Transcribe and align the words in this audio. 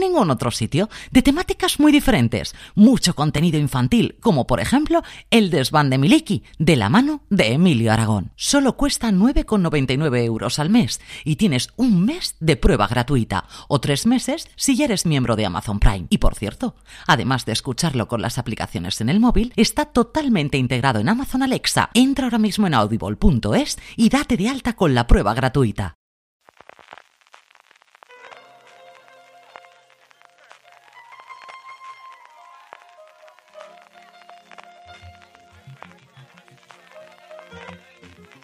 ningún 0.00 0.30
otro 0.30 0.50
sitio, 0.50 0.88
de 1.10 1.22
temáticas 1.22 1.80
muy 1.80 1.92
diferentes, 1.92 2.54
mucho 2.74 3.14
contenido 3.14 3.58
infantil, 3.58 4.16
como 4.20 4.46
por 4.46 4.60
ejemplo 4.60 5.02
El 5.30 5.50
desván 5.50 5.90
de 5.90 5.98
Miliki, 5.98 6.42
de 6.58 6.76
la 6.76 6.88
mano 6.88 7.22
de 7.30 7.52
Emilio 7.52 7.92
Aragón. 7.92 8.32
Solo 8.36 8.76
cuesta 8.76 9.10
9,99 9.10 10.24
euros 10.24 10.58
al 10.58 10.70
mes 10.70 11.00
y 11.24 11.36
tienes 11.36 11.68
un 11.76 12.04
mes 12.04 12.36
de 12.40 12.56
prueba 12.56 12.86
gratuita 12.86 13.46
o 13.68 13.80
tres 13.80 14.06
meses 14.06 14.48
si 14.56 14.76
ya 14.76 14.86
eres 14.86 15.06
miembro 15.06 15.36
de 15.36 15.46
Amazon 15.46 15.78
Prime. 15.78 16.06
Y 16.08 16.18
por 16.18 16.34
cierto, 16.34 16.74
además 17.06 17.44
de 17.46 17.52
escucharlo 17.52 18.08
con 18.08 18.22
las 18.22 18.38
aplicaciones 18.38 19.00
en 19.00 19.08
el 19.08 19.20
móvil, 19.20 19.52
está 19.56 19.86
totalmente 19.86 20.58
integrado 20.58 21.00
en 21.00 21.08
Amazon 21.08 21.42
Alexa. 21.42 21.90
Entra 21.94 22.24
ahora 22.24 22.38
mismo 22.38 22.66
en 22.66 22.74
audible.es 22.74 23.78
y 23.96 24.08
date 24.08 24.36
de 24.36 24.48
alta 24.48 24.74
con 24.74 24.94
la 24.94 25.06
prueba 25.06 25.34
gratuita. 25.34 25.96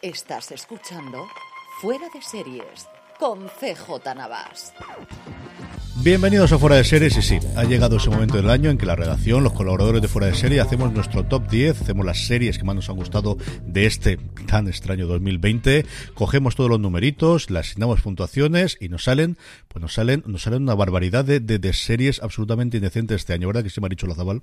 Estás 0.08 0.52
escuchando 0.52 1.28
Fuera 1.82 2.06
de 2.14 2.22
Series 2.22 2.88
con 3.18 3.46
CJ 3.46 4.14
Navas. 4.16 4.72
Bienvenidos 5.96 6.50
a 6.50 6.58
Fuera 6.58 6.76
de 6.76 6.84
Series 6.84 7.18
y 7.18 7.20
sí, 7.20 7.38
ha 7.56 7.64
llegado 7.64 7.98
ese 7.98 8.08
momento 8.08 8.38
del 8.38 8.48
año 8.48 8.70
en 8.70 8.78
que 8.78 8.86
la 8.86 8.96
redacción, 8.96 9.44
los 9.44 9.52
colaboradores 9.52 10.00
de 10.00 10.08
Fuera 10.08 10.28
de 10.28 10.34
Serie 10.34 10.60
hacemos 10.60 10.94
nuestro 10.94 11.26
top 11.26 11.50
10, 11.50 11.82
hacemos 11.82 12.06
las 12.06 12.24
series 12.26 12.56
que 12.56 12.64
más 12.64 12.74
nos 12.74 12.88
han 12.88 12.96
gustado 12.96 13.36
de 13.66 13.84
este 13.84 14.16
tan 14.46 14.66
extraño 14.66 15.06
2020, 15.06 15.84
cogemos 16.14 16.56
todos 16.56 16.70
los 16.70 16.80
numeritos, 16.80 17.50
le 17.50 17.58
asignamos 17.58 18.00
puntuaciones 18.00 18.78
y 18.80 18.88
nos 18.88 19.04
salen, 19.04 19.36
pues 19.68 19.82
nos 19.82 19.92
salen, 19.92 20.22
nos 20.24 20.40
salen 20.40 20.62
una 20.62 20.74
barbaridad 20.74 21.26
de, 21.26 21.40
de, 21.40 21.72
series 21.74 22.22
absolutamente 22.22 22.78
indecentes 22.78 23.16
este 23.16 23.34
año, 23.34 23.46
¿verdad 23.48 23.62
que 23.62 23.68
se 23.68 23.82
me 23.82 23.88
ha 23.88 23.90
dicho 23.90 24.06
la 24.06 24.14
Zabal? 24.14 24.40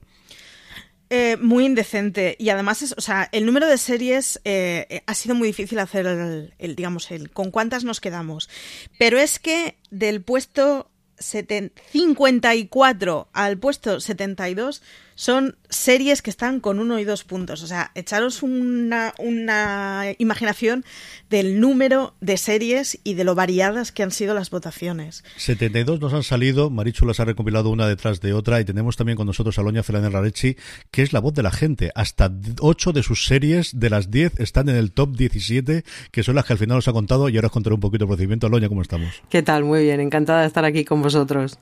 Eh, 1.11 1.37
muy 1.39 1.65
indecente 1.65 2.35
y 2.39 2.49
además 2.49 2.81
es, 2.81 2.95
o 2.97 3.01
sea, 3.01 3.29
el 3.31 3.45
número 3.45 3.67
de 3.67 3.77
series 3.77 4.41
eh, 4.43 5.03
ha 5.05 5.13
sido 5.13 5.35
muy 5.35 5.49
difícil 5.49 5.77
hacer 5.77 6.07
el, 6.07 6.55
el, 6.57 6.75
digamos, 6.75 7.11
el 7.11 7.29
con 7.29 7.51
cuántas 7.51 7.83
nos 7.83 8.01
quedamos. 8.01 8.49
Pero 8.97 9.19
es 9.19 9.37
que 9.37 9.77
del 9.91 10.23
puesto 10.23 10.89
54 11.19 13.29
al 13.33 13.57
puesto 13.57 13.99
72 13.99 14.81
son 15.15 15.57
series 15.69 16.21
que 16.21 16.29
están 16.29 16.59
con 16.59 16.79
uno 16.79 16.99
y 16.99 17.05
dos 17.05 17.23
puntos. 17.23 17.63
O 17.63 17.67
sea, 17.67 17.91
echaros 17.95 18.43
una, 18.43 19.13
una 19.17 20.03
imaginación 20.17 20.85
del 21.29 21.59
número 21.59 22.13
de 22.21 22.37
series 22.37 22.99
y 23.03 23.15
de 23.15 23.23
lo 23.23 23.33
variadas 23.33 23.91
que 23.91 24.03
han 24.03 24.11
sido 24.11 24.33
las 24.33 24.49
votaciones. 24.49 25.23
72 25.37 25.99
nos 25.99 26.13
han 26.13 26.23
salido, 26.23 26.69
Marichu 26.69 27.05
las 27.05 27.19
ha 27.19 27.25
recopilado 27.25 27.69
una 27.69 27.87
detrás 27.87 28.21
de 28.21 28.33
otra 28.33 28.59
y 28.59 28.65
tenemos 28.65 28.97
también 28.97 29.15
con 29.15 29.27
nosotros 29.27 29.57
a 29.57 29.63
Loña 29.63 29.83
Fernández 29.83 30.11
Rarechi, 30.11 30.57
que 30.91 31.01
es 31.01 31.13
la 31.13 31.19
voz 31.19 31.33
de 31.33 31.43
la 31.43 31.51
gente. 31.51 31.91
Hasta 31.95 32.31
8 32.59 32.91
de 32.91 33.03
sus 33.03 33.25
series 33.25 33.79
de 33.79 33.89
las 33.89 34.11
10 34.11 34.39
están 34.39 34.69
en 34.69 34.75
el 34.75 34.91
top 34.91 35.15
17, 35.15 35.83
que 36.11 36.23
son 36.23 36.35
las 36.35 36.45
que 36.45 36.53
al 36.53 36.59
final 36.59 36.77
os 36.77 36.87
ha 36.87 36.93
contado 36.93 37.29
y 37.29 37.37
ahora 37.37 37.47
os 37.47 37.53
contaré 37.53 37.73
un 37.73 37.79
poquito 37.79 38.03
el 38.03 38.09
procedimiento. 38.09 38.49
Loña, 38.49 38.69
¿cómo 38.69 38.81
estamos? 38.81 39.21
¿Qué 39.29 39.41
tal? 39.41 39.63
Muy 39.63 39.83
bien, 39.83 39.99
encantada 40.01 40.41
de 40.41 40.47
estar 40.47 40.65
aquí 40.65 40.83
con 40.85 41.01
vosotros. 41.01 41.57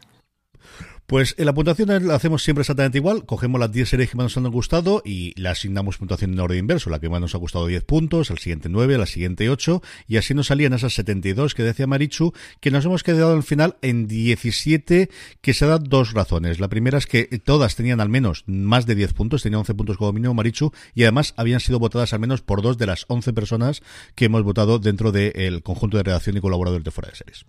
Pues 1.06 1.36
en 1.38 1.46
la 1.46 1.54
puntuación 1.54 2.08
la 2.08 2.16
hacemos 2.16 2.44
siempre 2.44 2.62
exactamente 2.62 2.98
igual. 2.98 3.26
Cogemos 3.26 3.60
las 3.60 3.72
10 3.72 3.90
series 3.90 4.10
que 4.10 4.16
más 4.16 4.24
nos 4.24 4.38
han 4.38 4.50
gustado 4.50 5.02
y 5.04 5.40
le 5.40 5.50
asignamos 5.50 5.98
puntuación 5.98 6.32
en 6.32 6.40
orden 6.40 6.60
inverso. 6.60 6.90
La 6.90 7.00
que 7.00 7.10
más 7.10 7.20
nos 7.20 7.36
ha 7.36 7.40
gustado 7.40 7.68
10 7.68 7.84
puntos, 7.84 8.32
al 8.32 8.38
siguiente 8.38 8.70
9, 8.70 8.96
a 8.96 8.98
la 9.00 9.06
siguiente 9.06 9.50
8. 9.50 9.82
Y 10.08 10.16
así 10.16 10.34
nos 10.34 10.48
salían 10.48 10.74
esas 10.74 10.94
72 10.94 11.56
que 11.56 11.64
decía 11.64 11.88
Marichu, 11.88 12.34
que 12.62 12.72
nos 12.72 12.86
hemos 12.86 13.04
quedado 13.04 13.34
al 13.34 13.44
final 13.44 13.76
en 13.82 14.08
17, 14.08 15.10
que 15.42 15.54
se 15.54 15.66
dan 15.66 15.84
dos 15.84 16.14
razones. 16.14 16.62
La 16.62 16.70
primera 16.70 16.98
es 16.98 17.06
que 17.06 17.26
todas 17.44 17.76
tenían 17.76 18.00
al 18.00 18.10
menos 18.10 18.46
más 18.48 18.86
de 18.86 18.96
10 18.96 19.14
puntos, 19.14 19.44
tenían 19.44 19.60
11 19.60 19.74
puntos 19.74 19.98
como 19.98 20.14
mínimo 20.14 20.34
Marichu, 20.34 20.72
y 20.96 21.04
además 21.04 21.34
habían 21.36 21.60
sido 21.60 21.80
votadas 21.80 22.14
al 22.14 22.22
menos 22.22 22.42
por 22.42 22.62
dos 22.62 22.78
de 22.78 22.86
las 22.86 23.06
11 23.10 23.34
personas 23.34 23.82
que 24.16 24.26
hemos 24.26 24.44
votado 24.44 24.80
dentro 24.80 25.12
del 25.12 25.64
conjunto 25.64 25.98
de 25.98 26.04
redacción 26.04 26.38
y 26.38 26.42
colaboradores 26.42 26.86
de 26.86 26.92
fuera 26.92 27.10
de 27.10 27.18
series. 27.18 27.46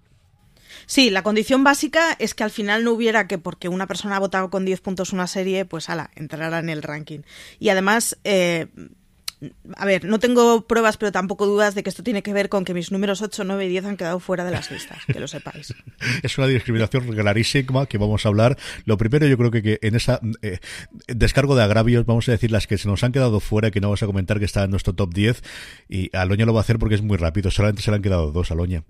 Sí, 0.87 1.11
la 1.11 1.23
condición 1.23 1.65
básica 1.65 2.17
es 2.19 2.35
que 2.35 2.45
al 2.45 2.51
final 2.51 2.85
no 2.85 2.93
hubiera 2.93 3.27
que 3.27 3.39
porque 3.39 3.69
una 3.69 3.87
persona 3.87 4.17
ha 4.17 4.21
votado 4.21 4.51
con 4.51 4.65
10 4.65 4.81
puntos 4.81 5.13
una 5.13 5.27
serie, 5.27 5.65
pues 5.65 5.89
ala, 5.89 6.11
entrara 6.15 6.59
en 6.59 6.69
el 6.69 6.83
ranking. 6.83 7.21
Y 7.59 7.69
además, 7.71 8.19
eh, 8.25 8.67
a 9.77 9.87
ver, 9.87 10.05
no 10.05 10.19
tengo 10.19 10.67
pruebas, 10.67 10.97
pero 10.97 11.13
tampoco 11.13 11.47
dudas 11.47 11.75
de 11.75 11.83
que 11.83 11.91
esto 11.91 12.03
tiene 12.03 12.23
que 12.23 12.33
ver 12.33 12.49
con 12.49 12.65
que 12.65 12.75
mis 12.75 12.93
números 12.93 13.23
8, 13.23 13.45
9 13.45 13.67
y 13.67 13.69
10 13.69 13.85
han 13.85 13.97
quedado 13.97 14.21
fuera 14.21 14.45
de 14.45 14.51
las 14.51 14.71
listas, 14.71 14.99
que 15.07 15.21
lo 15.21 15.29
sepáis. 15.29 15.75
es 16.23 16.39
una 16.39 16.47
discriminación 16.47 17.07
clarísima 17.09 17.87
que 17.87 17.99
vamos 17.99 18.25
a 18.25 18.29
hablar. 18.29 18.57
Lo 18.85 18.97
primero, 18.97 19.27
yo 19.27 19.37
creo 19.37 19.51
que, 19.51 19.79
en 19.83 19.95
esa 19.95 20.21
eh, 20.43 20.59
descargo 21.09 21.57
de 21.57 21.63
agravios, 21.63 22.07
vamos 22.07 22.29
a 22.29 22.33
decir 22.33 22.51
las 22.51 22.67
que 22.67 22.79
se 22.79 22.89
nos 22.89 23.03
han 23.05 23.13
quedado 23.13 23.41
fuera, 23.41 23.71
que 23.71 23.81
no 23.81 23.89
vamos 23.89 24.03
a 24.03 24.07
comentar 24.07 24.39
que 24.39 24.45
está 24.45 24.65
en 24.65 24.71
nuestro 24.71 24.95
top 24.95 25.13
10, 25.13 25.43
y 25.89 26.15
Aloña 26.17 26.47
lo 26.47 26.55
va 26.55 26.61
a 26.61 26.63
hacer 26.63 26.79
porque 26.79 26.95
es 26.95 27.03
muy 27.03 27.17
rápido, 27.17 27.51
solamente 27.51 27.83
se 27.83 27.91
le 27.91 27.97
han 27.97 28.03
quedado 28.03 28.33
dos, 28.33 28.51
Aloña. 28.51 28.85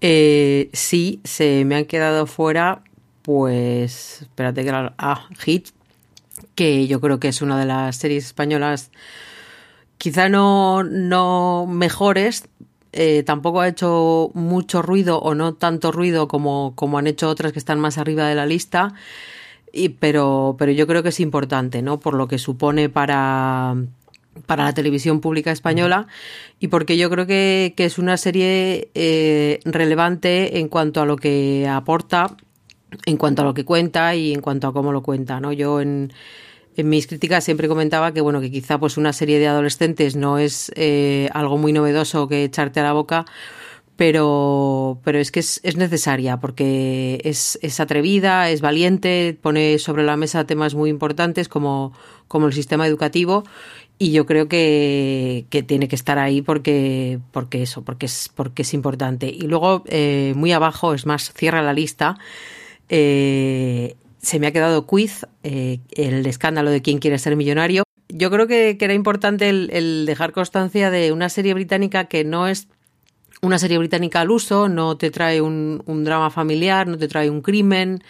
Eh, 0.00 0.70
sí, 0.72 1.20
se 1.24 1.64
me 1.64 1.76
han 1.76 1.84
quedado 1.84 2.26
fuera, 2.26 2.82
pues, 3.22 4.22
espérate 4.22 4.64
que 4.64 4.72
la... 4.72 4.94
Ah, 4.98 5.28
Hit, 5.38 5.68
que 6.54 6.86
yo 6.86 7.00
creo 7.00 7.20
que 7.20 7.28
es 7.28 7.42
una 7.42 7.58
de 7.58 7.66
las 7.66 7.96
series 7.96 8.24
españolas, 8.26 8.90
quizá 9.98 10.28
no, 10.28 10.82
no 10.84 11.66
mejores, 11.68 12.48
eh, 12.92 13.22
tampoco 13.24 13.60
ha 13.60 13.68
hecho 13.68 14.30
mucho 14.34 14.82
ruido 14.82 15.20
o 15.20 15.34
no 15.34 15.54
tanto 15.54 15.92
ruido 15.92 16.28
como, 16.28 16.72
como 16.74 16.98
han 16.98 17.06
hecho 17.06 17.28
otras 17.28 17.52
que 17.52 17.58
están 17.58 17.78
más 17.78 17.98
arriba 17.98 18.26
de 18.26 18.34
la 18.34 18.46
lista, 18.46 18.94
y, 19.72 19.90
pero, 19.90 20.56
pero 20.58 20.72
yo 20.72 20.86
creo 20.86 21.02
que 21.02 21.10
es 21.10 21.20
importante, 21.20 21.82
¿no? 21.82 22.00
Por 22.00 22.14
lo 22.14 22.26
que 22.26 22.38
supone 22.38 22.88
para, 22.88 23.76
para 24.46 24.64
la 24.64 24.74
televisión 24.74 25.20
pública 25.20 25.50
española 25.52 26.06
y 26.58 26.68
porque 26.68 26.96
yo 26.96 27.10
creo 27.10 27.26
que, 27.26 27.74
que 27.76 27.84
es 27.84 27.98
una 27.98 28.16
serie 28.16 28.90
eh, 28.94 29.60
relevante 29.64 30.58
en 30.58 30.68
cuanto 30.68 31.00
a 31.00 31.06
lo 31.06 31.16
que 31.16 31.66
aporta, 31.68 32.36
en 33.06 33.16
cuanto 33.16 33.42
a 33.42 33.44
lo 33.44 33.54
que 33.54 33.64
cuenta 33.64 34.14
y 34.14 34.32
en 34.32 34.40
cuanto 34.40 34.68
a 34.68 34.72
cómo 34.72 34.92
lo 34.92 35.02
cuenta. 35.02 35.40
¿no? 35.40 35.52
Yo 35.52 35.80
en, 35.80 36.12
en 36.76 36.88
mis 36.88 37.06
críticas 37.06 37.44
siempre 37.44 37.68
comentaba 37.68 38.12
que 38.12 38.20
bueno 38.20 38.40
que 38.40 38.50
quizá 38.50 38.78
pues 38.78 38.96
una 38.96 39.12
serie 39.12 39.38
de 39.38 39.48
adolescentes 39.48 40.16
no 40.16 40.38
es 40.38 40.72
eh, 40.76 41.28
algo 41.32 41.58
muy 41.58 41.72
novedoso 41.72 42.28
que 42.28 42.44
echarte 42.44 42.80
a 42.80 42.84
la 42.84 42.92
boca 42.92 43.26
pero, 44.00 44.98
pero 45.04 45.18
es 45.18 45.30
que 45.30 45.40
es, 45.40 45.60
es 45.62 45.76
necesaria 45.76 46.38
porque 46.38 47.20
es, 47.22 47.58
es, 47.60 47.80
atrevida, 47.80 48.48
es 48.48 48.62
valiente, 48.62 49.38
pone 49.42 49.78
sobre 49.78 50.04
la 50.04 50.16
mesa 50.16 50.46
temas 50.46 50.74
muy 50.74 50.88
importantes 50.88 51.50
como, 51.50 51.92
como 52.26 52.46
el 52.46 52.54
sistema 52.54 52.86
educativo 52.86 53.44
y 54.02 54.12
yo 54.12 54.24
creo 54.24 54.48
que, 54.48 55.44
que, 55.50 55.62
tiene 55.62 55.86
que 55.86 55.94
estar 55.94 56.18
ahí 56.18 56.40
porque, 56.40 57.18
porque 57.32 57.62
eso, 57.62 57.84
porque 57.84 58.06
es, 58.06 58.30
porque 58.34 58.62
es 58.62 58.72
importante. 58.72 59.28
Y 59.28 59.42
luego, 59.42 59.84
eh, 59.88 60.32
muy 60.36 60.52
abajo, 60.52 60.94
es 60.94 61.04
más, 61.04 61.34
cierra 61.34 61.60
la 61.60 61.74
lista. 61.74 62.16
Eh, 62.88 63.96
se 64.22 64.40
me 64.40 64.46
ha 64.46 64.52
quedado 64.52 64.86
quiz, 64.86 65.26
eh, 65.42 65.80
el 65.92 66.24
escándalo 66.24 66.70
de 66.70 66.80
quién 66.80 66.98
quiere 66.98 67.18
ser 67.18 67.36
millonario. 67.36 67.82
Yo 68.08 68.30
creo 68.30 68.46
que, 68.46 68.78
que 68.78 68.86
era 68.86 68.94
importante 68.94 69.50
el, 69.50 70.06
dejar 70.06 70.32
constancia 70.32 70.90
de 70.90 71.12
una 71.12 71.28
serie 71.28 71.52
británica 71.52 72.06
que 72.06 72.24
no 72.24 72.48
es 72.48 72.68
una 73.42 73.58
serie 73.58 73.76
británica 73.76 74.22
al 74.22 74.30
uso, 74.30 74.70
no 74.70 74.96
te 74.96 75.10
trae 75.10 75.42
un 75.42 76.04
drama 76.04 76.30
familiar, 76.30 76.88
no 76.88 76.96
te 76.96 77.06
trae 77.06 77.28
un 77.28 77.42
crimen, 77.42 78.02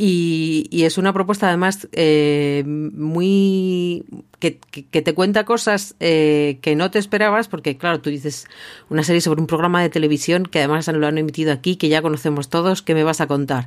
Y, 0.00 0.84
es 0.84 0.96
una 0.96 1.12
propuesta 1.12 1.48
además 1.48 1.88
eh, 1.90 2.62
muy 2.64 4.04
que, 4.38 4.52
te 4.52 5.12
cuenta 5.12 5.44
cosas 5.44 5.96
eh, 5.98 6.60
que 6.62 6.76
no 6.76 6.92
te 6.92 7.00
esperabas, 7.00 7.48
porque 7.48 7.76
claro, 7.76 8.00
tú 8.00 8.08
dices 8.08 8.46
una 8.90 9.02
serie 9.02 9.20
sobre 9.20 9.40
un 9.40 9.48
programa 9.48 9.82
de 9.82 9.88
televisión 9.88 10.44
que 10.44 10.60
además 10.60 10.86
lo 10.86 11.04
han 11.04 11.18
emitido 11.18 11.52
aquí, 11.52 11.74
que 11.74 11.88
ya 11.88 12.00
conocemos 12.00 12.48
todos, 12.48 12.80
¿qué 12.82 12.94
me 12.94 13.02
vas 13.02 13.20
a 13.20 13.26
contar? 13.26 13.66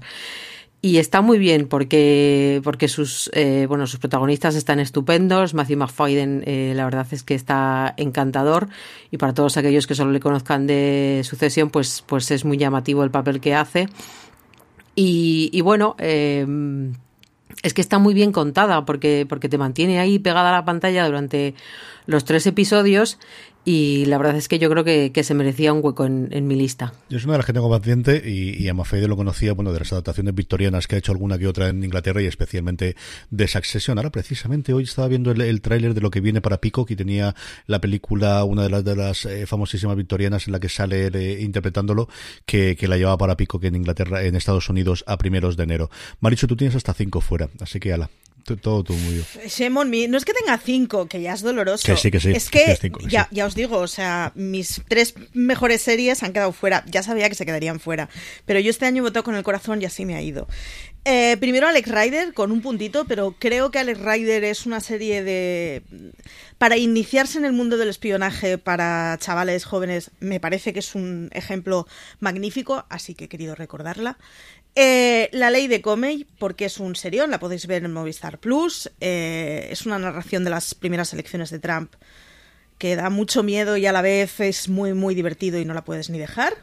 Y 0.82 0.98
está 0.98 1.22
muy 1.22 1.38
bien 1.38 1.68
porque, 1.68 2.62
porque 2.64 2.88
sus, 2.88 3.30
eh, 3.34 3.66
bueno, 3.68 3.86
sus 3.86 4.00
protagonistas 4.00 4.56
están 4.56 4.80
estupendos. 4.80 5.54
Matthew 5.54 5.78
McFadden, 5.78 6.44
la 6.76 6.86
verdad 6.86 7.06
es 7.12 7.22
que 7.22 7.36
está 7.36 7.94
encantador. 7.98 8.68
Y 9.12 9.18
para 9.18 9.36
todos 9.36 9.58
aquellos 9.58 9.86
que 9.86 9.94
solo 9.94 10.12
le 10.12 10.20
conozcan 10.20 10.66
de 10.66 11.22
sucesión, 11.24 11.70
pues, 11.70 12.04
pues 12.08 12.32
es 12.32 12.46
muy 12.46 12.58
llamativo 12.58 13.04
el 13.04 13.12
papel 13.12 13.42
que 13.42 13.54
hace. 13.54 13.90
Y, 14.96 15.62
bueno, 15.62 15.96
eh, 16.00 16.46
es 17.64 17.74
que 17.74 17.82
está 17.82 18.00
muy 18.00 18.14
bien 18.14 18.32
contada 18.32 18.86
porque, 18.86 19.26
porque 19.28 19.50
te 19.50 19.58
mantiene 19.58 20.00
ahí 20.00 20.20
pegada 20.20 20.50
a 20.50 20.54
la 20.54 20.66
pantalla 20.66 21.06
durante 21.06 21.56
los 22.06 22.26
tres 22.26 22.46
episodios 22.48 23.20
y 23.64 24.06
la 24.06 24.18
verdad 24.18 24.36
es 24.36 24.48
que 24.48 24.58
yo 24.58 24.70
creo 24.70 24.84
que, 24.84 25.12
se 25.22 25.34
merecía 25.36 25.72
un 25.72 25.82
hueco 25.84 26.06
en, 26.06 26.48
mi 26.48 26.56
lista. 26.56 26.94
Yo 27.10 27.18
es 27.18 27.26
una 27.26 27.34
de 27.34 27.40
las 27.40 27.46
que 27.46 27.54
tengo 27.54 27.70
paciente 27.70 28.22
y, 28.26 28.62
y 28.62 28.68
a 28.68 28.74
Mafeide 28.74 29.08
lo 29.08 29.16
conocía 29.16 29.54
bueno, 29.54 29.72
de 29.72 29.80
las 29.80 29.92
adaptaciones 29.92 30.34
victorianas 30.34 30.88
que 30.88 30.96
ha 30.96 30.98
hecho 30.98 31.12
alguna 31.12 31.38
que 31.38 31.48
otra 31.48 31.70
en 31.70 31.84
Inglaterra 31.84 32.22
y 32.22 32.26
especialmente 32.26 32.96
de 33.30 33.48
Succession. 33.48 34.00
Ahora, 34.00 34.10
precisamente, 34.10 34.74
hoy 34.74 34.84
estaba 34.84 35.08
viendo 35.08 35.32
el, 35.32 35.62
tráiler 35.62 35.94
de 35.94 36.02
lo 36.02 36.10
que 36.10 36.22
viene 36.22 36.42
para 36.42 36.58
Peacock 36.60 36.90
y 36.92 36.96
tenía 36.96 37.36
la 37.68 37.80
película, 37.80 38.44
una 38.46 38.64
de 38.64 38.70
las, 38.70 38.84
de 38.84 38.96
las 38.96 39.26
eh, 39.26 39.46
famosísimas 39.46 39.96
victorianas 39.96 40.48
en 40.48 40.54
la 40.54 40.60
que 40.60 40.70
sale 40.70 41.08
eh, 41.08 41.42
interpretándolo, 41.42 42.10
que, 42.46 42.76
que, 42.76 42.88
la 42.88 42.98
llevaba 42.98 43.18
para 43.18 43.38
Peacock 43.38 43.64
en 43.66 43.76
Inglaterra, 43.76 44.24
en 44.24 44.36
Estados 44.36 44.70
Unidos, 44.70 45.04
a 45.08 45.18
primeros 45.18 45.56
de 45.56 45.64
enero. 45.64 45.92
Maricho, 46.20 46.48
tú 46.48 46.56
tienes 46.56 46.76
hasta 46.76 46.94
cinco 46.94 47.22
fuera, 47.22 47.50
así 47.60 47.80
que 47.80 47.94
ala, 47.94 48.10
todo 48.44 48.84
tú 48.84 48.94
muy 48.94 49.14
bien. 49.14 50.12
no 50.12 50.18
es 50.18 50.26
que 50.26 50.34
tenga 50.34 50.58
cinco, 50.58 51.08
que 51.08 51.22
ya 51.22 51.34
es 51.34 51.42
doloroso. 51.42 51.86
Que 51.86 51.98
sí, 51.98 52.12
que 52.12 52.20
sí. 52.20 52.32
Es 52.32 52.50
que, 52.50 52.78
ya, 53.08 53.28
ya 53.32 53.46
os 53.46 53.56
digo, 53.56 53.78
o 53.78 53.88
sea, 53.88 54.32
mis 54.36 54.82
tres 54.88 55.14
mejores 55.34 55.82
series 55.82 56.24
han 56.24 56.34
quedado 56.34 56.52
fuera. 56.52 56.84
Ya 56.88 57.04
sabía 57.04 57.30
que 57.30 57.36
se 57.36 57.46
quedarían 57.46 57.80
fuera. 57.80 58.10
Pero 58.46 58.60
yo 58.60 58.70
este 58.70 58.86
año 58.86 59.04
votado 59.04 59.24
con 59.24 59.36
el 59.36 59.44
corazón 59.44 59.82
y 59.82 59.86
así 59.86 60.06
me 60.06 60.16
ha 60.16 60.22
ido. 60.22 60.48
Eh, 61.04 61.36
primero 61.40 61.68
Alex 61.68 61.90
Rider, 61.90 62.34
con 62.34 62.52
un 62.52 62.62
puntito, 62.62 63.06
pero 63.06 63.36
creo 63.40 63.72
que 63.72 63.80
Alex 63.80 64.00
Rider 64.00 64.44
es 64.44 64.68
una 64.68 64.80
serie 64.80 65.24
de... 65.24 65.82
Para 66.60 66.78
iniciarse 66.78 67.40
en 67.40 67.46
el 67.46 67.54
mundo 67.54 67.78
del 67.78 67.90
espionaje 67.90 68.60
para 68.60 69.18
chavales 69.20 69.66
jóvenes, 69.66 70.12
me 70.20 70.40
parece 70.40 70.74
que 70.74 70.80
es 70.80 70.94
un 70.94 71.30
ejemplo 71.34 71.88
magnífico, 72.20 72.86
así 72.90 73.16
que 73.16 73.26
he 73.26 73.30
querido 73.30 73.56
recordarla. 73.56 74.20
Eh, 74.76 75.30
la 75.34 75.50
ley 75.50 75.68
de 75.68 75.82
Comey, 75.82 76.26
porque 76.40 76.66
es 76.66 76.80
un 76.80 76.96
serión, 76.96 77.30
la 77.30 77.40
podéis 77.40 77.68
ver 77.68 77.84
en 77.84 77.92
Movistar 77.92 78.38
Plus. 78.40 78.90
Eh, 79.02 79.68
es 79.70 79.86
una 79.86 80.00
narración 80.00 80.44
de 80.44 80.50
las 80.50 80.76
primeras 80.76 81.12
elecciones 81.14 81.50
de 81.50 81.60
Trump 81.60 81.94
que 82.78 82.96
da 82.96 83.10
mucho 83.10 83.44
miedo 83.44 83.78
y 83.78 83.86
a 83.86 83.92
la 83.92 84.02
vez 84.02 84.40
es 84.40 84.70
muy, 84.70 84.94
muy 84.94 85.14
divertido 85.14 85.60
y 85.60 85.66
no 85.66 85.74
la 85.74 85.84
puedes 85.84 86.10
ni 86.10 86.20
dejar. 86.20 86.56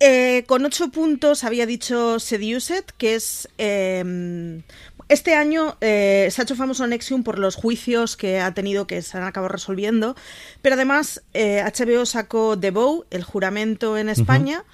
Eh, 0.00 0.44
con 0.46 0.64
ocho 0.66 0.88
puntos 0.88 1.44
había 1.44 1.66
dicho 1.66 2.20
Seduced, 2.20 2.84
que 2.98 3.14
es. 3.14 3.48
Em, 3.56 4.62
este 5.08 5.34
año 5.34 5.76
se 5.80 6.34
ha 6.36 6.42
hecho 6.42 6.56
famoso 6.56 6.86
Nexium 6.86 7.24
por 7.24 7.38
los 7.38 7.56
juicios 7.56 8.16
que 8.16 8.40
ha 8.40 8.52
tenido 8.54 8.86
que 8.86 9.02
se 9.02 9.16
han 9.18 9.24
acabado 9.24 9.52
resolviendo, 9.52 10.16
pero 10.62 10.76
además 10.76 11.22
HBO 11.34 12.06
sacó 12.06 12.58
The 12.58 12.70
Bow, 12.70 13.04
el 13.10 13.22
juramento 13.22 13.98
en 13.98 14.08
España 14.08 14.64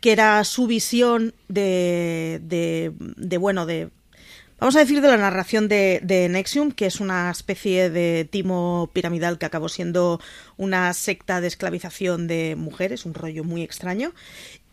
que 0.00 0.12
era 0.12 0.42
su 0.44 0.66
visión 0.66 1.34
de, 1.48 2.40
de, 2.42 3.38
bueno, 3.38 3.66
de, 3.66 3.90
vamos 4.58 4.76
a 4.76 4.80
decir, 4.80 5.00
de 5.00 5.08
la 5.08 5.16
narración 5.16 5.68
de, 5.68 6.00
de, 6.02 6.28
Nexium, 6.28 6.72
que 6.72 6.86
es 6.86 7.00
una 7.00 7.30
especie 7.30 7.90
de 7.90 8.26
timo 8.30 8.90
piramidal 8.92 9.38
que 9.38 9.46
acabó 9.46 9.68
siendo 9.68 10.20
una 10.56 10.92
secta 10.92 11.40
de 11.40 11.48
esclavización 11.48 12.26
de 12.26 12.56
mujeres, 12.56 13.06
un 13.06 13.14
rollo 13.14 13.44
muy 13.44 13.62
extraño. 13.62 14.12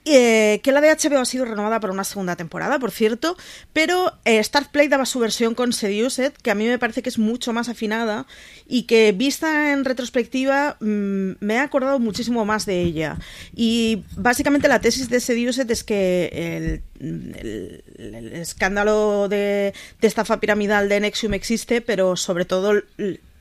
Eh, 0.06 0.60
que 0.64 0.74
la 0.74 0.82
de 0.82 0.90
HBO 0.90 1.20
ha 1.20 1.26
sido 1.26 1.46
renovada 1.46 1.80
para 1.80 1.94
una 1.94 2.04
segunda 2.04 2.36
temporada, 2.36 2.78
por 2.78 2.92
cierto, 2.92 3.38
pero 3.72 4.12
eh, 4.26 4.44
Starplay 4.44 4.90
daba 4.90 5.06
su 5.06 5.20
versión 5.20 5.56
con 5.56 5.72
Seduced, 5.72 6.34
que 6.34 6.52
a 6.52 6.56
mí 6.56 6.68
me 6.68 6.78
parece 6.78 7.02
que 7.02 7.08
es 7.08 7.18
mucho 7.18 7.54
más 7.54 7.70
afinada 7.70 8.26
y 8.68 8.84
que 8.84 9.14
vista 9.14 9.72
en 9.72 9.86
retrospectiva 9.86 10.76
mm, 10.82 11.32
me 11.40 11.54
he 11.54 11.60
acordado 11.60 12.00
muchísimo 12.00 12.44
más 12.44 12.66
de 12.66 12.82
ella. 12.82 13.18
Y 13.56 14.04
básicamente 14.18 14.68
la 14.68 14.82
tesis 14.82 15.10
de 15.10 15.22
Seduced 15.22 15.72
es 15.72 15.86
que 15.86 16.82
el, 17.00 18.34
escándalo 18.34 19.30
de, 19.30 19.74
de 20.02 20.08
estafa 20.08 20.42
piramidal 20.42 20.90
de 20.90 21.00
Nexium 21.00 21.34
existe, 21.34 21.80
pero 21.80 22.18
sobre 22.18 22.44
todo 22.44 22.74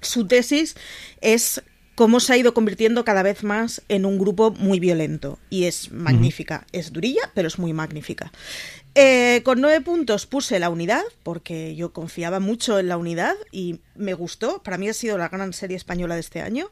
su 0.00 0.26
tesis 0.26 0.76
es 1.20 1.62
cómo 1.94 2.20
se 2.20 2.32
ha 2.32 2.36
ido 2.36 2.54
convirtiendo 2.54 3.04
cada 3.04 3.22
vez 3.22 3.44
más 3.44 3.82
en 3.88 4.06
un 4.06 4.18
grupo 4.18 4.50
muy 4.52 4.80
violento. 4.80 5.38
Y 5.50 5.64
es 5.64 5.92
magnífica. 5.92 6.66
Es 6.72 6.92
durilla, 6.92 7.30
pero 7.34 7.48
es 7.48 7.58
muy 7.58 7.72
magnífica. 7.72 8.32
Eh, 8.94 9.40
con 9.44 9.60
nueve 9.60 9.80
puntos 9.80 10.26
puse 10.26 10.58
la 10.58 10.68
unidad, 10.68 11.02
porque 11.22 11.74
yo 11.74 11.92
confiaba 11.92 12.40
mucho 12.40 12.78
en 12.78 12.88
la 12.88 12.96
unidad 12.96 13.34
y 13.50 13.80
me 13.94 14.14
gustó. 14.14 14.62
Para 14.62 14.78
mí 14.78 14.88
ha 14.88 14.94
sido 14.94 15.18
la 15.18 15.28
gran 15.28 15.52
serie 15.52 15.76
española 15.76 16.14
de 16.14 16.20
este 16.20 16.40
año. 16.40 16.70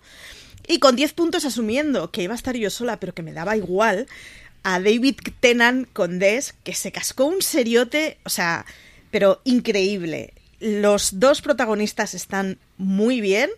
Y 0.67 0.79
con 0.79 0.97
diez 0.97 1.13
puntos 1.13 1.45
asumiendo 1.45 2.11
que 2.11 2.23
iba 2.23 2.35
a 2.35 2.37
estar 2.37 2.57
yo 2.57 2.71
sola, 2.71 3.01
pero 3.01 3.15
que 3.15 3.23
me 3.23 3.33
daba 3.33 3.57
igual, 3.57 4.07
a 4.63 4.79
David 4.79 5.17
Tennant 5.41 5.89
con 5.93 6.19
Des, 6.19 6.55
que 6.65 6.75
se 6.75 6.93
cascó 6.93 7.25
un 7.25 7.43
seriote, 7.43 8.19
o 8.25 8.29
sea, 8.29 8.67
pero 9.11 9.41
increíble. 9.45 10.35
Los 10.61 11.19
dos 11.19 11.41
protagonistas 11.41 12.15
están 12.15 12.59
muy 12.77 13.21
bien. 13.21 13.51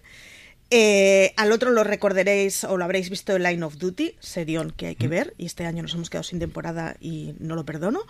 Eh, 0.75 1.35
al 1.37 1.53
otro 1.53 1.71
lo 1.71 1.85
recordaréis 1.85 2.65
o 2.65 2.79
lo 2.79 2.85
habréis 2.85 3.11
visto 3.11 3.37
en 3.37 3.43
Line 3.43 3.63
of 3.63 3.77
Duty, 3.77 4.15
serión 4.21 4.73
que 4.75 4.87
hay 4.87 4.95
que 4.95 5.07
ver, 5.07 5.35
y 5.37 5.45
este 5.45 5.67
año 5.67 5.83
nos 5.83 5.93
hemos 5.93 6.09
quedado 6.09 6.23
sin 6.23 6.39
temporada 6.39 6.97
y 6.99 7.35
no 7.41 7.57
lo 7.57 7.67
perdono. 7.67 8.01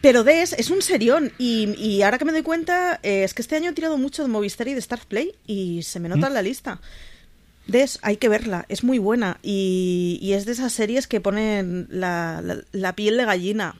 Pero 0.00 0.22
Des 0.22 0.52
es 0.52 0.70
un 0.70 0.80
serión 0.80 1.32
y, 1.38 2.02
ahora 2.02 2.18
que 2.18 2.24
me 2.24 2.30
doy 2.30 2.42
cuenta 2.42 3.00
eh, 3.02 3.24
es 3.24 3.34
que 3.34 3.42
este 3.42 3.56
año 3.56 3.70
he 3.70 3.72
tirado 3.72 3.98
mucho 3.98 4.22
de 4.22 4.28
Movistar 4.28 4.68
y 4.68 4.74
de 4.74 4.78
Star 4.78 5.00
Play 5.08 5.34
y 5.44 5.82
se 5.82 5.98
me 5.98 6.08
nota 6.08 6.28
en 6.28 6.34
la 6.34 6.42
lista. 6.42 6.80
Des, 7.66 7.98
hay 8.02 8.16
que 8.16 8.28
verla, 8.28 8.64
es 8.68 8.84
muy 8.84 9.00
buena 9.00 9.40
y, 9.42 10.30
es 10.32 10.44
de 10.44 10.52
esas 10.52 10.72
series 10.72 11.08
que 11.08 11.20
ponen 11.20 11.88
la 11.90 12.92
piel 12.94 13.16
de 13.16 13.24
gallina. 13.24 13.74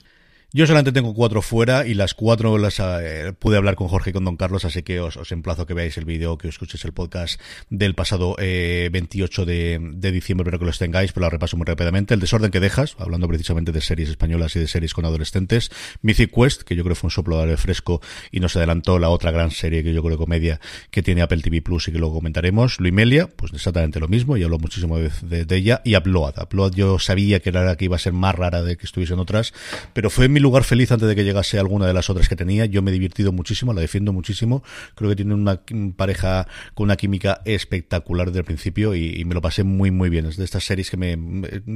Yo 0.53 0.67
solamente 0.67 0.91
tengo 0.91 1.13
cuatro 1.13 1.41
fuera 1.41 1.87
y 1.87 1.93
las 1.93 2.13
cuatro 2.13 2.57
las 2.57 2.81
eh, 2.81 3.31
pude 3.39 3.55
hablar 3.55 3.75
con 3.75 3.87
Jorge 3.87 4.09
y 4.09 4.13
con 4.13 4.25
Don 4.25 4.35
Carlos, 4.35 4.65
así 4.65 4.83
que 4.83 4.99
os, 4.99 5.15
os 5.15 5.31
emplazo 5.31 5.65
que 5.65 5.73
veáis 5.73 5.97
el 5.97 6.03
vídeo, 6.03 6.37
que 6.37 6.49
os 6.49 6.55
escuchéis 6.55 6.83
el 6.83 6.91
podcast 6.91 7.39
del 7.69 7.95
pasado 7.95 8.35
eh, 8.37 8.89
28 8.91 9.45
de, 9.45 10.11
diciembre, 10.11 10.43
pero 10.43 10.59
que 10.59 10.65
los 10.65 10.77
tengáis, 10.77 11.13
pero 11.13 11.21
la 11.21 11.29
repaso 11.29 11.55
muy 11.55 11.63
rápidamente. 11.63 12.13
El 12.13 12.19
desorden 12.19 12.51
que 12.51 12.59
dejas, 12.59 12.97
hablando 12.99 13.29
precisamente 13.29 13.71
de 13.71 13.79
series 13.79 14.09
españolas 14.09 14.53
y 14.57 14.59
de 14.59 14.67
series 14.67 14.93
con 14.93 15.05
adolescentes. 15.05 15.71
Mythic 16.01 16.33
Quest, 16.35 16.63
que 16.63 16.75
yo 16.75 16.83
creo 16.83 16.97
fue 16.97 17.07
un 17.07 17.11
soplo 17.11 17.37
de 17.37 17.43
aire 17.43 17.55
fresco 17.55 18.01
y 18.29 18.41
nos 18.41 18.57
adelantó 18.57 18.99
la 18.99 19.07
otra 19.07 19.31
gran 19.31 19.51
serie 19.51 19.85
que 19.85 19.93
yo 19.93 20.03
creo 20.03 20.17
comedia 20.17 20.59
que 20.89 21.01
tiene 21.01 21.21
Apple 21.21 21.41
TV 21.41 21.61
Plus 21.61 21.87
y 21.87 21.93
que 21.93 21.97
luego 21.97 22.15
comentaremos. 22.15 22.77
Luimelia, 22.81 23.27
pues 23.27 23.53
exactamente 23.53 24.01
lo 24.01 24.09
mismo, 24.09 24.35
y 24.35 24.43
hablo 24.43 24.59
muchísimo 24.59 24.97
de, 24.99 25.45
ella. 25.55 25.81
Y 25.85 25.95
Upload. 25.95 26.43
Upload 26.43 26.73
yo 26.73 26.99
sabía 26.99 27.39
que 27.39 27.47
era 27.47 27.63
la 27.63 27.77
que 27.77 27.85
iba 27.85 27.95
a 27.95 27.99
ser 27.99 28.11
más 28.11 28.35
rara 28.35 28.63
de 28.63 28.75
que 28.75 28.85
estuviesen 28.85 29.19
otras, 29.19 29.53
pero 29.93 30.09
fue 30.09 30.27
lugar 30.41 30.63
feliz 30.63 30.91
antes 30.91 31.07
de 31.07 31.15
que 31.15 31.23
llegase 31.23 31.59
alguna 31.59 31.87
de 31.87 31.93
las 31.93 32.09
otras 32.09 32.29
que 32.29 32.35
tenía. 32.35 32.65
Yo 32.65 32.81
me 32.81 32.91
he 32.91 32.93
divertido 32.93 33.31
muchísimo, 33.31 33.73
la 33.73 33.81
defiendo 33.81 34.13
muchísimo. 34.13 34.63
Creo 34.95 35.09
que 35.09 35.15
tiene 35.15 35.33
una 35.33 35.61
pareja 35.95 36.47
con 36.73 36.85
una 36.85 36.95
química 36.95 37.41
espectacular 37.45 38.27
desde 38.27 38.39
el 38.39 38.45
principio 38.45 38.95
y, 38.95 39.23
me 39.25 39.35
lo 39.35 39.41
pasé 39.41 39.63
muy, 39.63 39.91
muy 39.91 40.09
bien. 40.09 40.25
Es 40.25 40.37
de 40.37 40.43
estas 40.43 40.65
series 40.65 40.89
que 40.89 40.97
me, 40.97 41.17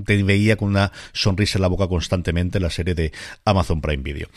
te 0.04 0.24
veía 0.24 0.56
con 0.56 0.70
una 0.70 0.92
sonrisa 1.14 1.58
en 1.58 1.62
la 1.62 1.68
boca 1.68 1.88
constantemente, 1.88 2.60
la 2.60 2.70
serie 2.70 2.96
de 2.96 3.12
Amazon 3.46 3.82
Prime 3.82 4.04
Video. 4.04 4.28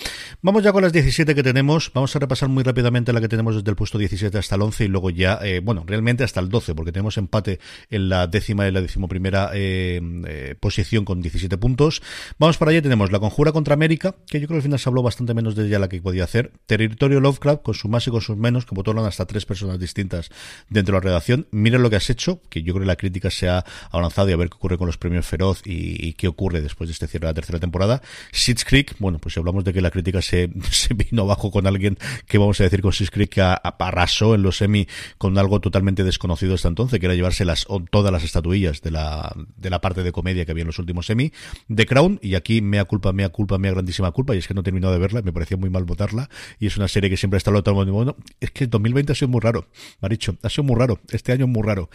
Vamos 0.43 0.63
ya 0.63 0.73
con 0.73 0.83
las 0.83 0.93
17 0.93 1.35
que 1.35 1.43
tenemos. 1.43 1.91
Vamos 1.95 2.15
a 2.15 2.19
repasar 2.19 2.49
muy 2.49 2.63
rápidamente 2.63 3.13
la 3.13 3.21
que 3.21 3.29
tenemos 3.29 3.57
desde 3.57 3.71
el 3.71 3.77
puesto 3.77 3.99
17 3.99 4.37
hasta 4.39 4.55
el 4.55 4.63
11 4.63 4.85
y 4.85 4.89
luego 4.89 5.11
ya, 5.11 5.39
eh, 5.43 5.61
bueno, 5.61 5.85
realmente 5.87 6.25
hasta 6.25 6.41
el 6.41 6.49
12, 6.49 6.75
porque 6.75 6.93
tenemos 6.93 7.17
empate 7.17 7.61
en 7.91 8.09
la 8.09 8.27
décima 8.27 8.67
y 8.69 8.73
la 8.73 8.81
decimoprimera 8.81 9.51
eh, 9.55 10.01
eh, 10.27 10.55
posición 10.61 11.05
con 11.05 11.21
17 11.21 11.57
puntos. 11.59 12.03
Vamos 12.39 12.59
para 12.59 12.71
allá, 12.71 12.83
tenemos 12.83 13.13
La 13.13 13.19
Conjura 13.21 13.53
contra 13.53 13.75
América, 13.75 14.17
que 14.27 14.41
yo 14.41 14.47
creo 14.47 14.57
que 14.57 14.61
al 14.61 14.63
final 14.63 14.79
se 14.79 14.89
habló 14.89 15.03
bastante 15.03 15.35
menos 15.35 15.55
de 15.55 15.67
ella 15.67 15.79
la 15.79 15.89
que 15.89 16.01
podía 16.01 16.25
hacer. 16.25 16.53
Territorio 16.67 17.21
Lovecraft, 17.21 17.63
con 17.63 17.75
sus 17.75 17.91
más 17.91 18.07
y 18.07 18.11
con 18.11 18.21
sus 18.21 18.37
menos, 18.37 18.67
que 18.67 18.75
votaron 18.75 19.05
hasta 19.07 19.27
tres 19.27 19.47
personas 19.47 19.79
distintas 19.79 20.31
dentro 20.69 20.95
de 20.95 21.01
la 21.01 21.05
redacción. 21.05 21.47
Mira 21.51 21.79
lo 21.79 21.91
que 21.91 21.97
has 21.97 22.11
hecho, 22.11 22.41
que 22.49 22.63
yo 22.63 22.75
creo 22.75 22.83
que 22.83 22.89
la 22.89 22.97
crítica 22.97 23.31
se 23.31 23.49
ha 23.49 23.65
avanzado 23.91 24.29
y 24.31 24.33
a 24.33 24.37
ver 24.37 24.49
qué 24.49 24.57
ocurre 24.57 24.79
con 24.79 24.87
los 24.87 24.99
premios 24.99 25.27
Feroz 25.27 25.63
y, 25.65 26.13
qué 26.15 26.29
ocurre 26.29 26.61
después 26.61 26.89
de 26.89 26.93
este 26.93 27.07
cierre 27.07 27.27
de 27.27 27.31
la 27.31 27.35
tercera 27.35 27.59
temporada. 27.59 28.03
Sits 28.33 28.65
Creek, 28.65 28.97
bueno, 28.99 29.19
pues 29.19 29.35
si 29.35 29.41
hablamos 29.41 29.65
de 29.65 29.73
que 29.73 29.81
la 29.81 29.91
crítica 29.91 30.23
se, 30.23 30.51
vino 30.95 31.23
abajo 31.23 31.51
con 31.51 31.67
alguien, 31.67 31.99
que 32.27 32.39
vamos 32.39 32.61
a 32.61 32.65
decir 32.65 32.83
con 32.83 32.93
Sits 32.93 33.11
Creek, 33.11 33.31
que 33.31 33.41
arrasó 33.43 34.35
en 34.35 34.43
los 34.43 34.59
semi 34.59 34.89
con 35.19 35.39
algo 35.39 35.61
totalmente 35.61 36.05
desconocido 36.05 36.55
hasta 36.55 36.69
entonces, 36.69 36.99
que 36.99 37.07
era 37.07 37.15
llevarse 37.15 37.45
las, 37.45 37.67
todas 37.91 38.13
las 38.13 38.25
estatuillas 38.25 38.83
de 38.83 38.91
la, 38.91 39.35
de 39.57 39.71
la 39.71 39.81
parte 39.81 40.03
de 40.03 40.13
comedia 40.13 40.45
que 40.45 40.53
había 40.53 40.63
en 40.63 40.69
los 40.69 40.79
últimos 40.79 41.07
semi. 41.07 41.33
The 41.75 41.87
Crown, 41.87 42.19
y 42.23 42.35
aquí 42.35 42.61
mea 42.61 42.85
culpa, 42.85 43.13
mea 43.13 43.29
culpa, 43.29 43.59
mea 43.59 43.73
grandísima 43.73 44.08
una 44.09 44.13
culpa 44.13 44.35
y 44.35 44.39
es 44.39 44.49
que 44.49 44.55
no 44.55 44.61
he 44.63 44.65
terminado 44.65 44.93
de 44.93 44.99
verla, 44.99 45.23
me 45.23 45.33
parecía 45.33 45.57
muy 45.57 45.71
mal 45.71 45.85
votarla 45.85 46.29
y 46.59 46.67
es 46.67 46.77
una 46.77 46.89
serie 46.89 47.11
que 47.11 47.17
siempre 47.17 47.37
ha 47.37 47.39
estado 47.39 47.63
todo 47.63 47.83
el 47.83 47.93
mundo. 47.93 48.17
es 48.41 48.51
que 48.51 48.65
el 48.65 48.71
2020 48.71 49.13
ha 49.13 49.15
sido 49.15 49.29
muy 49.29 49.41
raro, 49.41 49.69
Maricho, 50.01 50.37
ha 50.43 50.49
sido 50.49 50.65
muy 50.65 50.77
raro, 50.77 51.01
este 51.11 51.33
año 51.33 51.45
es 51.45 51.51
muy 51.51 51.63
raro. 51.63 51.91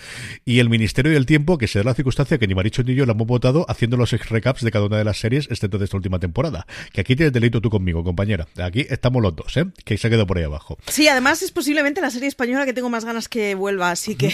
Y 0.46 0.60
el 0.60 0.70
Ministerio 0.70 1.12
del 1.12 1.26
Tiempo, 1.26 1.58
que 1.58 1.68
se 1.68 1.80
da 1.80 1.86
la 1.86 1.94
circunstancia 1.94 2.38
que 2.38 2.48
ni 2.48 2.56
Maricho 2.56 2.84
ni 2.84 2.96
yo 2.96 3.06
la 3.06 3.14
hemos 3.14 3.28
votado 3.28 3.66
haciendo 3.70 3.98
los 3.98 4.12
recaps 4.12 4.62
de 4.62 4.72
cada 4.72 4.86
una 4.86 4.98
de 4.98 5.04
las 5.04 5.18
series, 5.18 5.50
excepto 5.50 5.78
de 5.78 5.86
esta 5.86 5.98
última 5.98 6.20
temporada. 6.20 6.66
Que 6.92 7.02
aquí 7.02 7.16
tienes 7.16 7.34
delito 7.34 7.62
tú 7.62 7.70
conmigo, 7.70 8.04
compañera. 8.04 8.48
Aquí 8.58 8.86
estamos 8.90 9.22
los 9.22 9.36
dos, 9.36 9.58
¿eh? 9.58 9.66
Que 9.84 9.98
se 9.98 10.08
ha 10.08 10.10
quedado 10.10 10.28
por 10.28 10.38
ahí 10.38 10.44
abajo. 10.44 10.78
Sí, 10.88 11.08
además 11.08 11.42
es 11.42 11.52
posiblemente 11.52 12.02
la 12.02 12.12
serie 12.12 12.28
española 12.28 12.66
que 12.66 12.74
tengo 12.74 12.90
más 12.90 13.06
ganas 13.06 13.28
que 13.28 13.56
vuelva, 13.56 13.92
así 13.92 14.16
que 14.16 14.34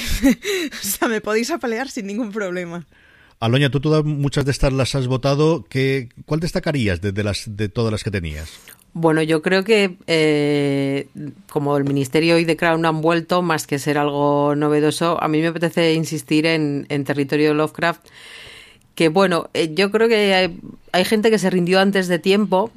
me 1.09 1.21
podéis 1.21 1.51
apalear 1.51 1.89
sin 1.89 2.07
ningún 2.07 2.31
problema. 2.31 2.85
Aloña, 3.39 3.69
tú 3.69 3.79
todas 3.79 4.03
muchas 4.03 4.43
de 4.43 4.51
estas 4.51 4.73
las 4.73 4.95
has 4.95 5.07
votado. 5.07 5.65
¿Qué, 5.69 6.09
¿Cuál 6.25 6.41
destacarías 6.41 6.99
de, 6.99 7.23
las, 7.23 7.43
de 7.55 7.69
todas 7.69 7.91
las 7.91 8.03
que 8.03 8.11
tenías? 8.11 8.51
Bueno, 8.93 9.21
yo 9.21 9.41
creo 9.41 9.63
que 9.63 9.97
eh, 10.07 11.07
como 11.49 11.77
el 11.77 11.85
Ministerio 11.85 12.37
y 12.37 12.45
The 12.45 12.57
Crown 12.57 12.85
han 12.85 13.01
vuelto, 13.01 13.41
más 13.41 13.65
que 13.65 13.79
ser 13.79 13.97
algo 13.97 14.55
novedoso, 14.55 15.21
a 15.23 15.27
mí 15.29 15.39
me 15.39 15.47
apetece 15.47 15.93
insistir 15.93 16.45
en, 16.45 16.85
en 16.89 17.05
Territorio 17.05 17.53
Lovecraft, 17.53 18.01
que 18.95 19.07
bueno, 19.07 19.49
eh, 19.53 19.73
yo 19.73 19.89
creo 19.89 20.09
que 20.09 20.33
hay, 20.33 20.59
hay, 20.91 21.05
gente 21.05 21.29
que 21.29 21.39
se 21.39 21.49
rindió 21.49 21.79
antes 21.79 22.09
de 22.09 22.19
tiempo. 22.19 22.71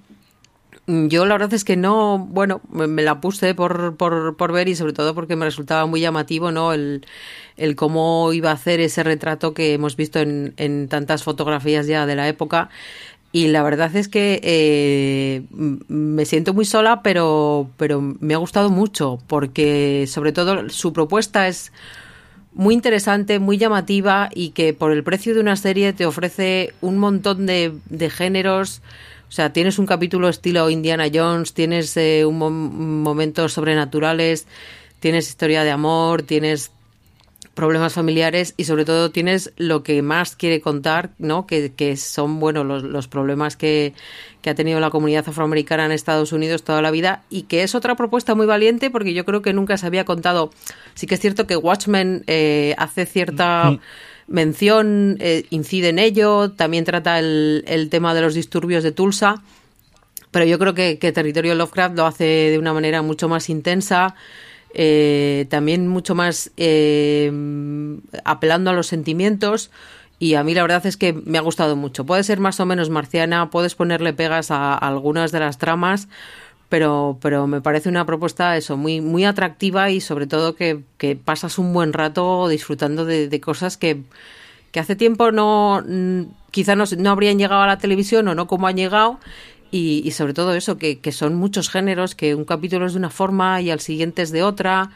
Yo 0.87 1.27
la 1.27 1.35
verdad 1.35 1.55
es 1.55 1.65
que 1.65 1.77
no, 1.77 2.19
bueno, 2.19 2.61
me, 2.71 3.03
la 3.03 3.21
puse 3.21 3.55
por, 3.55 3.97
por, 3.97 4.37
por, 4.37 4.53
ver 4.53 4.69
y 4.69 4.75
sobre 4.75 4.93
todo 4.93 5.15
porque 5.15 5.37
me 5.37 5.45
resultaba 5.45 5.87
muy 5.87 6.01
llamativo, 6.01 6.51
¿no? 6.51 6.73
El, 6.73 7.07
el 7.57 7.77
cómo 7.77 8.33
iba 8.33 8.51
a 8.51 8.55
hacer 8.55 8.81
ese 8.81 9.05
retrato 9.05 9.55
que 9.55 9.75
hemos 9.75 9.95
visto 9.95 10.19
en, 10.19 10.55
en 10.57 10.89
tantas 10.89 11.23
fotografías 11.23 11.87
ya 11.87 12.05
de 12.05 12.17
la 12.17 12.27
época. 12.29 12.69
Y 13.33 13.49
la 13.49 13.63
verdad 13.63 13.95
es 13.97 14.09
que 14.09 14.41
eh, 14.43 15.43
me 15.89 16.27
siento 16.27 16.53
muy 16.53 16.67
sola, 16.67 17.01
pero, 17.03 17.71
pero 17.79 18.03
me 18.03 18.35
ha 18.35 18.37
gustado 18.37 18.69
mucho, 18.69 19.21
porque 19.27 20.05
sobre 20.07 20.33
todo 20.33 20.69
su 20.69 20.93
propuesta 20.93 21.49
es 21.49 21.73
muy 22.53 22.75
interesante, 22.75 23.39
muy 23.39 23.57
llamativa 23.57 24.29
y 24.35 24.51
que 24.51 24.75
por 24.75 24.93
el 24.93 25.03
precio 25.03 25.33
de 25.33 25.41
una 25.41 25.57
serie 25.57 25.95
te 25.95 26.05
ofrece 26.05 26.75
un 26.83 26.99
montón 26.99 27.47
de, 27.47 27.73
de 27.89 28.11
géneros. 28.11 28.83
O 29.33 29.35
sea, 29.35 29.51
tienes 29.51 29.79
un 29.79 29.87
capítulo 29.87 30.29
estilo 30.29 30.69
Indiana 30.69 31.07
Jones, 31.11 31.55
tienes 31.55 31.97
eh, 31.97 32.27
un 32.27 33.03
momentos 33.03 33.55
sobrenaturales, 33.55 34.47
tienes 35.01 35.27
historia 35.27 35.65
de 35.65 35.71
amor, 35.71 36.23
tienes 36.23 36.71
problemas 37.55 37.95
familiares 37.95 38.53
y 38.59 38.65
sobre 38.65 38.85
todo 38.85 39.11
tienes 39.11 39.55
lo 39.57 39.83
que 39.83 40.03
más 40.03 40.37
quiere 40.37 40.61
contar, 40.61 41.13
¿no? 41.17 41.47
Que, 41.47 41.73
que 41.73 41.97
son, 41.97 42.41
bueno, 42.41 42.63
los, 42.63 42.83
los 42.83 43.09
problemas 43.09 43.57
que, 43.57 43.95
que, 44.43 44.51
ha 44.51 44.55
tenido 44.55 44.81
la 44.81 44.91
comunidad 44.91 45.27
afroamericana 45.27 45.87
en 45.87 45.93
Estados 45.93 46.33
Unidos 46.33 46.63
toda 46.63 46.83
la 46.83 46.91
vida 46.91 47.23
y 47.31 47.45
que 47.45 47.63
es 47.63 47.75
otra 47.75 47.95
propuesta 47.95 48.35
muy 48.35 48.45
valiente 48.45 48.91
porque 48.91 49.15
yo 49.15 49.25
creo 49.25 49.41
que 49.41 49.55
nunca 49.55 49.79
se 49.79 49.87
había 49.87 50.05
contado. 50.05 50.51
Sí 50.93 51.07
que 51.07 51.15
es 51.15 51.21
cierto 51.23 51.47
que 51.47 51.57
Watchmen 51.57 52.23
eh, 52.27 52.75
hace 52.77 53.07
cierta... 53.07 53.79
mención, 54.27 55.17
eh, 55.21 55.45
incide 55.51 55.89
en 55.91 55.99
ello, 55.99 56.51
también 56.51 56.85
trata 56.85 57.19
el, 57.19 57.65
el 57.67 57.89
tema 57.91 58.15
de 58.15 58.21
los 58.23 58.35
disturbios 58.35 58.83
de 58.83 58.93
Tulsa, 58.93 59.43
pero 60.31 60.45
yo 60.47 60.59
creo 60.59 60.75
que, 60.75 60.99
que 60.99 61.13
Territorio 61.13 61.55
Lovecraft 61.55 61.97
lo 61.97 62.07
hace 62.07 62.25
de 62.25 62.59
una 62.59 62.73
manera 62.73 63.03
mucho 63.03 63.29
más 63.29 63.51
intensa, 63.51 64.15
eh, 64.75 65.47
también 65.51 65.87
mucho 65.89 66.15
más 66.15 66.51
eh, 66.57 67.31
apelando 68.25 68.71
a 68.71 68.73
los 68.73 68.87
sentimientos. 68.87 69.71
Y 70.19 70.35
a 70.35 70.45
mí 70.45 70.55
la 70.55 70.63
verdad 70.63 70.87
es 70.87 70.97
que 70.97 71.13
me 71.13 71.39
ha 71.39 71.41
gustado 71.41 71.75
mucho. 71.75 72.07
Puede 72.07 72.23
ser 72.23 72.39
más 72.39 72.61
o 72.61 72.67
menos 72.67 72.91
marciana, 72.91 73.51
puedes 73.51 73.75
ponerle 73.75 74.13
pegas 74.13 74.51
a, 74.51 74.75
algunas 74.75 75.33
de 75.33 75.41
las 75.41 75.59
tramas, 75.59 76.09
pero, 76.73 77.19
pero 77.21 77.47
me 77.47 77.61
parece 77.61 77.91
una 77.91 78.07
propuesta 78.07 78.57
eso, 78.57 78.79
muy, 78.79 79.03
muy 79.03 79.27
atractiva 79.27 79.91
y 79.91 80.01
sobre 80.01 80.27
todo 80.27 80.55
que, 80.55 80.81
que 80.97 81.17
pasas 81.17 81.59
un 81.59 81.75
buen 81.75 81.93
rato 81.93 82.49
disfrutando 82.49 83.05
de, 83.05 83.29
de 83.29 83.41
cosas 83.43 83.77
que, 83.77 84.01
que 84.71 84.81
hace 84.81 84.97
tiempo 84.97 85.33
no 85.33 85.85
quizá 86.51 86.75
no, 86.75 86.85
no 86.97 87.11
habrían 87.11 87.39
llegado 87.39 87.61
a 87.61 87.67
la 87.67 87.77
televisión 87.77 88.27
o 88.27 88.35
no 88.35 88.47
como 88.47 88.69
han 88.69 88.79
llegado 88.79 89.21
y, 89.71 90.01
y, 90.03 90.13
sobre 90.13 90.33
todo 90.33 90.55
eso, 90.55 90.79
que, 90.79 90.99
que, 90.99 91.13
son 91.13 91.35
muchos 91.35 91.69
géneros, 91.69 92.15
que 92.15 92.35
un 92.35 92.47
capítulo 92.47 92.87
es 92.87 92.95
de 92.95 93.01
una 93.01 93.11
forma 93.11 93.61
y 93.61 93.71
al 93.71 93.81
siguiente 93.81 94.23
es 94.23 94.31
de 94.31 94.43
otra. 94.43 94.91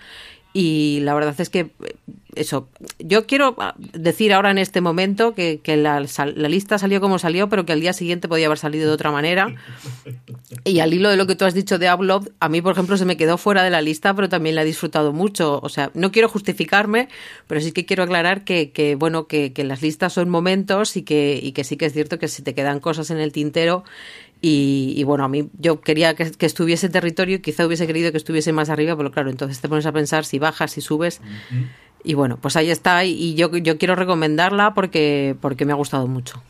Y 0.55 1.01
la 1.01 1.13
verdad 1.15 1.35
es 1.39 1.51
que 1.51 1.73
eso, 2.37 2.69
yo 2.99 3.27
quiero 3.27 3.57
decir 3.93 4.33
ahora 4.33 4.51
en 4.51 4.59
este 4.59 4.81
momento 4.81 5.35
que, 5.35 5.61
que 5.63 5.77
la, 5.77 6.01
la, 6.01 6.49
lista 6.49 6.79
salió 6.79 7.01
como 7.01 7.19
salió, 7.19 7.49
pero 7.49 7.67
que 7.67 7.73
al 7.73 7.81
día 7.81 7.93
siguiente 7.93 8.29
podía 8.29 8.47
haber 8.47 8.59
salido 8.59 8.87
de 8.89 8.95
otra 8.95 9.11
manera. 9.11 9.55
Y 10.65 10.81
al 10.81 10.93
hilo 10.93 11.11
de 11.11 11.17
lo 11.17 11.27
que 11.27 11.37
tú 11.37 11.45
has 11.45 11.55
dicho 11.55 11.79
de 11.79 11.93
Upload, 11.93 12.29
a 12.41 12.49
mí, 12.49 12.61
por 12.61 12.73
ejemplo, 12.73 12.97
se 12.97 13.05
me 13.05 13.17
quedó 13.17 13.39
fuera 13.39 13.63
de 13.63 13.71
la 13.71 13.81
lista, 13.81 14.15
pero 14.15 14.29
también 14.29 14.55
la 14.55 14.63
he 14.63 14.65
disfrutado 14.65 15.13
mucho. 15.13 15.61
O 15.63 15.69
sea, 15.69 15.91
no 15.95 16.11
quiero 16.11 16.29
justificarme, 16.29 17.09
pero 17.47 17.61
sí 17.61 17.73
que 17.73 17.85
quiero 17.85 18.03
aclarar 18.03 18.45
que, 18.45 18.71
que 18.71 18.95
bueno, 18.97 19.27
que, 19.27 19.53
que 19.53 19.65
las 19.65 19.83
listas 19.83 20.13
son 20.13 20.29
momentos 20.29 20.97
y 20.97 21.03
que, 21.03 21.39
y 21.41 21.53
que 21.53 21.65
sí 21.65 21.77
que 21.77 21.87
es 21.87 21.93
cierto 21.93 22.19
que 22.19 22.29
si 22.29 22.43
te 22.43 22.55
quedan 22.55 22.81
cosas 22.81 23.11
en 23.11 23.19
el 23.19 23.33
tintero 23.33 23.85
y, 24.43 24.93
y, 24.97 25.05
bueno, 25.05 25.25
a 25.25 25.29
mí 25.29 25.49
yo 25.59 25.81
quería 25.81 26.15
que, 26.15 26.31
que, 26.31 26.47
estuviese 26.47 26.89
territorio, 26.89 27.41
quizá 27.41 27.67
hubiese 27.67 27.87
querido 27.87 28.13
que 28.13 28.19
estuviese 28.19 28.53
más 28.53 28.69
arriba, 28.69 28.97
pero 28.97 29.11
claro, 29.11 29.31
entonces 29.31 29.61
te 29.61 29.69
pones 29.69 29.87
a 29.87 29.93
pensar 29.93 30.25
si 30.25 30.39
bajas, 30.39 30.73
si 30.73 30.83
subes. 30.83 31.21
Uh 31.21 31.55
-huh. 31.55 31.67
Y 32.07 32.15
bueno, 32.15 32.39
pues 32.41 32.55
ahí 32.55 32.71
está 32.71 33.05
y 33.05 33.35
yo, 33.35 33.55
yo 33.57 33.79
quiero 33.79 33.97
recomendarla 33.97 34.75
porque, 34.75 35.37
porque 35.41 35.65
me 35.65 35.73
ha 35.73 35.77
gustado 35.77 36.07
mucho. 36.07 36.41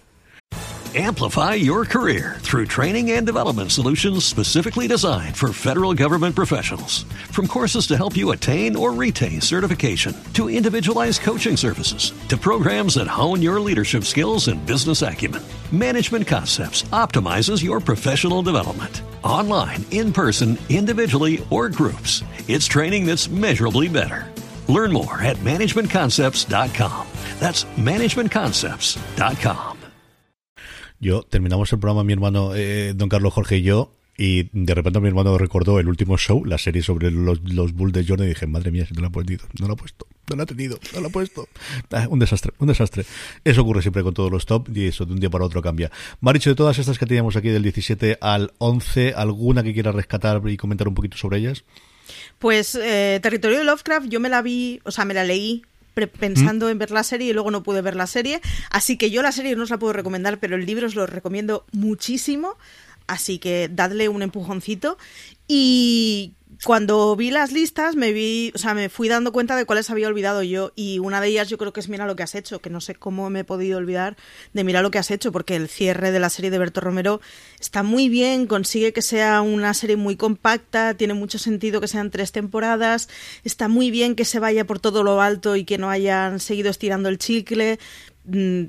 Amplify 0.94 1.54
your 1.54 1.84
career 1.84 2.36
through 2.40 2.66
training 2.66 3.10
and 3.12 3.26
development 3.26 3.70
solutions 3.70 4.24
specifically 4.24 4.86
designed 4.86 5.36
for 5.36 5.52
federal 5.52 5.92
government 5.92 6.34
professionals. 6.34 7.04
From 7.32 7.46
courses 7.46 7.86
to 7.88 7.96
help 7.98 8.16
you 8.16 8.30
attain 8.30 8.76
or 8.76 8.92
retain 8.92 9.42
certification, 9.42 10.14
to 10.34 10.48
individualized 10.48 11.20
coaching 11.20 11.56
services, 11.56 12.14
to 12.28 12.36
programs 12.38 12.94
that 12.94 13.08
hone 13.08 13.42
your 13.42 13.60
leadership 13.60 14.04
skills 14.04 14.48
and 14.48 14.64
business 14.64 15.02
acumen, 15.02 15.42
Management 15.70 16.26
Concepts 16.26 16.84
optimizes 16.92 17.62
your 17.62 17.80
professional 17.80 18.42
development. 18.42 19.02
Online, 19.22 19.84
in 19.90 20.14
person, 20.14 20.56
individually, 20.70 21.46
or 21.50 21.68
groups, 21.68 22.22
it's 22.48 22.66
training 22.66 23.04
that's 23.04 23.28
measurably 23.28 23.88
better. 23.88 24.32
Learn 24.68 24.92
more 24.92 25.22
at 25.22 25.36
managementconcepts.com. 25.44 27.06
That's 27.40 27.66
managementconcepts.com. 27.76 29.76
Yo 30.98 31.22
terminamos 31.22 31.72
el 31.72 31.78
programa, 31.78 32.04
mi 32.04 32.14
hermano 32.14 32.54
eh, 32.54 32.94
Don 32.94 33.10
Carlos 33.10 33.34
Jorge 33.34 33.58
y 33.58 33.62
yo, 33.62 33.92
y 34.16 34.48
de 34.52 34.74
repente 34.74 34.98
mi 34.98 35.08
hermano 35.08 35.36
recordó 35.36 35.78
el 35.78 35.88
último 35.88 36.16
show, 36.16 36.42
la 36.44 36.56
serie 36.56 36.82
sobre 36.82 37.10
los, 37.10 37.42
los 37.42 37.74
Bulls 37.74 37.92
de 37.92 38.06
Jordan, 38.06 38.26
y 38.26 38.30
dije, 38.30 38.46
madre 38.46 38.70
mía, 38.70 38.86
si 38.86 38.94
no 38.94 39.02
la 39.02 39.08
ha 39.08 39.10
puesto, 39.10 39.46
no 39.60 39.66
la 39.66 39.74
ha 39.74 39.76
puesto, 39.76 40.06
no 40.30 40.36
la 40.36 40.44
ha 40.44 40.46
tenido, 40.46 40.78
no 40.94 41.00
la 41.02 41.08
ha 41.08 41.10
puesto. 41.10 41.48
Ah, 41.92 42.06
un 42.08 42.18
desastre, 42.18 42.52
un 42.58 42.68
desastre. 42.68 43.04
Eso 43.44 43.60
ocurre 43.60 43.82
siempre 43.82 44.02
con 44.02 44.14
todos 44.14 44.30
los 44.30 44.46
top, 44.46 44.74
y 44.74 44.86
eso 44.86 45.04
de 45.04 45.12
un 45.12 45.20
día 45.20 45.28
para 45.28 45.44
otro 45.44 45.60
cambia. 45.60 45.90
Maricho, 46.20 46.48
de 46.48 46.56
todas 46.56 46.78
estas 46.78 46.98
que 46.98 47.04
teníamos 47.04 47.36
aquí 47.36 47.50
del 47.50 47.62
17 47.62 48.16
al 48.22 48.52
11, 48.56 49.12
¿alguna 49.14 49.62
que 49.62 49.74
quiera 49.74 49.92
rescatar 49.92 50.40
y 50.48 50.56
comentar 50.56 50.88
un 50.88 50.94
poquito 50.94 51.18
sobre 51.18 51.38
ellas? 51.38 51.64
Pues 52.38 52.74
eh, 52.74 53.20
Territorio 53.22 53.58
de 53.58 53.64
Lovecraft, 53.64 54.08
yo 54.08 54.20
me 54.20 54.28
la 54.28 54.42
vi, 54.42 54.80
o 54.84 54.90
sea, 54.90 55.04
me 55.04 55.14
la 55.14 55.24
leí 55.24 55.62
pensando 56.04 56.68
en 56.68 56.78
ver 56.78 56.90
la 56.90 57.02
serie 57.02 57.30
y 57.30 57.32
luego 57.32 57.50
no 57.50 57.62
pude 57.62 57.80
ver 57.80 57.96
la 57.96 58.06
serie. 58.06 58.40
Así 58.70 58.98
que 58.98 59.10
yo 59.10 59.22
la 59.22 59.32
serie 59.32 59.56
no 59.56 59.62
os 59.62 59.70
la 59.70 59.78
puedo 59.78 59.94
recomendar, 59.94 60.38
pero 60.38 60.56
el 60.56 60.66
libro 60.66 60.86
os 60.86 60.94
lo 60.94 61.06
recomiendo 61.06 61.64
muchísimo. 61.72 62.56
Así 63.06 63.38
que 63.38 63.70
dadle 63.72 64.08
un 64.08 64.22
empujoncito. 64.22 64.98
Y 65.48 66.32
cuando 66.64 67.14
vi 67.16 67.30
las 67.30 67.52
listas 67.52 67.96
me 67.96 68.12
vi, 68.12 68.52
o 68.54 68.58
sea, 68.58 68.74
me 68.74 68.88
fui 68.88 69.08
dando 69.08 69.32
cuenta 69.32 69.56
de 69.56 69.66
cuáles 69.66 69.90
había 69.90 70.08
olvidado 70.08 70.42
yo. 70.42 70.72
Y 70.74 70.98
una 70.98 71.20
de 71.20 71.28
ellas 71.28 71.48
yo 71.48 71.58
creo 71.58 71.72
que 71.72 71.80
es 71.80 71.88
Mira 71.88 72.06
lo 72.06 72.16
que 72.16 72.22
has 72.22 72.34
hecho, 72.34 72.60
que 72.60 72.70
no 72.70 72.80
sé 72.80 72.94
cómo 72.94 73.28
me 73.30 73.40
he 73.40 73.44
podido 73.44 73.78
olvidar 73.78 74.16
de 74.52 74.64
Mira 74.64 74.82
lo 74.82 74.90
que 74.90 74.98
has 74.98 75.10
hecho 75.10 75.32
porque 75.32 75.56
el 75.56 75.68
cierre 75.68 76.10
de 76.10 76.18
la 76.18 76.30
serie 76.30 76.50
de 76.50 76.58
Berto 76.58 76.80
Romero 76.80 77.20
está 77.60 77.82
muy 77.82 78.08
bien, 78.08 78.46
consigue 78.46 78.92
que 78.92 79.02
sea 79.02 79.42
una 79.42 79.74
serie 79.74 79.96
muy 79.96 80.16
compacta, 80.16 80.94
tiene 80.94 81.14
mucho 81.14 81.38
sentido 81.38 81.80
que 81.80 81.88
sean 81.88 82.10
tres 82.10 82.32
temporadas, 82.32 83.08
está 83.44 83.68
muy 83.68 83.90
bien 83.90 84.14
que 84.14 84.24
se 84.24 84.38
vaya 84.38 84.64
por 84.66 84.80
todo 84.80 85.02
lo 85.02 85.20
alto 85.20 85.56
y 85.56 85.64
que 85.64 85.78
no 85.78 85.90
hayan 85.90 86.40
seguido 86.40 86.70
estirando 86.70 87.08
el 87.08 87.18
chicle, 87.18 87.78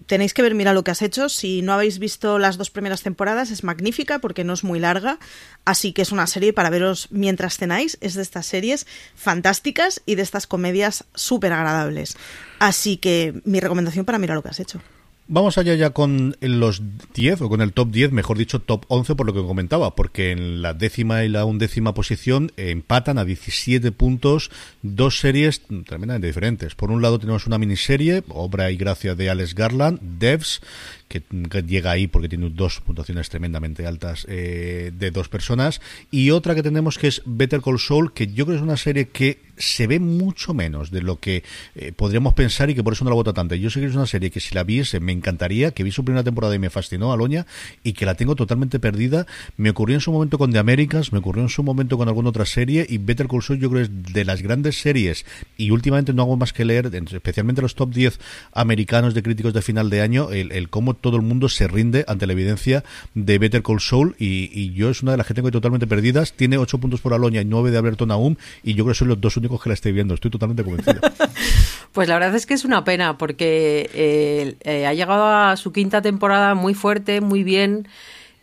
tenéis 0.05 0.33
que 0.33 0.41
ver 0.41 0.55
Mira 0.55 0.73
lo 0.73 0.83
que 0.83 0.91
has 0.91 1.01
hecho. 1.01 1.29
Si 1.29 1.61
no 1.61 1.73
habéis 1.73 1.99
visto 1.99 2.39
las 2.39 2.57
dos 2.57 2.69
primeras 2.69 3.01
temporadas, 3.03 3.51
es 3.51 3.63
magnífica 3.63 4.19
porque 4.19 4.43
no 4.43 4.53
es 4.53 4.63
muy 4.63 4.79
larga. 4.79 5.19
Así 5.65 5.93
que 5.93 6.01
es 6.01 6.11
una 6.11 6.27
serie 6.27 6.53
para 6.53 6.69
veros 6.69 7.07
mientras 7.11 7.57
cenáis. 7.57 7.97
Es 8.01 8.13
de 8.13 8.21
estas 8.21 8.45
series 8.45 8.87
fantásticas 9.15 10.01
y 10.05 10.15
de 10.15 10.21
estas 10.21 10.47
comedias 10.47 11.05
súper 11.15 11.53
agradables. 11.53 12.17
Así 12.59 12.97
que 12.97 13.41
mi 13.45 13.59
recomendación 13.59 14.05
para 14.05 14.19
Mira 14.19 14.35
lo 14.35 14.43
que 14.43 14.49
has 14.49 14.59
hecho. 14.59 14.81
Vamos 15.29 15.57
allá 15.57 15.75
ya 15.75 15.89
con 15.89 16.37
los 16.39 16.81
10, 17.13 17.41
o 17.41 17.49
con 17.49 17.59
el 17.59 17.73
top 17.73 17.91
10, 17.91 18.13
mejor 18.13 18.37
dicho, 18.37 18.59
top 18.59 18.85
11, 18.87 19.15
por 19.15 19.25
lo 19.25 19.33
que 19.33 19.41
comentaba, 19.41 19.93
porque 19.93 20.31
en 20.31 20.61
la 20.61 20.73
décima 20.73 21.25
y 21.25 21.27
la 21.27 21.43
undécima 21.43 21.93
posición 21.93 22.53
empatan 22.55 23.17
a 23.17 23.25
17 23.25 23.91
puntos 23.91 24.51
dos 24.83 25.19
series 25.19 25.63
tremendamente 25.85 26.27
diferentes. 26.27 26.75
Por 26.75 26.91
un 26.91 27.01
lado 27.01 27.19
tenemos 27.19 27.45
una 27.45 27.57
miniserie, 27.57 28.23
obra 28.29 28.71
y 28.71 28.77
gracia 28.77 29.15
de 29.15 29.29
Alex 29.29 29.53
Garland, 29.53 29.99
Devs, 30.17 30.61
que, 31.07 31.23
llega 31.63 31.91
ahí 31.91 32.07
porque 32.07 32.29
tiene 32.29 32.49
dos 32.49 32.81
puntuaciones 32.81 33.29
tremendamente 33.29 33.85
altas 33.85 34.25
eh, 34.29 34.91
de 34.97 35.11
dos 35.11 35.29
personas, 35.29 35.81
y 36.11 36.31
otra 36.31 36.55
que 36.55 36.63
tenemos 36.63 36.97
que 36.97 37.07
es 37.07 37.21
Better 37.25 37.61
Call 37.61 37.79
Saul, 37.79 38.13
que 38.13 38.27
yo 38.27 38.45
creo 38.45 38.55
que 38.55 38.59
es 38.59 38.61
una 38.61 38.77
serie 38.77 39.09
que 39.09 39.39
se 39.57 39.87
ve 39.87 39.99
mucho 39.99 40.53
menos 40.53 40.91
de 40.91 41.01
lo 41.01 41.19
que 41.19 41.43
eh, 41.75 41.91
podríamos 41.91 42.33
pensar 42.33 42.69
y 42.69 42.75
que 42.75 42.83
por 42.83 42.93
eso 42.93 43.03
no 43.03 43.09
la 43.09 43.15
vota 43.15 43.33
tanto. 43.33 43.55
Yo 43.55 43.69
sé 43.69 43.79
que 43.79 43.87
es 43.87 43.95
una 43.95 44.05
serie 44.05 44.29
que 44.29 44.39
si 44.39 44.53
la 44.53 44.63
viese 44.63 44.99
me 44.99 45.11
encantaría, 45.11 45.71
que 45.71 45.83
vi 45.83 45.91
su 45.91 46.05
primera 46.05 46.23
temporada 46.23 46.53
y 46.55 46.59
me 46.59 46.69
fascinó 46.69 47.11
Aloña 47.11 47.45
y 47.83 47.93
que 47.93 48.05
la 48.05 48.15
tengo 48.15 48.35
totalmente 48.35 48.79
perdida. 48.79 49.25
Me 49.57 49.71
ocurrió 49.71 49.95
en 49.95 50.01
su 50.01 50.11
momento 50.11 50.37
con 50.37 50.51
The 50.51 50.59
Americans, 50.59 51.11
me 51.11 51.19
ocurrió 51.19 51.43
en 51.43 51.49
su 51.49 51.63
momento 51.63 51.97
con 51.97 52.07
alguna 52.07 52.29
otra 52.29 52.45
serie 52.45 52.85
y 52.87 52.99
Better 52.99 53.27
Call 53.27 53.41
Saul 53.41 53.59
yo 53.59 53.69
creo 53.69 53.83
es 53.83 53.89
de 54.13 54.25
las 54.25 54.41
grandes 54.41 54.79
series 54.79 55.25
y 55.57 55.71
últimamente 55.71 56.13
no 56.13 56.21
hago 56.21 56.37
más 56.37 56.53
que 56.53 56.65
leer, 56.65 56.91
especialmente 57.11 57.61
los 57.61 57.75
top 57.75 57.93
10 57.93 58.19
americanos 58.53 59.13
de 59.13 59.23
críticos 59.23 59.53
de 59.53 59.61
final 59.61 59.89
de 59.89 60.01
año, 60.01 60.31
el 60.31 60.69
cómo 60.69 60.96
todo 60.99 61.15
el 61.17 61.21
mundo 61.21 61.49
se 61.49 61.67
rinde 61.67 62.05
ante 62.07 62.27
la 62.27 62.33
evidencia 62.33 62.83
de 63.13 63.39
Better 63.39 63.63
Call 63.63 63.79
Saul 63.79 64.15
y, 64.19 64.73
yo 64.73 64.89
es 64.89 65.01
una 65.01 65.11
de 65.11 65.17
las 65.17 65.27
que 65.27 65.33
tengo 65.33 65.49
totalmente 65.49 65.87
perdidas. 65.87 66.33
Tiene 66.33 66.57
8 66.57 66.77
puntos 66.77 67.01
por 67.01 67.13
Aloña 67.13 67.41
y 67.41 67.45
9 67.45 67.71
de 67.71 67.77
Alberto 67.77 68.05
Naum 68.05 68.35
y 68.63 68.73
yo 68.73 68.83
creo 68.83 68.93
que 68.93 68.99
son 68.99 69.07
los 69.07 69.21
dos 69.21 69.37
únicos 69.37 69.61
que 69.61 69.69
la 69.69 69.73
esté 69.73 69.91
viendo. 69.91 70.13
Estoy 70.13 70.31
totalmente 70.31 70.63
convencido. 70.63 70.99
pues 71.93 72.07
la 72.07 72.15
verdad 72.15 72.35
es 72.35 72.45
que 72.45 72.53
es 72.53 72.65
una 72.65 72.83
pena 72.83 73.17
porque 73.17 73.89
eh, 73.93 74.55
eh, 74.61 74.85
ha 74.85 74.93
llegado 74.93 75.27
a 75.27 75.55
su 75.57 75.71
quinta 75.71 76.01
temporada 76.01 76.53
muy 76.55 76.73
fuerte, 76.73 77.21
muy 77.21 77.43
bien. 77.43 77.87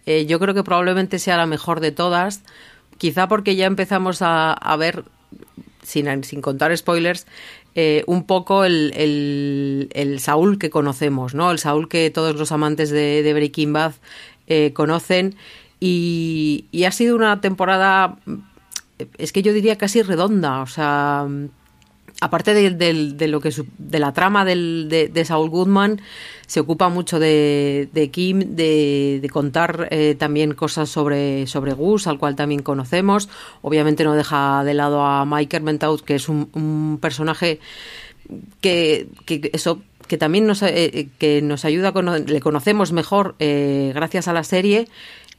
Eh, 0.06 0.26
yo 0.26 0.38
creo 0.38 0.54
que 0.54 0.62
probablemente 0.62 1.18
sea 1.18 1.36
la 1.36 1.46
mejor 1.46 1.80
de 1.80 1.92
todas. 1.92 2.42
Quizá 2.98 3.28
porque 3.28 3.56
ya 3.56 3.66
empezamos 3.66 4.18
a, 4.20 4.76
ver, 4.78 5.04
sin, 5.84 6.24
sin 6.24 6.40
contar 6.40 6.76
spoilers, 6.76 7.26
un 8.06 8.24
poco 8.24 8.64
el, 8.64 9.88
el, 9.92 10.20
Saúl 10.20 10.58
que 10.58 10.70
conocemos, 10.70 11.34
¿no? 11.34 11.50
El 11.50 11.58
Saúl 11.58 11.88
que 11.88 12.10
todos 12.10 12.36
los 12.36 12.52
amantes 12.52 12.90
de, 12.90 13.22
de 13.22 13.34
Breaking 13.34 13.72
Bad 13.72 13.94
conocen. 14.74 15.36
Y, 15.80 16.66
y, 16.70 16.84
ha 16.84 16.92
sido 16.92 17.16
una 17.16 17.40
temporada 17.40 18.16
es 19.18 19.32
que 19.32 19.42
yo 19.42 19.52
diría 19.52 19.76
casi 19.76 20.02
redonda, 20.02 20.62
o 20.62 20.66
sea, 20.66 21.26
aparte 22.20 22.54
de, 22.54 23.28
lo 23.28 23.40
que 23.40 23.52
de 23.78 23.98
la 23.98 24.12
trama 24.12 24.44
de, 24.44 25.24
Saul 25.24 25.50
Goodman, 25.50 26.00
se 26.46 26.60
ocupa 26.60 26.88
mucho 26.88 27.18
de, 27.18 28.10
Kim, 28.12 28.56
de, 28.56 29.28
contar 29.32 29.88
eh, 29.90 30.14
también 30.18 30.54
cosas 30.54 30.88
sobre, 30.88 31.46
sobre 31.46 31.72
Gus, 31.72 32.06
al 32.06 32.18
cual 32.18 32.36
también 32.36 32.62
conocemos. 32.62 33.28
Obviamente 33.62 34.04
no 34.04 34.14
deja 34.14 34.62
de 34.64 34.74
lado 34.74 35.02
a 35.04 35.24
Mike 35.24 35.56
Ermentaut, 35.56 36.02
que 36.02 36.14
es 36.16 36.28
un, 36.28 36.98
personaje 37.00 37.60
que, 38.60 39.08
eso 39.52 39.80
que 40.06 40.16
también 40.18 40.46
nos, 40.46 40.62
eh, 40.62 41.08
que 41.18 41.42
nos 41.42 41.64
ayuda, 41.64 41.92
le 42.26 42.40
conocemos 42.40 42.92
mejor 42.92 43.34
eh, 43.38 43.92
gracias 43.94 44.28
a 44.28 44.32
la 44.32 44.44
serie 44.44 44.88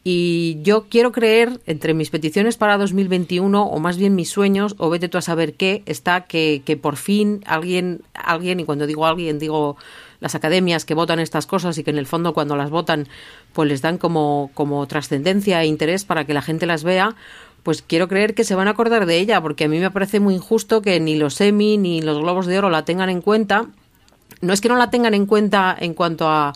y 0.07 0.61
yo 0.61 0.85
quiero 0.87 1.11
creer, 1.11 1.59
entre 1.65 1.95
mis 1.95 2.11
peticiones 2.11 2.57
para 2.57 2.77
2021, 2.77 3.63
o 3.63 3.79
más 3.79 3.97
bien 3.97 4.13
mis 4.13 4.29
sueños, 4.29 4.75
o 4.77 4.91
vete 4.91 5.09
tú 5.09 5.17
a 5.17 5.21
saber 5.23 5.55
qué, 5.55 5.81
está 5.87 6.21
que, 6.21 6.61
que 6.63 6.77
por 6.77 6.95
fin 6.95 7.43
alguien, 7.47 8.03
alguien, 8.13 8.59
y 8.59 8.65
cuando 8.65 8.85
digo 8.85 9.07
alguien, 9.07 9.39
digo 9.39 9.77
las 10.19 10.35
academias 10.35 10.85
que 10.85 10.93
votan 10.93 11.17
estas 11.17 11.47
cosas 11.47 11.79
y 11.79 11.83
que 11.83 11.89
en 11.89 11.97
el 11.97 12.05
fondo 12.05 12.35
cuando 12.35 12.55
las 12.55 12.69
votan, 12.69 13.07
pues 13.51 13.67
les 13.67 13.81
dan 13.81 13.97
como, 13.97 14.51
como 14.53 14.85
trascendencia 14.85 15.63
e 15.63 15.65
interés 15.65 16.05
para 16.05 16.23
que 16.25 16.35
la 16.35 16.43
gente 16.43 16.67
las 16.67 16.83
vea, 16.83 17.15
pues 17.63 17.81
quiero 17.81 18.07
creer 18.07 18.35
que 18.35 18.43
se 18.43 18.53
van 18.53 18.67
a 18.67 18.71
acordar 18.71 19.07
de 19.07 19.17
ella, 19.17 19.41
porque 19.41 19.63
a 19.63 19.67
mí 19.67 19.79
me 19.79 19.89
parece 19.89 20.19
muy 20.19 20.35
injusto 20.35 20.83
que 20.83 20.99
ni 20.99 21.15
los 21.15 21.41
Emmy 21.41 21.79
ni 21.79 22.03
los 22.03 22.19
Globos 22.19 22.45
de 22.45 22.59
Oro 22.59 22.69
la 22.69 22.85
tengan 22.85 23.09
en 23.09 23.21
cuenta. 23.21 23.65
No 24.41 24.53
es 24.53 24.61
que 24.61 24.69
no 24.69 24.75
la 24.75 24.91
tengan 24.91 25.15
en 25.15 25.25
cuenta 25.25 25.75
en 25.79 25.95
cuanto 25.95 26.29
a 26.29 26.53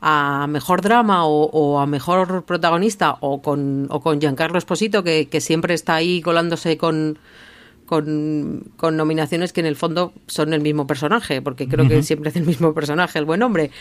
a 0.00 0.46
mejor 0.48 0.80
drama 0.82 1.26
o, 1.26 1.78
a 1.78 1.86
mejor 1.86 2.44
protagonista 2.44 3.16
o 3.20 3.42
con, 3.42 3.86
o 3.90 4.00
con 4.00 4.20
Giancarlo 4.20 4.58
Esposito, 4.58 5.02
que, 5.02 5.28
que 5.28 5.40
siempre 5.40 5.74
está 5.74 5.94
ahí 5.94 6.22
colándose 6.22 6.78
con, 6.78 7.18
con, 7.90 8.70
con, 8.76 8.96
nominaciones 8.96 9.52
que 9.52 9.58
en 9.58 9.66
el 9.66 9.74
fondo 9.74 10.12
son 10.28 10.52
el 10.52 10.60
mismo 10.60 10.86
personaje, 10.86 11.42
porque 11.42 11.66
creo 11.66 11.88
que 11.88 12.04
siempre 12.04 12.30
es 12.30 12.36
el 12.36 12.44
mismo 12.44 12.72
personaje, 12.74 13.18
el 13.18 13.24
buen 13.24 13.42
hombre. 13.42 13.72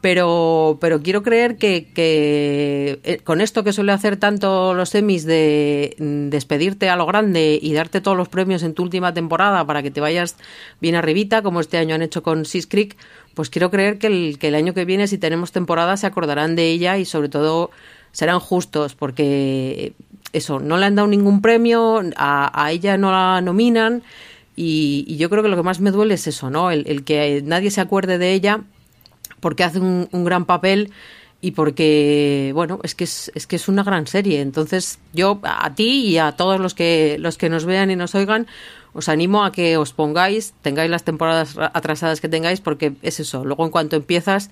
Pero, 0.00 0.78
pero 0.80 1.02
quiero 1.02 1.22
creer 1.22 1.58
que, 1.58 1.92
que 1.92 2.98
eh, 3.04 3.18
con 3.18 3.42
esto 3.42 3.64
que 3.64 3.74
suele 3.74 3.92
hacer 3.92 4.16
tanto 4.16 4.72
los 4.72 4.88
semis 4.88 5.26
de 5.26 5.94
despedirte 5.98 6.88
a 6.88 6.96
lo 6.96 7.04
grande 7.04 7.58
y 7.60 7.74
darte 7.74 8.00
todos 8.00 8.16
los 8.16 8.30
premios 8.30 8.62
en 8.62 8.72
tu 8.72 8.84
última 8.84 9.12
temporada 9.12 9.66
para 9.66 9.82
que 9.82 9.90
te 9.90 10.00
vayas 10.00 10.36
bien 10.80 10.94
arribita, 10.94 11.42
como 11.42 11.60
este 11.60 11.76
año 11.76 11.94
han 11.94 12.00
hecho 12.00 12.22
con 12.22 12.46
Sis 12.46 12.66
Creek, 12.66 12.96
pues 13.34 13.50
quiero 13.50 13.70
creer 13.70 13.98
que 13.98 14.06
el, 14.06 14.38
que 14.38 14.48
el 14.48 14.54
año 14.54 14.72
que 14.72 14.86
viene, 14.86 15.08
si 15.08 15.18
tenemos 15.18 15.52
temporada, 15.52 15.98
se 15.98 16.06
acordarán 16.06 16.56
de 16.56 16.70
ella 16.70 16.96
y 16.96 17.04
sobre 17.04 17.28
todo 17.28 17.70
serán 18.12 18.40
justos, 18.40 18.94
porque 18.94 19.92
eso, 20.32 20.60
no 20.60 20.76
le 20.76 20.86
han 20.86 20.94
dado 20.94 21.08
ningún 21.08 21.40
premio, 21.40 22.02
a, 22.16 22.68
ella 22.70 22.96
no 22.96 23.10
la 23.10 23.40
nominan. 23.40 24.02
Y, 24.56 25.16
yo 25.16 25.30
creo 25.30 25.42
que 25.42 25.48
lo 25.48 25.56
que 25.56 25.62
más 25.62 25.80
me 25.80 25.90
duele 25.90 26.14
es 26.14 26.26
eso, 26.26 26.50
¿no? 26.50 26.70
El, 26.70 27.04
que 27.04 27.42
nadie 27.44 27.70
se 27.70 27.80
acuerde 27.80 28.18
de 28.18 28.32
ella 28.32 28.60
porque 29.40 29.64
hace 29.64 29.78
un, 29.78 30.08
gran 30.24 30.44
papel 30.46 30.90
y 31.40 31.52
porque, 31.52 32.50
bueno, 32.54 32.80
es 32.82 32.96
que 32.96 33.04
es, 33.04 33.30
es, 33.34 33.46
que 33.46 33.56
es 33.56 33.68
una 33.68 33.84
gran 33.84 34.06
serie. 34.06 34.40
Entonces, 34.40 34.98
yo 35.12 35.40
a 35.44 35.74
ti 35.74 36.06
y 36.06 36.18
a 36.18 36.32
todos 36.32 36.60
los 36.60 36.74
que, 36.74 37.16
los 37.20 37.38
que 37.38 37.48
nos 37.48 37.64
vean 37.64 37.90
y 37.90 37.96
nos 37.96 38.14
oigan, 38.16 38.48
os 38.92 39.08
animo 39.08 39.44
a 39.44 39.52
que 39.52 39.76
os 39.76 39.92
pongáis, 39.92 40.54
tengáis 40.62 40.90
las 40.90 41.04
temporadas 41.04 41.56
atrasadas 41.56 42.20
que 42.20 42.28
tengáis, 42.28 42.60
porque 42.60 42.94
es 43.02 43.20
eso, 43.20 43.44
luego 43.44 43.64
en 43.64 43.70
cuanto 43.70 43.94
empiezas 43.94 44.50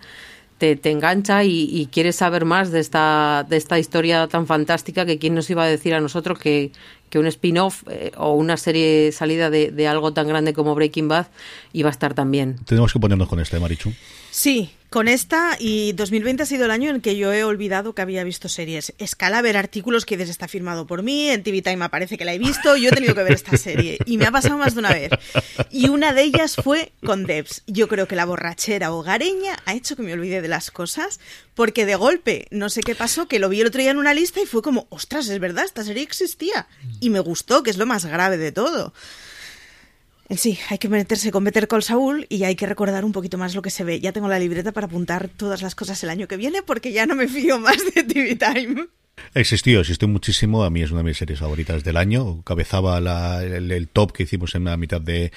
te, 0.59 0.77
te 0.77 0.91
engancha 0.91 1.45
y, 1.45 1.89
quieres 1.93 2.17
saber 2.17 2.45
más 2.45 2.71
de 2.71 2.81
esta, 2.81 3.45
de 3.49 3.57
esta 3.57 3.79
historia 3.79 4.27
tan 4.29 4.47
fantástica 4.47 5.05
que 5.05 5.19
quién 5.19 5.35
nos 5.35 5.51
iba 5.51 5.65
a 5.65 5.67
decir 5.67 5.95
a 5.95 6.01
nosotros 6.01 6.39
que, 6.39 6.73
que 7.11 7.19
un 7.19 7.27
spin-off 7.27 7.85
eh, 7.89 8.13
o 8.17 8.35
una 8.35 8.57
serie 8.57 9.13
salida 9.13 9.51
de, 9.51 9.71
de, 9.71 9.89
algo 9.89 10.13
tan 10.13 10.29
grande 10.29 10.53
como 10.53 10.75
Breaking 10.75 11.09
Bad 11.09 11.27
iba 11.73 11.89
a 11.89 11.93
estar 11.93 12.15
también. 12.15 12.57
Tenemos 12.65 12.93
que 12.93 12.99
ponernos 12.99 13.29
con 13.29 13.41
este, 13.41 13.59
Marichu. 13.59 13.93
Sí, 14.31 14.71
con 14.91 15.09
esta 15.09 15.57
y 15.59 15.93
2020 15.93 16.45
ha 16.45 16.47
sido 16.47 16.65
el 16.65 16.71
año 16.71 16.91
en 16.91 17.01
que 17.01 17.17
yo 17.17 17.33
he 17.33 17.43
olvidado 17.43 17.95
que 17.95 18.03
había 18.03 18.23
visto 18.23 18.49
series. 18.49 18.95
Escala 18.99 19.43
ver 19.43 19.57
artículos 19.57 20.07
que 20.07 20.17
dices 20.17 20.31
está 20.31 20.47
firmado 20.47 20.87
por 20.87 21.03
mí, 21.03 21.29
en 21.29 21.43
TV 21.43 21.61
Time 21.61 21.85
aparece 21.85 22.17
que 22.17 22.25
la 22.25 22.33
he 22.35 22.39
visto, 22.39 22.77
yo 22.77 22.91
he 22.91 22.93
tenido 22.93 23.15
que 23.15 23.23
ver 23.23 23.33
esta 23.33 23.57
serie 23.57 23.99
y 24.07 24.17
me 24.17 24.27
ha 24.27 24.31
pasado 24.31 24.59
más 24.59 24.75
de 24.75 24.81
una 24.81 24.93
vez. 24.93 25.11
Y 25.71 25.89
una 25.89 26.13
de 26.13 26.23
ellas 26.23 26.57
fue 26.57 26.93
con 27.05 27.27
Devs. 27.27 27.63
Yo 27.67 27.89
creo 27.89 28.07
que 28.07 28.15
la 28.15 28.25
borrachera 28.25 28.93
hogareña 28.93 29.57
ha 29.65 29.75
hecho 29.75 29.97
que 29.97 30.03
me 30.03 30.13
olvide 30.13 30.41
de 30.41 30.49
las 30.49 30.71
cosas 30.71 31.19
porque 31.55 31.85
de 31.85 31.97
golpe, 31.97 32.47
no 32.51 32.69
sé 32.69 32.83
qué 32.83 32.95
pasó, 32.95 33.29
que 33.29 33.39
lo 33.39 33.49
vi 33.49 33.63
el 33.63 33.67
otro 33.67 33.81
día 33.81 33.91
en 33.91 33.99
una 33.99 34.15
lista 34.15 34.41
y 34.41 34.47
fue 34.47 34.63
como, 34.63 34.87
ostras, 34.91 35.29
es 35.29 35.41
verdad, 35.41 35.65
esta 35.65 35.85
serie 35.85 36.03
existía. 36.03 36.69
Y 37.01 37.11
me 37.11 37.21
gustó, 37.21 37.63
que 37.63 37.71
es 37.71 37.77
lo 37.77 37.87
más 37.87 38.05
grave 38.07 38.37
de 38.39 38.53
todo. 38.53 38.93
Sí, 40.31 40.59
hay 40.71 40.79
que 40.79 40.89
meterse 40.89 41.31
con 41.31 41.45
Better 41.45 41.69
Call 41.69 41.85
Saul 41.85 42.27
y 42.29 42.43
hay 42.43 42.57
que 42.57 42.67
recordar 42.67 43.05
un 43.05 43.13
poquito 43.13 43.39
más 43.39 43.55
lo 43.55 43.63
que 43.63 43.71
se 43.71 43.85
ve. 43.85 44.01
Ya 44.01 44.13
tengo 44.13 44.27
la 44.27 44.41
libreta 44.41 44.73
para 44.73 44.87
apuntar 44.87 45.29
todas 45.29 45.63
las 45.63 45.77
cosas 45.77 46.03
el 46.03 46.11
año 46.11 46.27
que 46.27 46.37
viene 46.37 46.63
porque 46.63 46.93
ya 46.93 47.07
no 47.07 47.15
me 47.15 47.29
fío 47.29 47.61
más 47.61 47.79
de 47.95 48.03
TV 48.03 48.35
Time. 48.35 48.89
Existió, 49.37 49.81
existió 49.81 50.09
muchísimo. 50.09 50.65
A 50.65 50.71
mí 50.71 50.81
es 50.81 50.91
una 50.91 51.01
de 51.01 51.05
mis 51.05 51.19
series 51.19 51.41
favoritas 51.41 51.85
del 51.85 51.99
año. 51.99 52.43
Cabezaba 52.43 52.97
el, 53.43 53.89
top 53.89 54.13
que 54.13 54.23
hicimos 54.23 54.55
en 54.55 54.65
la 54.65 54.79
mitad 54.79 54.99
de, 54.99 55.31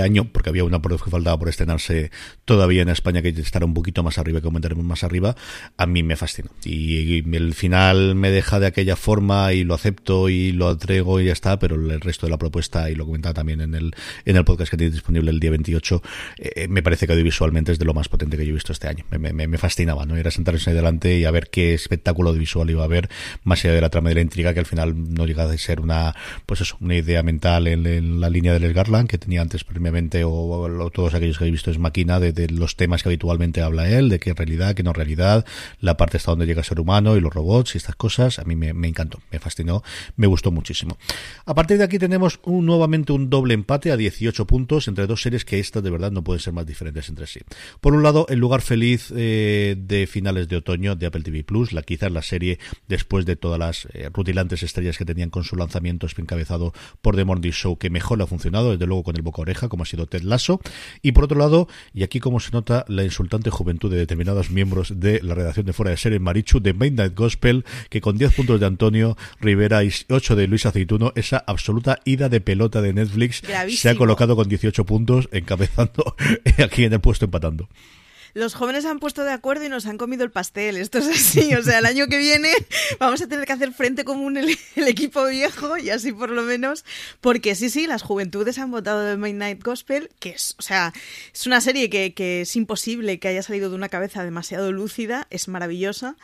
año, 0.00 0.24
porque 0.32 0.48
había 0.48 0.64
una 0.64 0.80
por 0.80 0.98
que 1.02 1.10
faltaba 1.10 1.38
por 1.38 1.50
estrenarse 1.50 2.10
todavía 2.46 2.80
en 2.80 2.88
España 2.88 3.20
que 3.20 3.28
estará 3.28 3.66
un 3.66 3.74
poquito 3.74 4.02
más 4.02 4.16
arriba, 4.16 4.40
que 4.40 4.44
comentaremos 4.44 4.86
más 4.86 5.04
arriba. 5.04 5.36
A 5.76 5.84
mí 5.84 6.02
me 6.02 6.16
fascinó. 6.16 6.50
Y, 6.64 7.18
el 7.36 7.52
final 7.52 8.14
me 8.14 8.30
deja 8.30 8.58
de 8.58 8.66
aquella 8.68 8.96
forma 8.96 9.52
y 9.52 9.64
lo 9.64 9.74
acepto 9.74 10.30
y 10.30 10.52
lo 10.52 10.68
atrego 10.68 11.20
y 11.20 11.26
ya 11.26 11.32
está, 11.32 11.58
pero 11.58 11.74
el 11.74 12.00
resto 12.00 12.26
de 12.26 12.30
la 12.30 12.38
propuesta, 12.38 12.90
y 12.90 12.94
lo 12.94 13.04
comentaba 13.04 13.34
también 13.34 13.60
en 13.60 13.74
el, 13.74 13.94
en 14.24 14.36
el 14.36 14.44
podcast 14.46 14.70
que 14.70 14.78
tiene 14.78 14.92
disponible 14.92 15.30
el 15.30 15.40
día 15.40 15.50
28, 15.50 16.02
eh, 16.38 16.68
me 16.68 16.82
parece 16.82 17.06
que 17.06 17.12
audiovisualmente 17.12 17.72
es 17.72 17.78
de 17.78 17.84
lo 17.84 17.92
más 17.92 18.08
potente 18.08 18.38
que 18.38 18.46
yo 18.46 18.50
he 18.52 18.54
visto 18.54 18.72
este 18.72 18.88
año. 18.88 19.04
Me, 19.10 19.18
me, 19.18 19.46
me 19.46 19.58
fascinaba, 19.58 20.06
¿no? 20.06 20.16
Era 20.16 20.30
sentarse 20.30 20.70
ahí 20.70 20.76
delante 20.76 21.18
y 21.18 21.26
a 21.26 21.30
ver 21.30 21.50
qué 21.50 21.74
espectáculo 21.74 22.30
audiovisual 22.30 22.70
iba 22.70 22.80
a 22.80 22.86
haber 22.86 23.10
más 23.44 23.64
allá 23.64 23.74
de 23.74 23.80
la 23.80 23.90
trama 23.90 24.08
de 24.08 24.16
la 24.16 24.20
intriga, 24.20 24.54
que 24.54 24.60
al 24.60 24.66
final 24.66 25.14
no 25.14 25.26
llega 25.26 25.44
a 25.44 25.58
ser 25.58 25.80
una, 25.80 26.14
pues 26.46 26.60
eso, 26.60 26.76
una 26.80 26.96
idea 26.96 27.22
mental 27.22 27.66
en, 27.66 28.20
la 28.20 28.30
línea 28.30 28.58
del 28.58 28.72
Garland 28.72 29.08
que 29.08 29.18
tenía 29.18 29.42
antes 29.42 29.64
previamente, 29.64 30.24
o, 30.24 30.90
todos 30.92 31.14
aquellos 31.14 31.38
que 31.38 31.44
habéis 31.44 31.54
visto 31.54 31.70
es 31.70 31.78
máquina 31.78 32.20
de, 32.20 32.48
los 32.48 32.76
temas 32.76 33.02
que 33.02 33.08
habitualmente 33.08 33.62
habla 33.62 33.88
él, 33.88 34.08
de 34.08 34.18
qué 34.18 34.34
realidad, 34.34 34.74
qué 34.74 34.82
no 34.82 34.92
realidad, 34.92 35.44
la 35.80 35.96
parte 35.96 36.16
hasta 36.16 36.32
donde 36.32 36.46
llega 36.46 36.60
el 36.60 36.66
ser 36.66 36.80
humano 36.80 37.16
y 37.16 37.20
los 37.20 37.32
robots 37.32 37.74
y 37.74 37.78
estas 37.78 37.96
cosas, 37.96 38.38
a 38.38 38.44
mí 38.44 38.56
me, 38.56 38.72
me 38.72 38.88
encantó, 38.88 39.20
me 39.30 39.38
fascinó, 39.38 39.82
me 40.16 40.26
gustó 40.26 40.50
muchísimo. 40.50 40.96
A 41.46 41.54
partir 41.54 41.78
de 41.78 41.84
aquí 41.84 41.98
tenemos 41.98 42.40
un, 42.44 42.66
nuevamente 42.66 43.12
un 43.12 43.30
doble 43.30 43.54
empate 43.54 43.92
a 43.92 43.96
18 43.96 44.46
puntos 44.46 44.88
entre 44.88 45.06
dos 45.06 45.22
series 45.22 45.44
que 45.44 45.58
estas 45.58 45.82
de 45.82 45.90
verdad 45.90 46.10
no 46.10 46.22
pueden 46.22 46.40
ser 46.40 46.52
más 46.52 46.66
diferentes 46.66 47.08
entre 47.08 47.26
sí. 47.26 47.40
Por 47.80 47.94
un 47.94 48.02
lado, 48.02 48.26
El 48.28 48.38
lugar 48.38 48.62
feliz 48.62 49.12
eh, 49.14 49.76
de 49.78 50.06
finales 50.06 50.48
de 50.48 50.56
otoño 50.56 50.96
de 50.96 51.06
Apple 51.06 51.22
TV 51.22 51.44
Plus, 51.44 51.72
la 51.72 51.82
quizás 51.82 52.10
la 52.10 52.22
serie 52.22 52.58
después 52.88 53.11
de 53.20 53.36
todas 53.36 53.58
las 53.58 53.86
eh, 53.92 54.08
rutilantes 54.12 54.62
estrellas 54.62 54.96
que 54.96 55.04
tenían 55.04 55.30
con 55.30 55.44
su 55.44 55.54
lanzamiento 55.56 56.06
encabezado 56.16 56.72
por 57.02 57.16
The 57.16 57.24
Morning 57.24 57.50
Show 57.50 57.76
que 57.76 57.90
mejor 57.90 58.18
le 58.18 58.24
ha 58.24 58.26
funcionado, 58.26 58.72
desde 58.72 58.86
luego 58.86 59.02
con 59.02 59.16
el 59.16 59.22
boca 59.22 59.42
oreja, 59.42 59.68
como 59.68 59.82
ha 59.82 59.86
sido 59.86 60.06
Ted 60.06 60.22
Lasso. 60.22 60.60
Y 61.02 61.12
por 61.12 61.24
otro 61.24 61.38
lado, 61.38 61.68
y 61.92 62.02
aquí 62.02 62.20
como 62.20 62.40
se 62.40 62.50
nota 62.52 62.84
la 62.88 63.04
insultante 63.04 63.50
juventud 63.50 63.90
de 63.90 63.98
determinados 63.98 64.50
miembros 64.50 65.00
de 65.00 65.20
la 65.22 65.34
redacción 65.34 65.66
de 65.66 65.72
Fuera 65.72 65.90
de 65.90 65.96
Serie 65.96 66.18
Marichu 66.18 66.60
de 66.60 66.72
Midnight 66.72 67.14
Gospel, 67.14 67.64
que 67.90 68.00
con 68.00 68.16
10 68.16 68.34
puntos 68.34 68.60
de 68.60 68.66
Antonio 68.66 69.16
Rivera 69.40 69.84
y 69.84 69.92
8 70.08 70.36
de 70.36 70.48
Luis 70.48 70.66
Aceituno, 70.66 71.12
esa 71.14 71.44
absoluta 71.46 71.98
ida 72.04 72.28
de 72.28 72.40
pelota 72.40 72.80
de 72.80 72.92
Netflix 72.92 73.42
se 73.68 73.90
ha 73.90 73.94
colocado 73.94 74.36
con 74.36 74.48
18 74.48 74.86
puntos 74.86 75.28
encabezando 75.32 76.16
aquí 76.64 76.84
en 76.84 76.94
el 76.94 77.00
puesto 77.00 77.26
empatando 77.26 77.68
los 78.34 78.54
jóvenes 78.54 78.84
han 78.84 78.98
puesto 78.98 79.24
de 79.24 79.32
acuerdo 79.32 79.64
y 79.64 79.68
nos 79.68 79.86
han 79.86 79.98
comido 79.98 80.24
el 80.24 80.30
pastel. 80.30 80.76
Esto 80.76 80.98
es 80.98 81.08
así. 81.08 81.54
O 81.54 81.62
sea, 81.62 81.78
el 81.78 81.86
año 81.86 82.06
que 82.06 82.18
viene 82.18 82.50
vamos 82.98 83.20
a 83.22 83.28
tener 83.28 83.46
que 83.46 83.52
hacer 83.52 83.72
frente 83.72 84.04
común 84.04 84.36
el, 84.36 84.56
equipo 84.76 85.24
viejo 85.26 85.76
y 85.78 85.90
así 85.90 86.12
por 86.12 86.30
lo 86.30 86.42
menos. 86.42 86.84
Porque 87.20 87.54
sí, 87.54 87.70
sí, 87.70 87.86
las 87.86 88.02
juventudes 88.02 88.58
han 88.58 88.70
votado 88.70 89.02
de 89.02 89.16
Midnight 89.16 89.62
Gospel, 89.62 90.10
que 90.18 90.30
es, 90.30 90.54
o 90.58 90.62
sea, 90.62 90.92
es 91.32 91.46
una 91.46 91.60
serie 91.60 91.90
que, 91.90 92.14
que 92.14 92.42
es 92.42 92.56
imposible 92.56 93.18
que 93.18 93.28
haya 93.28 93.42
salido 93.42 93.70
de 93.70 93.76
una 93.76 93.88
cabeza 93.88 94.24
demasiado 94.24 94.72
lúcida, 94.72 95.26
es 95.30 95.48
maravillosa. 95.48 96.16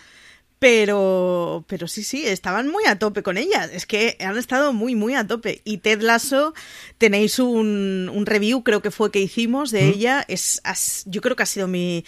Pero, 0.58 1.64
pero 1.68 1.86
sí, 1.86 2.02
sí, 2.02 2.26
estaban 2.26 2.68
muy 2.68 2.84
a 2.86 2.98
tope 2.98 3.22
con 3.22 3.38
ella. 3.38 3.64
Es 3.72 3.86
que 3.86 4.16
han 4.20 4.36
estado 4.36 4.72
muy, 4.72 4.96
muy 4.96 5.14
a 5.14 5.26
tope. 5.26 5.60
Y 5.64 5.78
Ted 5.78 6.02
Lasso, 6.02 6.52
tenéis 6.98 7.38
un, 7.38 8.10
un 8.12 8.26
review, 8.26 8.64
creo 8.64 8.82
que 8.82 8.90
fue 8.90 9.12
que 9.12 9.20
hicimos 9.20 9.70
de 9.70 9.86
ella. 9.86 10.24
Es, 10.26 10.60
yo 11.06 11.20
creo 11.20 11.36
que 11.36 11.44
ha 11.44 11.46
sido 11.46 11.68
mi, 11.68 12.04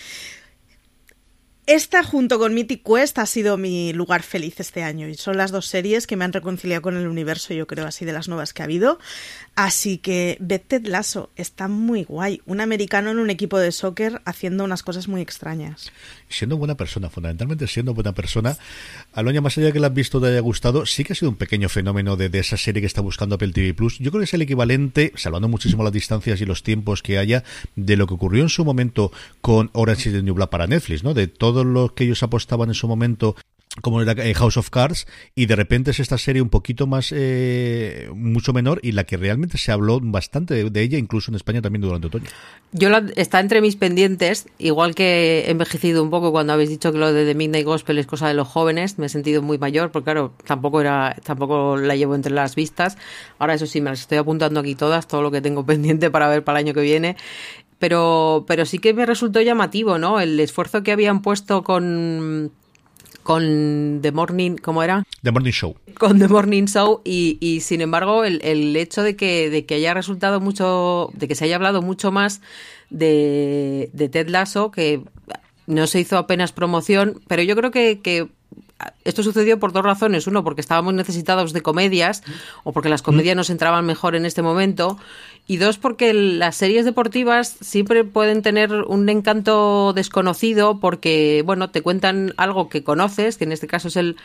esta, 1.66 2.03
junto 2.03 2.38
con 2.38 2.55
Mythic 2.55 2.83
Quest, 2.83 3.18
ha 3.18 3.27
sido 3.27 3.57
mi 3.57 3.92
lugar 3.92 4.23
feliz 4.23 4.59
este 4.59 4.83
año. 4.83 5.09
Y 5.09 5.14
son 5.14 5.37
las 5.37 5.53
dos 5.53 5.66
series 5.66 6.07
que 6.07 6.16
me 6.16 6.25
han 6.25 6.33
reconciliado 6.33 6.83
con 6.83 6.96
el 6.96 7.07
universo, 7.07 7.55
yo 7.55 7.66
creo, 7.66 7.87
así 7.87 8.05
de 8.05 8.12
las 8.12 8.29
nuevas 8.29 8.53
que 8.53 8.62
ha 8.62 8.64
habido. 8.64 8.99
Así 9.55 9.99
que 9.99 10.38
Ted 10.66 10.87
Lasso 10.87 11.31
está 11.37 11.68
muy 11.68 12.05
guay. 12.05 12.40
Un 12.46 12.61
americano 12.61 13.11
en 13.11 13.18
un 13.18 13.31
equipo 13.31 13.59
de 13.59 13.73
soccer 13.73 14.23
haciendo 14.25 14.64
unas 14.64 14.83
cosas 14.83 15.07
muy 15.07 15.20
extrañas. 15.20 15.92
Siendo 16.29 16.57
buena 16.57 16.77
persona, 16.77 17.11
fundamentalmente 17.11 17.66
siendo 17.66 17.94
buena 17.94 18.12
persona. 18.12 18.57
Aloña, 19.12 19.40
más 19.40 19.57
allá 19.59 19.66
de 19.66 19.73
que 19.73 19.81
la 19.81 19.88
has 19.88 19.94
visto 19.94 20.20
te 20.20 20.29
haya 20.29 20.40
gustado, 20.40 20.87
sí 20.87 21.05
que 21.05 21.12
ha 21.12 21.16
sido 21.16 21.31
un 21.31 21.37
pequeño 21.37 21.68
fenómeno 21.68 22.16
de, 22.16 22.31
esa 22.38 22.57
serie 22.57 22.81
que 22.81 22.87
está 22.87 23.01
buscando 23.01 23.35
Apple 23.35 23.53
TV 23.53 23.75
Plus. 23.75 23.99
Yo 23.99 24.11
creo 24.11 24.20
que 24.20 24.25
es 24.25 24.35
el 24.35 24.42
equivalente, 24.42 25.12
salvando 25.16 25.49
muchísimo 25.49 25.85
las 25.85 25.92
distancias 25.92 26.40
y 26.40 26.46
los 26.46 26.62
tiempos 26.62 27.03
que 27.03 27.18
haya, 27.18 27.44
de 27.77 27.96
lo 27.96 28.07
que 28.07 28.14
ocurrió 28.14 28.42
en 28.42 28.49
su 28.49 28.64
momento 28.64 29.12
con 29.40 29.70
Orange 29.75 30.09
is 30.09 30.14
the 30.14 30.23
New 30.23 30.35
Black 30.35 30.51
para 30.51 30.66
Netflix, 30.66 31.05
¿no? 31.05 31.12
De 31.12 31.27
lo 31.52 31.94
que 31.94 32.04
ellos 32.04 32.22
apostaban 32.22 32.68
en 32.68 32.74
su 32.74 32.88
momento 32.88 33.36
como 33.82 34.02
era 34.02 34.12
eh, 34.12 34.34
House 34.34 34.56
of 34.56 34.68
Cards 34.68 35.06
y 35.36 35.46
de 35.46 35.54
repente 35.54 35.92
es 35.92 36.00
esta 36.00 36.18
serie 36.18 36.42
un 36.42 36.48
poquito 36.48 36.88
más 36.88 37.12
eh, 37.14 38.10
mucho 38.14 38.52
menor 38.52 38.80
y 38.82 38.92
la 38.92 39.04
que 39.04 39.16
realmente 39.16 39.58
se 39.58 39.70
habló 39.70 40.00
bastante 40.02 40.68
de, 40.68 40.82
ella 40.82 40.98
incluso 40.98 41.30
en 41.30 41.36
España 41.36 41.62
también 41.62 41.82
durante 41.82 42.08
otoño. 42.08 42.26
Yo 42.72 42.88
está 43.14 43.38
entre 43.38 43.60
mis 43.60 43.76
pendientes 43.76 44.48
igual 44.58 44.96
que 44.96 45.44
he 45.46 45.50
envejecido 45.50 46.02
un 46.02 46.10
poco 46.10 46.32
cuando 46.32 46.52
habéis 46.52 46.68
dicho 46.68 46.90
que 46.90 46.98
lo 46.98 47.12
de 47.12 47.24
The 47.24 47.36
Midnight 47.36 47.64
Gospel 47.64 47.98
es 47.98 48.06
cosa 48.06 48.26
de 48.26 48.34
los 48.34 48.48
jóvenes 48.48 48.98
me 48.98 49.06
he 49.06 49.08
sentido 49.08 49.40
muy 49.40 49.58
mayor 49.58 49.92
porque 49.92 50.04
claro 50.04 50.34
tampoco 50.44 50.80
era 50.80 51.16
tampoco 51.22 51.76
la 51.76 51.94
llevo 51.94 52.16
entre 52.16 52.32
las 52.32 52.56
vistas. 52.56 52.98
Ahora 53.38 53.54
eso 53.54 53.66
sí 53.66 53.80
me 53.80 53.90
las 53.90 54.00
estoy 54.00 54.18
apuntando 54.18 54.58
aquí 54.58 54.74
todas 54.74 55.06
todo 55.06 55.22
lo 55.22 55.30
que 55.30 55.40
tengo 55.40 55.64
pendiente 55.66 56.10
para 56.10 56.28
ver 56.28 56.42
para 56.42 56.58
el 56.58 56.66
año 56.66 56.74
que 56.74 56.82
viene 56.82 57.16
pero 57.80 58.44
pero 58.46 58.64
sí 58.64 58.78
que 58.78 58.94
me 58.94 59.06
resultó 59.06 59.40
llamativo 59.40 59.98
no 59.98 60.20
el 60.20 60.38
esfuerzo 60.38 60.84
que 60.84 60.92
habían 60.92 61.22
puesto 61.22 61.64
con 61.64 62.52
con 63.22 64.00
The 64.02 64.12
Morning, 64.12 64.56
¿cómo 64.56 64.82
era? 64.82 65.04
The 65.22 65.30
Morning 65.30 65.52
Show. 65.52 65.76
Con 65.98 66.18
The 66.18 66.28
Morning 66.28 66.64
Show 66.64 67.02
y, 67.04 67.38
y 67.40 67.60
sin 67.60 67.80
embargo 67.80 68.24
el, 68.24 68.40
el, 68.42 68.74
hecho 68.76 69.02
de 69.02 69.14
que, 69.14 69.50
de 69.50 69.66
que 69.66 69.74
haya 69.74 69.94
resultado 69.94 70.40
mucho, 70.40 71.10
de 71.14 71.28
que 71.28 71.34
se 71.34 71.44
haya 71.44 71.56
hablado 71.56 71.82
mucho 71.82 72.10
más 72.10 72.40
de, 72.88 73.90
de 73.92 74.08
Ted 74.08 74.28
Lasso, 74.28 74.70
que 74.70 75.02
no 75.66 75.86
se 75.86 76.00
hizo 76.00 76.16
apenas 76.18 76.52
promoción, 76.52 77.20
pero 77.28 77.42
yo 77.42 77.54
creo 77.56 77.70
que, 77.70 78.00
que 78.00 78.28
esto 79.04 79.22
sucedió 79.22 79.58
por 79.58 79.72
dos 79.72 79.84
razones. 79.84 80.26
Uno, 80.26 80.44
porque 80.44 80.60
estábamos 80.60 80.94
necesitados 80.94 81.52
de 81.52 81.62
comedias 81.62 82.22
o 82.64 82.72
porque 82.72 82.88
las 82.88 83.02
comedias 83.02 83.36
nos 83.36 83.50
entraban 83.50 83.86
mejor 83.86 84.14
en 84.14 84.26
este 84.26 84.42
momento. 84.42 84.98
Y 85.46 85.56
dos, 85.56 85.78
porque 85.78 86.12
las 86.14 86.56
series 86.56 86.84
deportivas 86.84 87.56
siempre 87.60 88.04
pueden 88.04 88.42
tener 88.42 88.72
un 88.72 89.08
encanto 89.08 89.92
desconocido 89.92 90.78
porque, 90.80 91.42
bueno, 91.44 91.70
te 91.70 91.82
cuentan 91.82 92.34
algo 92.36 92.68
que 92.68 92.84
conoces, 92.84 93.36
que 93.36 93.44
en 93.44 93.52
este 93.52 93.66
caso 93.66 93.88
es 93.88 93.96
el, 93.96 94.16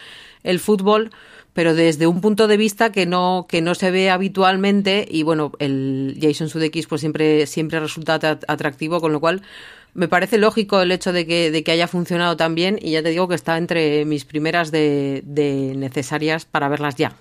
el 0.43 0.59
fútbol, 0.59 1.11
pero 1.53 1.73
desde 1.73 2.05
un 2.05 2.21
punto 2.21 2.47
de 2.47 2.57
vista 2.57 2.91
que 2.91 3.05
no, 3.05 3.45
que 3.47 3.61
no 3.61 3.75
se 3.75 3.89
ve 3.89 4.09
habitualmente. 4.09 5.07
Y 5.09 5.23
bueno, 5.23 5.53
el 5.59 6.17
Jason 6.21 6.49
Sudeikis 6.49 6.85
pues 6.85 7.01
siempre, 7.01 7.47
siempre 7.47 7.79
resulta 7.79 8.15
atractivo, 8.47 8.99
con 8.99 9.13
lo 9.13 9.19
cual 9.19 9.41
me 9.95 10.07
parece 10.07 10.37
lógico 10.37 10.81
el 10.81 10.91
hecho 10.91 11.11
de 11.13 11.25
que, 11.25 11.49
de 11.49 11.63
que 11.63 11.71
haya 11.71 11.87
funcionado 11.87 12.37
tan 12.37 12.53
bien 12.53 12.77
y 12.79 12.91
ya 12.91 13.01
te 13.01 13.09
digo 13.09 13.27
que 13.27 13.35
está 13.35 13.57
entre 13.57 14.05
mis 14.05 14.25
primeras 14.25 14.71
de, 14.71 15.23
de 15.25 15.73
necesarias 15.75 16.45
para 16.45 16.67
verlas 16.67 16.95
ya. 16.95 17.15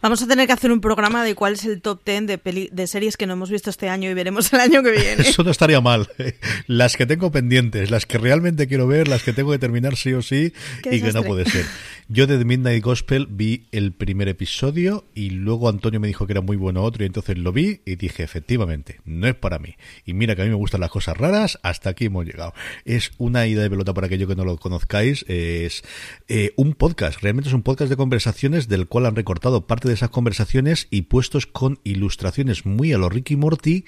Vamos 0.00 0.22
a 0.22 0.26
tener 0.26 0.46
que 0.46 0.52
hacer 0.52 0.72
un 0.72 0.80
programa 0.80 1.24
de 1.24 1.34
cuál 1.34 1.54
es 1.54 1.64
el 1.64 1.80
top 1.80 2.00
10 2.04 2.26
de, 2.26 2.68
de 2.72 2.86
series 2.86 3.16
que 3.16 3.26
no 3.26 3.34
hemos 3.34 3.50
visto 3.50 3.70
este 3.70 3.88
año 3.88 4.10
y 4.10 4.14
veremos 4.14 4.52
el 4.52 4.60
año 4.60 4.82
que 4.82 4.90
viene. 4.90 5.22
Eso 5.22 5.42
no 5.42 5.50
estaría 5.50 5.80
mal. 5.80 6.08
Las 6.66 6.96
que 6.96 7.06
tengo 7.06 7.30
pendientes, 7.30 7.90
las 7.90 8.06
que 8.06 8.18
realmente 8.18 8.66
quiero 8.66 8.86
ver, 8.86 9.08
las 9.08 9.22
que 9.22 9.32
tengo 9.32 9.50
que 9.52 9.58
terminar 9.58 9.96
sí 9.96 10.12
o 10.12 10.22
sí 10.22 10.52
y 10.84 11.00
que 11.00 11.12
no 11.12 11.22
puede 11.22 11.44
ser. 11.44 11.66
Yo 12.08 12.26
de 12.26 12.36
The 12.36 12.44
Midnight 12.44 12.84
Gospel 12.84 13.26
vi 13.30 13.64
el 13.72 13.92
primer 13.92 14.28
episodio 14.28 15.06
y 15.14 15.30
luego 15.30 15.70
Antonio 15.70 16.00
me 16.00 16.06
dijo 16.06 16.26
que 16.26 16.34
era 16.34 16.42
muy 16.42 16.58
bueno 16.58 16.82
otro 16.82 17.02
y 17.02 17.06
entonces 17.06 17.38
lo 17.38 17.50
vi 17.50 17.80
y 17.86 17.96
dije, 17.96 18.22
efectivamente, 18.22 19.00
no 19.06 19.26
es 19.26 19.34
para 19.34 19.58
mí. 19.58 19.76
Y 20.04 20.12
mira 20.12 20.36
que 20.36 20.42
a 20.42 20.44
mí 20.44 20.50
me 20.50 20.56
gustan 20.56 20.82
las 20.82 20.90
cosas 20.90 21.16
raras, 21.16 21.58
hasta 21.62 21.88
aquí 21.88 22.04
hemos 22.04 22.26
llegado. 22.26 22.52
Es 22.84 23.12
una 23.16 23.46
ida 23.46 23.62
de 23.62 23.70
pelota 23.70 23.94
para 23.94 24.08
aquello 24.08 24.28
que 24.28 24.36
no 24.36 24.44
lo 24.44 24.58
conozcáis. 24.58 25.24
Es 25.28 25.82
eh, 26.28 26.52
un 26.56 26.74
podcast, 26.74 27.22
realmente 27.22 27.48
es 27.48 27.54
un 27.54 27.62
podcast 27.62 27.88
de 27.88 27.96
conversaciones 27.96 28.68
del 28.68 28.86
cual 28.86 29.06
han 29.06 29.16
recortado 29.16 29.66
parte 29.66 29.88
de 29.88 29.94
esas 29.94 30.10
conversaciones 30.10 30.88
y 30.90 31.02
puestos 31.02 31.46
con 31.46 31.80
ilustraciones 31.84 32.66
muy 32.66 32.92
a 32.92 32.98
lo 32.98 33.08
Ricky 33.08 33.36
Morty 33.36 33.86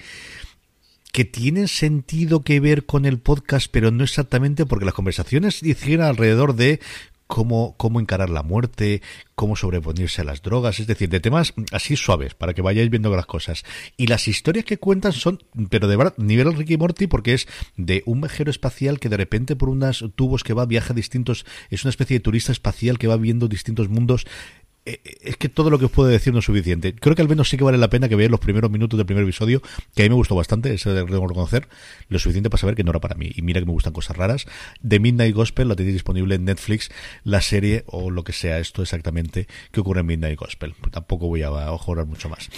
que 1.11 1.23
tienen 1.23 1.67
sentido 1.67 2.41
que 2.43 2.59
ver 2.59 2.85
con 2.85 3.05
el 3.05 3.19
podcast, 3.19 3.67
pero 3.71 3.91
no 3.91 4.03
exactamente 4.03 4.65
porque 4.65 4.85
las 4.85 4.93
conversaciones 4.93 5.63
hicieron 5.63 6.05
alrededor 6.05 6.55
de 6.55 6.79
cómo, 7.27 7.75
cómo 7.77 7.99
encarar 7.99 8.29
la 8.29 8.43
muerte, 8.43 9.01
cómo 9.35 9.55
sobreponerse 9.55 10.21
a 10.21 10.25
las 10.25 10.41
drogas, 10.41 10.79
es 10.79 10.87
decir, 10.87 11.09
de 11.09 11.19
temas 11.19 11.53
así 11.71 11.95
suaves, 11.95 12.33
para 12.33 12.53
que 12.53 12.61
vayáis 12.61 12.89
viendo 12.89 13.13
las 13.15 13.25
cosas. 13.25 13.63
Y 13.97 14.07
las 14.07 14.27
historias 14.27 14.65
que 14.65 14.79
cuentan 14.79 15.13
son, 15.13 15.43
pero 15.69 15.87
de 15.87 15.97
verdad, 15.97 16.15
nivel 16.17 16.53
Ricky 16.53 16.77
Morty, 16.77 17.07
porque 17.07 17.33
es 17.33 17.47
de 17.75 18.01
un 18.05 18.21
viajero 18.21 18.49
espacial 18.49 18.99
que 18.99 19.09
de 19.09 19.17
repente 19.17 19.55
por 19.55 19.69
unos 19.69 20.05
tubos 20.15 20.43
que 20.43 20.53
va, 20.53 20.65
viaja 20.65 20.93
a 20.93 20.95
distintos, 20.95 21.45
es 21.69 21.83
una 21.83 21.89
especie 21.89 22.17
de 22.17 22.21
turista 22.21 22.51
espacial 22.51 22.97
que 22.97 23.07
va 23.07 23.17
viendo 23.17 23.47
distintos 23.47 23.89
mundos 23.89 24.25
es 25.21 25.37
que 25.37 25.49
todo 25.49 25.69
lo 25.69 25.79
que 25.79 25.85
os 25.85 25.91
puedo 25.91 26.09
decir 26.09 26.33
no 26.33 26.39
es 26.39 26.45
suficiente. 26.45 26.95
Creo 26.95 27.15
que 27.15 27.21
al 27.21 27.27
menos 27.27 27.49
sí 27.49 27.57
que 27.57 27.63
vale 27.63 27.77
la 27.77 27.89
pena 27.89 28.07
que 28.07 28.15
veáis 28.15 28.31
los 28.31 28.39
primeros 28.39 28.71
minutos 28.71 28.97
del 28.97 29.05
primer 29.05 29.23
episodio, 29.23 29.61
que 29.95 30.03
a 30.03 30.05
mí 30.05 30.09
me 30.09 30.15
gustó 30.15 30.35
bastante, 30.35 30.73
eso 30.73 30.93
debo 30.93 31.27
reconocer, 31.27 31.67
lo 32.09 32.19
suficiente 32.19 32.49
para 32.49 32.61
saber 32.61 32.75
que 32.75 32.83
no 32.83 32.91
era 32.91 32.99
para 32.99 33.15
mí. 33.15 33.31
Y 33.35 33.41
mira 33.41 33.59
que 33.59 33.65
me 33.65 33.73
gustan 33.73 33.93
cosas 33.93 34.15
raras. 34.15 34.45
The 34.87 34.99
Midnight 34.99 35.35
Gospel 35.35 35.67
la 35.67 35.75
tenéis 35.75 35.95
disponible 35.95 36.35
en 36.35 36.45
Netflix, 36.45 36.89
la 37.23 37.41
serie 37.41 37.83
o 37.87 38.09
lo 38.09 38.23
que 38.23 38.33
sea 38.33 38.59
esto 38.59 38.81
exactamente 38.81 39.47
que 39.71 39.79
ocurre 39.79 40.01
en 40.01 40.07
Midnight 40.07 40.39
Gospel. 40.39 40.75
Tampoco 40.91 41.27
voy 41.27 41.43
a 41.43 41.77
jugar 41.77 42.05
mucho 42.05 42.29
más. 42.29 42.49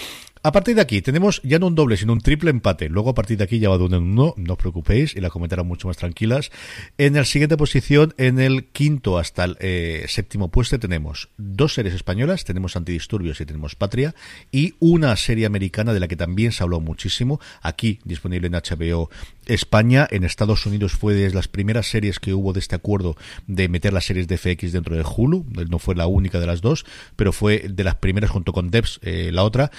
A 0.42 0.54
partir 0.54 0.76
de 0.76 0.82
aquí 0.82 1.02
tenemos 1.02 1.42
ya 1.44 1.60
no 1.60 1.68
un 1.68 1.76
doble, 1.76 1.98
sino 1.98 2.14
un 2.14 2.22
triple 2.22 2.50
empate. 2.50 2.88
Luego 2.88 3.10
a 3.10 3.14
partir 3.14 3.38
de 3.38 3.44
aquí 3.44 3.60
ya 3.60 3.68
va 3.68 3.78
de 3.78 3.84
uno 3.84 3.98
en 3.98 4.04
uno, 4.04 4.34
no 4.38 4.54
os 4.54 4.58
preocupéis 4.58 5.14
y 5.14 5.20
la 5.20 5.30
comentarán 5.30 5.68
mucho 5.68 5.90
más 5.90 5.98
tranquilas. 5.98 6.50
En 6.98 7.16
la 7.16 7.26
siguiente 7.26 7.58
posición, 7.58 8.14
en 8.18 8.40
el 8.40 8.68
quinto 8.68 9.18
hasta 9.18 9.44
el 9.44 9.58
eh, 9.60 10.06
séptimo 10.08 10.48
puesto, 10.48 10.80
tenemos 10.80 11.28
dos 11.36 11.74
series 11.74 11.94
españolas. 11.94 12.46
Tenemos 12.46 12.78
Antidisturbios 12.78 13.42
y 13.42 13.46
tenemos 13.46 13.76
Patria, 13.76 14.16
y 14.50 14.76
una 14.80 15.14
serie 15.18 15.46
americana 15.46 15.94
de 15.94 16.00
la 16.00 16.08
que 16.08 16.16
también 16.16 16.54
se 16.54 16.64
habló 16.64 16.80
muchísimo, 16.80 17.42
aquí 17.62 18.00
disponible 18.06 18.48
en 18.48 18.54
HBO 18.54 19.10
España, 19.46 20.08
en 20.10 20.24
Estados 20.24 20.66
Unidos 20.66 20.94
fue 20.94 21.16
de 21.16 21.34
las 21.34 21.48
primeras 21.48 21.90
series 21.90 22.20
que 22.20 22.34
hubo 22.34 22.54
de 22.54 22.60
este 22.60 22.76
acuerdo 22.76 23.18
de 23.48 23.68
meter 23.68 23.92
las 23.94 24.06
series 24.06 24.28
de 24.28 24.38
FX 24.38 24.72
dentro 24.72 24.96
de 24.96 25.04
Hulu, 25.04 25.46
no 25.70 25.80
fue 25.80 25.96
la 25.96 26.08
única 26.08 26.40
de 26.40 26.46
las 26.46 26.62
dos, 26.62 26.86
pero 27.16 27.34
fue 27.34 27.66
de 27.68 27.84
las 27.84 27.96
primeras 27.96 28.30
junto 28.30 28.54
con 28.54 28.70
Devs, 28.70 29.00
eh, 29.02 29.32
la 29.34 29.44
otra, 29.44 29.72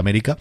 América. 0.00 0.38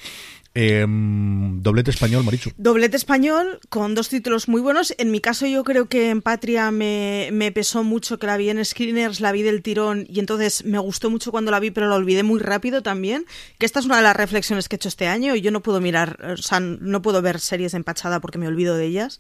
Em, 0.60 1.62
doblete 1.62 1.92
español, 1.92 2.24
Marichu. 2.24 2.50
Doblete 2.58 2.98
español 2.98 3.60
con 3.70 3.94
dos 3.94 4.10
títulos 4.10 4.48
muy 4.48 4.60
buenos. 4.60 4.92
En 4.98 5.12
mi 5.12 5.22
caso, 5.22 5.46
yo 5.46 5.64
creo 5.64 5.88
que 5.88 6.10
en 6.10 6.24
Patria 6.24 6.72
me, 6.72 7.52
pesó 7.54 7.84
mucho 7.84 8.18
que 8.18 8.26
la 8.26 8.38
vi 8.38 8.50
en 8.50 8.66
Screeners, 8.66 9.20
la 9.20 9.32
vi 9.32 9.44
del 9.44 9.62
tirón 9.62 10.08
y 10.10 10.20
entonces 10.20 10.66
me 10.66 10.80
gustó 10.80 11.12
mucho 11.12 11.30
cuando 11.30 11.52
la 11.52 11.60
vi, 11.60 11.70
pero 11.70 11.88
la 11.88 11.96
olvidé 11.96 12.24
muy 12.24 12.40
rápido 12.40 12.82
también. 12.82 13.28
Que 13.60 13.68
esta 13.68 13.80
es 13.80 13.86
una 13.86 13.98
de 13.98 14.02
las 14.02 14.16
reflexiones 14.16 14.68
que 14.68 14.76
he 14.76 14.78
hecho 14.78 14.90
este 14.90 15.08
año 15.08 15.36
y 15.36 15.42
yo 15.42 15.52
no 15.52 15.62
puedo 15.62 15.80
mirar, 15.80 16.18
o 16.24 16.38
sea, 16.38 16.60
no 16.60 17.04
puedo 17.04 17.22
ver 17.22 17.40
series 17.40 17.76
empachada 17.76 18.20
porque 18.20 18.40
me 18.40 18.48
olvido 18.48 18.76
de 18.76 18.86
ellas. 18.86 19.20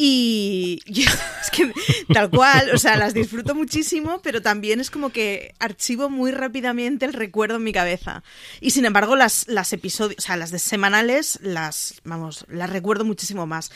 Y 0.00 0.80
es 0.86 1.50
que 1.50 1.72
tal 2.14 2.30
cual, 2.30 2.70
o 2.72 2.78
sea, 2.78 2.96
las 2.96 3.14
disfruto 3.14 3.56
muchísimo, 3.56 4.20
pero 4.22 4.40
también 4.40 4.78
es 4.78 4.90
como 4.90 5.10
que 5.10 5.54
archivo 5.58 6.08
muy 6.08 6.30
rápidamente 6.30 7.04
el 7.04 7.12
recuerdo 7.12 7.56
en 7.56 7.64
mi 7.64 7.72
cabeza. 7.72 8.22
Y 8.60 8.70
sin 8.70 8.84
embargo, 8.84 9.16
las, 9.16 9.48
las 9.48 9.72
episodios, 9.72 10.18
o 10.18 10.22
sea, 10.22 10.36
las 10.36 10.52
de 10.52 10.60
semanales, 10.60 11.40
las, 11.42 12.00
vamos, 12.04 12.46
las 12.48 12.70
recuerdo 12.70 13.04
muchísimo 13.04 13.44
más. 13.46 13.72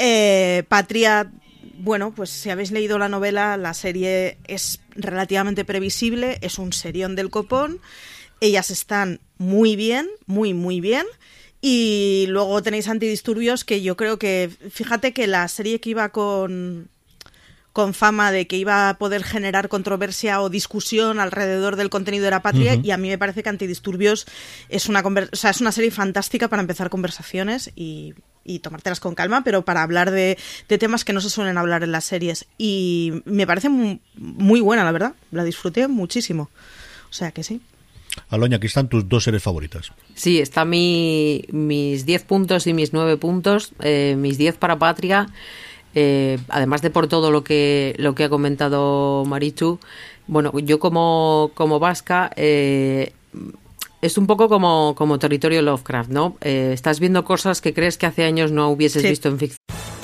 Eh, 0.00 0.64
Patria, 0.68 1.30
bueno, 1.78 2.12
pues 2.16 2.30
si 2.30 2.50
habéis 2.50 2.72
leído 2.72 2.98
la 2.98 3.08
novela, 3.08 3.56
la 3.56 3.72
serie 3.72 4.38
es 4.48 4.80
relativamente 4.96 5.64
previsible, 5.64 6.38
es 6.42 6.58
un 6.58 6.72
serión 6.72 7.14
del 7.14 7.30
copón. 7.30 7.80
Ellas 8.40 8.72
están 8.72 9.20
muy 9.38 9.76
bien, 9.76 10.08
muy, 10.26 10.52
muy 10.52 10.80
bien. 10.80 11.06
Y 11.60 12.26
luego 12.28 12.62
tenéis 12.62 12.88
Antidisturbios, 12.88 13.64
que 13.64 13.82
yo 13.82 13.96
creo 13.96 14.18
que, 14.18 14.50
fíjate 14.70 15.12
que 15.12 15.26
la 15.26 15.46
serie 15.48 15.80
que 15.80 15.90
iba 15.90 16.08
con, 16.08 16.88
con 17.72 17.92
fama 17.92 18.32
de 18.32 18.46
que 18.46 18.56
iba 18.56 18.88
a 18.88 18.98
poder 18.98 19.24
generar 19.24 19.68
controversia 19.68 20.40
o 20.40 20.48
discusión 20.48 21.20
alrededor 21.20 21.76
del 21.76 21.90
contenido 21.90 22.24
de 22.24 22.30
la 22.30 22.42
patria, 22.42 22.76
y 22.82 22.90
a 22.90 22.96
mí 22.96 23.08
me 23.08 23.18
parece 23.18 23.42
que 23.42 23.50
Antidisturbios 23.50 24.26
es 24.68 24.88
una, 24.88 25.00
o 25.00 25.36
sea, 25.36 25.50
es 25.50 25.60
una 25.60 25.72
serie 25.72 25.90
fantástica 25.90 26.48
para 26.48 26.62
empezar 26.62 26.88
conversaciones 26.88 27.70
y, 27.76 28.14
y 28.42 28.60
tomártelas 28.60 29.00
con 29.00 29.14
calma, 29.14 29.44
pero 29.44 29.64
para 29.64 29.82
hablar 29.82 30.10
de, 30.10 30.38
de, 30.68 30.78
temas 30.78 31.04
que 31.04 31.12
no 31.12 31.20
se 31.20 31.30
suelen 31.30 31.58
hablar 31.58 31.82
en 31.82 31.92
las 31.92 32.04
series. 32.04 32.46
Y 32.58 33.22
me 33.24 33.46
parece 33.46 33.68
muy, 33.68 34.00
muy 34.14 34.60
buena, 34.60 34.82
la 34.82 34.92
verdad. 34.92 35.14
La 35.30 35.44
disfruté 35.44 35.88
muchísimo. 35.88 36.50
O 37.10 37.12
sea 37.12 37.32
que 37.32 37.42
sí. 37.44 37.60
Aloña, 38.28 38.56
aquí 38.56 38.66
están 38.66 38.88
tus 38.88 39.08
dos 39.08 39.24
series 39.24 39.42
favoritas. 39.42 39.92
Sí, 40.14 40.40
está 40.40 40.64
mi, 40.64 41.44
mis 41.52 42.06
10 42.06 42.24
puntos 42.24 42.66
y 42.66 42.72
mis 42.72 42.92
9 42.92 43.16
puntos. 43.16 43.72
Eh, 43.80 44.16
mis 44.18 44.38
10 44.38 44.56
para 44.56 44.78
Patria. 44.78 45.28
Eh, 45.94 46.38
además 46.48 46.82
de 46.82 46.90
por 46.90 47.08
todo 47.08 47.30
lo 47.30 47.42
que, 47.42 47.94
lo 47.98 48.14
que 48.14 48.24
ha 48.24 48.28
comentado 48.28 49.24
Marichu, 49.24 49.80
bueno, 50.28 50.56
yo 50.60 50.78
como, 50.78 51.50
como 51.54 51.80
vasca, 51.80 52.30
eh, 52.36 53.12
es 54.00 54.16
un 54.16 54.26
poco 54.26 54.48
como, 54.48 54.94
como 54.96 55.18
territorio 55.18 55.62
Lovecraft, 55.62 56.10
¿no? 56.10 56.36
Eh, 56.40 56.70
estás 56.72 57.00
viendo 57.00 57.24
cosas 57.24 57.60
que 57.60 57.74
crees 57.74 57.98
que 57.98 58.06
hace 58.06 58.24
años 58.24 58.52
no 58.52 58.70
hubieses 58.70 59.02
sí. 59.02 59.08
visto 59.08 59.28
en 59.28 59.38
ficción. 59.38 59.58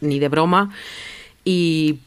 Ni 0.00 0.18
de 0.18 0.28
broma. 0.28 0.74
Y 1.44 1.98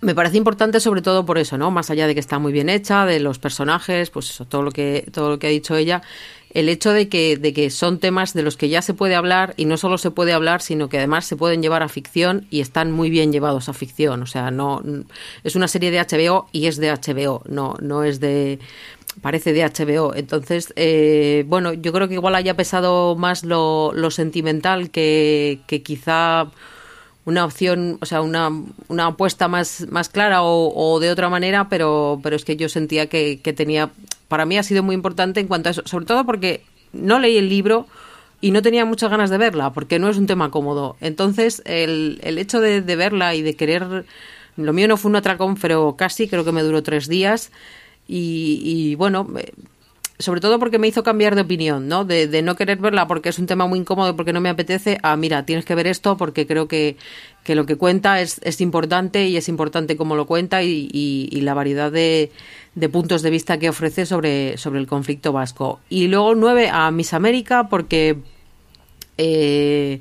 me 0.00 0.14
parece 0.14 0.38
importante 0.38 0.80
sobre 0.80 1.02
todo 1.02 1.26
por 1.26 1.36
eso, 1.36 1.58
¿no? 1.58 1.70
Más 1.70 1.90
allá 1.90 2.06
de 2.06 2.14
que 2.14 2.20
está 2.20 2.38
muy 2.38 2.52
bien 2.52 2.70
hecha, 2.70 3.04
de 3.04 3.20
los 3.20 3.38
personajes, 3.38 4.08
pues 4.08 4.30
eso, 4.30 4.46
todo 4.46 4.62
lo 4.62 4.70
que, 4.70 5.06
todo 5.12 5.28
lo 5.28 5.38
que 5.38 5.48
ha 5.48 5.50
dicho 5.50 5.76
ella, 5.76 6.00
el 6.54 6.70
hecho 6.70 6.92
de 6.92 7.10
que, 7.10 7.36
de 7.36 7.52
que 7.52 7.68
son 7.68 7.98
temas 7.98 8.32
de 8.32 8.42
los 8.42 8.56
que 8.56 8.70
ya 8.70 8.80
se 8.80 8.94
puede 8.94 9.14
hablar 9.14 9.52
y 9.58 9.66
no 9.66 9.76
solo 9.76 9.98
se 9.98 10.10
puede 10.10 10.32
hablar, 10.32 10.62
sino 10.62 10.88
que 10.88 10.96
además 10.96 11.26
se 11.26 11.36
pueden 11.36 11.60
llevar 11.60 11.82
a 11.82 11.88
ficción 11.90 12.46
y 12.48 12.60
están 12.60 12.92
muy 12.92 13.10
bien 13.10 13.30
llevados 13.30 13.68
a 13.68 13.74
ficción. 13.74 14.22
O 14.22 14.26
sea, 14.26 14.50
no 14.50 14.82
es 15.44 15.54
una 15.54 15.68
serie 15.68 15.90
de 15.90 16.00
HBO 16.00 16.48
y 16.50 16.66
es 16.66 16.78
de 16.78 16.90
HBO, 16.90 17.42
no, 17.46 17.76
no 17.82 18.04
es 18.04 18.20
de 18.20 18.58
parece 19.20 19.52
de 19.52 19.64
HBO. 19.64 20.14
Entonces, 20.14 20.72
eh, 20.76 21.44
bueno, 21.46 21.72
yo 21.72 21.92
creo 21.92 22.08
que 22.08 22.14
igual 22.14 22.34
haya 22.34 22.54
pesado 22.54 23.16
más 23.16 23.44
lo, 23.44 23.92
lo 23.94 24.10
sentimental 24.10 24.90
que, 24.90 25.60
que 25.66 25.82
quizá 25.82 26.48
una 27.24 27.44
opción, 27.44 27.98
o 28.00 28.06
sea, 28.06 28.22
una, 28.22 28.50
una 28.88 29.06
apuesta 29.06 29.48
más, 29.48 29.86
más 29.90 30.08
clara 30.08 30.42
o, 30.42 30.72
o, 30.74 30.98
de 30.98 31.10
otra 31.10 31.28
manera, 31.28 31.68
pero, 31.68 32.20
pero 32.22 32.36
es 32.36 32.44
que 32.44 32.56
yo 32.56 32.70
sentía 32.70 33.08
que, 33.08 33.40
que, 33.42 33.52
tenía, 33.52 33.90
para 34.28 34.46
mí 34.46 34.56
ha 34.56 34.62
sido 34.62 34.82
muy 34.82 34.94
importante 34.94 35.38
en 35.38 35.46
cuanto 35.46 35.68
a 35.68 35.72
eso, 35.72 35.82
sobre 35.84 36.06
todo 36.06 36.24
porque 36.24 36.62
no 36.94 37.18
leí 37.18 37.36
el 37.36 37.50
libro 37.50 37.86
y 38.40 38.50
no 38.50 38.62
tenía 38.62 38.86
muchas 38.86 39.10
ganas 39.10 39.28
de 39.28 39.36
verla, 39.36 39.74
porque 39.74 39.98
no 39.98 40.08
es 40.08 40.16
un 40.16 40.26
tema 40.26 40.50
cómodo. 40.50 40.96
Entonces, 41.02 41.60
el, 41.66 42.18
el 42.22 42.38
hecho 42.38 42.60
de, 42.60 42.80
de 42.80 42.96
verla 42.96 43.34
y 43.34 43.42
de 43.42 43.56
querer, 43.56 44.06
lo 44.56 44.72
mío 44.72 44.88
no 44.88 44.96
fue 44.96 45.10
un 45.10 45.16
atracón, 45.16 45.56
pero 45.56 45.96
casi, 45.96 46.28
creo 46.28 46.46
que 46.46 46.52
me 46.52 46.62
duró 46.62 46.82
tres 46.82 47.08
días. 47.08 47.50
Y, 48.08 48.60
y, 48.64 48.94
bueno, 48.96 49.28
sobre 50.18 50.40
todo 50.40 50.58
porque 50.58 50.78
me 50.78 50.88
hizo 50.88 51.02
cambiar 51.04 51.36
de 51.36 51.42
opinión, 51.42 51.86
¿no? 51.86 52.04
De, 52.04 52.42
no 52.42 52.56
querer 52.56 52.78
verla 52.78 53.06
porque 53.06 53.28
es 53.28 53.38
un 53.38 53.46
tema 53.46 53.66
muy 53.66 53.78
incómodo, 53.78 54.16
porque 54.16 54.32
no 54.32 54.40
me 54.40 54.48
apetece, 54.48 54.98
a 55.02 55.16
mira, 55.16 55.44
tienes 55.44 55.64
que 55.64 55.74
ver 55.74 55.86
esto 55.86 56.16
porque 56.16 56.46
creo 56.46 56.66
que, 56.66 56.96
que 57.44 57.54
lo 57.54 57.66
que 57.66 57.76
cuenta 57.76 58.20
es, 58.20 58.40
es, 58.42 58.60
importante 58.60 59.28
y 59.28 59.36
es 59.36 59.48
importante 59.48 59.96
cómo 59.96 60.16
lo 60.16 60.26
cuenta 60.26 60.62
y, 60.62 60.88
y, 60.92 61.28
y 61.30 61.40
la 61.42 61.54
variedad 61.54 61.92
de, 61.92 62.32
de, 62.74 62.88
puntos 62.88 63.22
de 63.22 63.30
vista 63.30 63.58
que 63.58 63.68
ofrece 63.68 64.06
sobre, 64.06 64.58
sobre 64.58 64.80
el 64.80 64.88
conflicto 64.88 65.32
vasco. 65.32 65.80
Y 65.88 66.08
luego 66.08 66.34
nueve 66.34 66.68
a 66.70 66.90
Miss 66.90 67.14
América 67.14 67.68
porque... 67.68 68.18
Eh, 69.16 70.00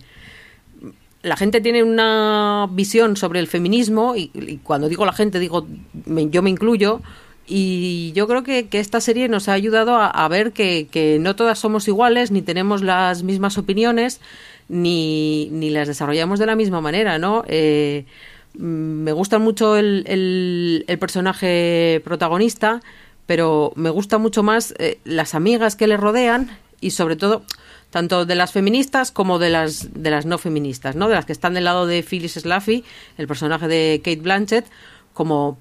la 1.24 1.36
gente 1.36 1.60
tiene 1.60 1.84
una 1.84 2.70
visión 2.72 3.18
sobre 3.18 3.40
el 3.40 3.48
feminismo 3.48 4.16
y, 4.16 4.32
y 4.34 4.58
cuando 4.58 4.88
digo 4.88 5.04
la 5.04 5.12
gente 5.12 5.40
digo 5.40 5.68
me, 6.06 6.30
yo 6.30 6.42
me 6.42 6.52
incluyo 6.52 7.02
y 7.48 8.12
yo 8.14 8.28
creo 8.28 8.44
que, 8.44 8.68
que, 8.68 8.80
esta 8.80 9.00
serie 9.00 9.30
nos 9.30 9.48
ha 9.48 9.54
ayudado 9.54 9.98
a, 9.98 10.28
ver 10.28 10.52
que, 10.52 10.88
que, 10.92 11.18
no 11.20 11.36
todas 11.36 11.58
somos 11.58 11.88
iguales, 11.88 12.30
ni 12.30 12.42
tenemos 12.42 12.82
las 12.82 13.24
mismas 13.24 13.58
opiniones, 13.58 14.20
ni, 14.68 15.48
ni 15.52 15.70
las 15.70 15.88
desarrollamos 15.88 16.40
de 16.40 16.46
la 16.46 16.56
misma 16.56 16.82
manera, 16.82 17.20
¿no? 17.20 17.46
Eh, 17.48 18.06
me 18.54 19.12
gusta 19.12 19.40
mucho 19.40 19.78
el, 19.78 20.04
el, 20.08 20.86
el, 20.88 21.00
personaje 21.00 22.02
protagonista, 22.04 22.82
pero 23.26 23.72
me 23.76 23.92
gusta 23.92 24.18
mucho 24.18 24.44
más 24.44 24.74
eh, 24.80 25.00
las 25.06 25.36
amigas 25.36 25.76
que 25.76 25.88
le 25.88 25.96
rodean 25.96 26.58
y 26.82 26.92
sobre 26.92 27.16
todo 27.16 27.44
tanto 27.92 28.26
de 28.26 28.36
las 28.36 28.52
feministas 28.52 29.12
como 29.12 29.40
de 29.40 29.50
las 29.50 29.94
de 29.94 30.10
las 30.10 30.26
no 30.26 30.38
feministas, 30.38 30.96
¿no? 30.96 31.08
De 31.08 31.16
las 31.16 31.26
que 31.26 31.32
están 31.32 31.54
del 31.54 31.64
lado 31.64 31.86
de 31.86 32.04
Phyllis 32.04 32.34
Slaffy, 32.34 32.84
el 33.18 33.28
personaje 33.28 33.68
de 33.68 34.02
Kate 34.04 34.22
Blanchett, 34.22 34.66
como 35.14 35.58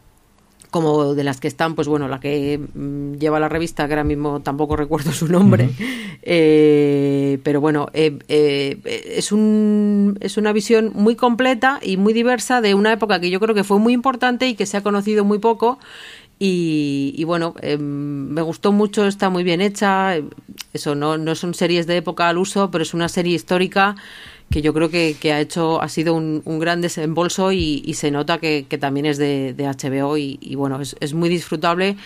como 0.76 1.14
de 1.14 1.24
las 1.24 1.40
que 1.40 1.48
están, 1.48 1.74
pues 1.74 1.88
bueno, 1.88 2.06
la 2.06 2.20
que 2.20 2.60
mmm, 2.74 3.14
lleva 3.14 3.40
la 3.40 3.48
revista, 3.48 3.86
que 3.86 3.94
ahora 3.94 4.04
mismo 4.04 4.40
tampoco 4.40 4.76
recuerdo 4.76 5.10
su 5.10 5.26
nombre, 5.26 5.64
uh 5.64 5.68
-huh. 5.68 6.18
eh, 6.22 7.38
pero 7.42 7.62
bueno, 7.62 7.88
eh, 7.94 8.18
eh, 8.28 8.78
es, 9.16 9.32
un, 9.32 10.18
es 10.20 10.36
una 10.36 10.52
visión 10.52 10.92
muy 10.94 11.16
completa 11.16 11.80
y 11.82 11.96
muy 11.96 12.12
diversa 12.12 12.60
de 12.60 12.74
una 12.74 12.92
época 12.92 13.20
que 13.20 13.30
yo 13.30 13.40
creo 13.40 13.54
que 13.54 13.64
fue 13.64 13.78
muy 13.78 13.94
importante 13.94 14.46
y 14.48 14.54
que 14.54 14.66
se 14.66 14.76
ha 14.76 14.82
conocido 14.82 15.24
muy 15.24 15.38
poco 15.38 15.78
Y, 16.38 17.24
bueno, 17.24 17.54
em, 17.62 18.28
me 18.34 18.42
gustó 18.42 18.70
mucho, 18.70 19.06
está 19.06 19.30
muy 19.30 19.42
bien 19.42 19.62
hecha. 19.62 20.16
Eso 20.74 20.94
no, 20.94 21.16
no 21.16 21.34
son 21.34 21.54
series 21.54 21.86
de 21.86 21.96
época 21.96 22.28
al 22.28 22.36
uso, 22.36 22.70
pero 22.70 22.82
es 22.82 22.92
una 22.92 23.08
serie 23.08 23.34
histórica 23.34 23.96
que 24.50 24.62
yo 24.62 24.72
creo 24.72 24.90
que, 24.90 25.16
ha 25.32 25.40
hecho, 25.40 25.82
ha 25.82 25.88
sido 25.88 26.14
un, 26.14 26.42
gran 26.58 26.80
desembolso 26.80 27.52
y, 27.52 27.92
se 27.94 28.10
nota 28.10 28.38
que, 28.38 28.64
también 28.80 29.06
es 29.06 29.18
de, 29.18 29.54
HBO 29.58 30.16
y, 30.16 30.54
bueno, 30.54 30.80
es, 30.80 31.14
muy 31.14 31.28
disfrutable. 31.28 31.96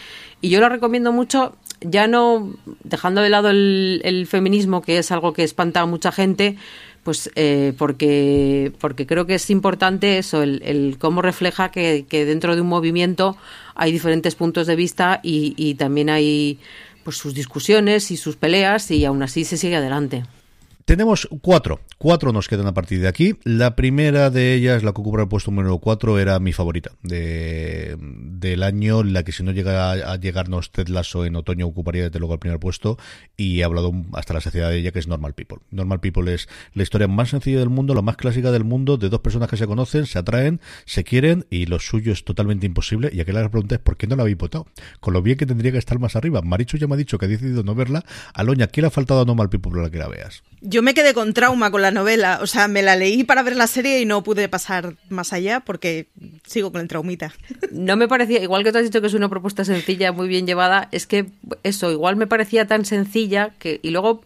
Y 0.40 0.48
yo 0.48 0.60
lo 0.60 0.68
recomiendo 0.68 1.12
mucho, 1.12 1.56
ya 1.80 2.06
no 2.06 2.54
dejando 2.82 3.20
de 3.20 3.28
lado 3.28 3.50
el, 3.50 4.26
feminismo, 4.28 4.82
que 4.82 4.98
es 4.98 5.10
algo 5.10 5.32
que 5.32 5.44
espanta 5.44 5.80
a 5.80 5.86
mucha 5.86 6.12
gente, 6.12 6.56
pues 7.02 7.30
eh, 7.34 7.72
porque, 7.78 8.72
porque 8.78 9.06
creo 9.06 9.26
que 9.26 9.34
es 9.34 9.50
importante 9.50 10.18
eso, 10.18 10.42
el, 10.42 10.96
cómo 10.98 11.22
refleja 11.22 11.70
que, 11.70 12.04
dentro 12.10 12.54
de 12.54 12.62
un 12.62 12.68
movimiento 12.68 13.36
hay 13.74 13.92
diferentes 13.92 14.34
puntos 14.34 14.66
de 14.66 14.76
vista 14.76 15.20
y, 15.22 15.54
y 15.56 15.74
también 15.74 16.10
hay 16.10 16.58
pues 17.04 17.16
sus 17.16 17.32
discusiones 17.34 18.10
y 18.10 18.16
sus 18.16 18.36
peleas 18.36 18.90
y 18.90 19.04
aún 19.04 19.22
así 19.22 19.44
se 19.44 19.56
sigue 19.56 19.76
adelante. 19.76 20.24
Tenemos 20.84 21.28
cuatro. 21.42 21.80
Cuatro 21.98 22.32
nos 22.32 22.48
quedan 22.48 22.66
a 22.66 22.74
partir 22.74 23.00
de 23.00 23.08
aquí. 23.08 23.36
La 23.44 23.76
primera 23.76 24.30
de 24.30 24.54
ellas, 24.54 24.82
la 24.82 24.92
que 24.92 25.00
ocupa 25.00 25.20
el 25.20 25.28
puesto 25.28 25.50
número 25.50 25.78
cuatro, 25.78 26.18
era 26.18 26.40
mi 26.40 26.52
favorita 26.52 26.92
de, 27.02 27.96
del 27.98 28.62
año. 28.62 29.02
La 29.02 29.22
que 29.22 29.32
si 29.32 29.42
no 29.42 29.52
llega 29.52 29.92
a, 29.92 30.16
llegarnos 30.16 30.72
Ted 30.72 30.88
Lasso 30.88 31.24
en 31.24 31.36
otoño 31.36 31.66
ocuparía 31.66 32.04
desde 32.04 32.18
luego 32.18 32.34
el 32.34 32.40
primer 32.40 32.58
puesto. 32.58 32.98
Y 33.36 33.60
he 33.60 33.64
hablado 33.64 33.92
hasta 34.14 34.34
la 34.34 34.40
saciedad 34.40 34.70
de 34.70 34.78
ella, 34.78 34.92
que 34.92 34.98
es 34.98 35.08
Normal 35.08 35.34
People. 35.34 35.58
Normal 35.70 36.00
People 36.00 36.32
es 36.32 36.48
la 36.72 36.82
historia 36.82 37.08
más 37.08 37.30
sencilla 37.30 37.58
del 37.58 37.68
mundo, 37.68 37.94
la 37.94 38.02
más 38.02 38.16
clásica 38.16 38.50
del 38.50 38.64
mundo, 38.64 38.96
de 38.96 39.10
dos 39.10 39.20
personas 39.20 39.48
que 39.48 39.56
se 39.56 39.66
conocen, 39.66 40.06
se 40.06 40.18
atraen, 40.18 40.60
se 40.86 41.04
quieren 41.04 41.46
y 41.50 41.66
lo 41.66 41.78
suyo 41.78 42.12
es 42.12 42.24
totalmente 42.24 42.66
imposible. 42.66 43.10
Y 43.12 43.20
aquí 43.20 43.32
la 43.32 43.48
pregunta 43.50 43.74
es: 43.74 43.80
¿por 43.80 43.96
qué 43.96 44.06
no 44.06 44.16
la 44.16 44.22
habéis 44.22 44.38
votado? 44.38 44.66
Con 45.00 45.12
lo 45.12 45.22
bien 45.22 45.36
que 45.36 45.46
tendría 45.46 45.72
que 45.72 45.78
estar 45.78 45.98
más 45.98 46.16
arriba. 46.16 46.40
Marichu 46.42 46.78
ya 46.78 46.86
me 46.86 46.94
ha 46.94 46.98
dicho 46.98 47.18
que 47.18 47.26
ha 47.26 47.28
decidido 47.28 47.62
no 47.62 47.74
verla. 47.74 48.04
Aloña, 48.32 48.68
¿qué 48.68 48.80
le 48.80 48.86
ha 48.86 48.90
faltado 48.90 49.20
a 49.20 49.24
Normal 49.24 49.50
People 49.50 49.72
para 49.72 49.90
que 49.90 49.98
la 49.98 50.08
veas? 50.08 50.42
Yo 50.70 50.82
me 50.82 50.94
quedé 50.94 51.14
con 51.14 51.34
trauma 51.34 51.72
con 51.72 51.82
la 51.82 51.90
novela. 51.90 52.38
O 52.42 52.46
sea, 52.46 52.68
me 52.68 52.80
la 52.82 52.94
leí 52.94 53.24
para 53.24 53.42
ver 53.42 53.56
la 53.56 53.66
serie 53.66 54.00
y 54.00 54.04
no 54.04 54.22
pude 54.22 54.48
pasar 54.48 54.94
más 55.08 55.32
allá 55.32 55.58
porque 55.58 56.06
sigo 56.46 56.70
con 56.70 56.80
el 56.80 56.86
traumita. 56.86 57.34
No 57.72 57.96
me 57.96 58.06
parecía, 58.06 58.40
igual 58.40 58.62
que 58.62 58.70
tú 58.70 58.78
has 58.78 58.84
dicho 58.84 59.00
que 59.00 59.08
es 59.08 59.14
una 59.14 59.28
propuesta 59.28 59.64
sencilla, 59.64 60.12
muy 60.12 60.28
bien 60.28 60.46
llevada, 60.46 60.88
es 60.92 61.08
que 61.08 61.26
eso, 61.64 61.90
igual 61.90 62.14
me 62.14 62.28
parecía 62.28 62.68
tan 62.68 62.84
sencilla 62.84 63.50
que. 63.58 63.80
Y 63.82 63.90
luego 63.90 64.22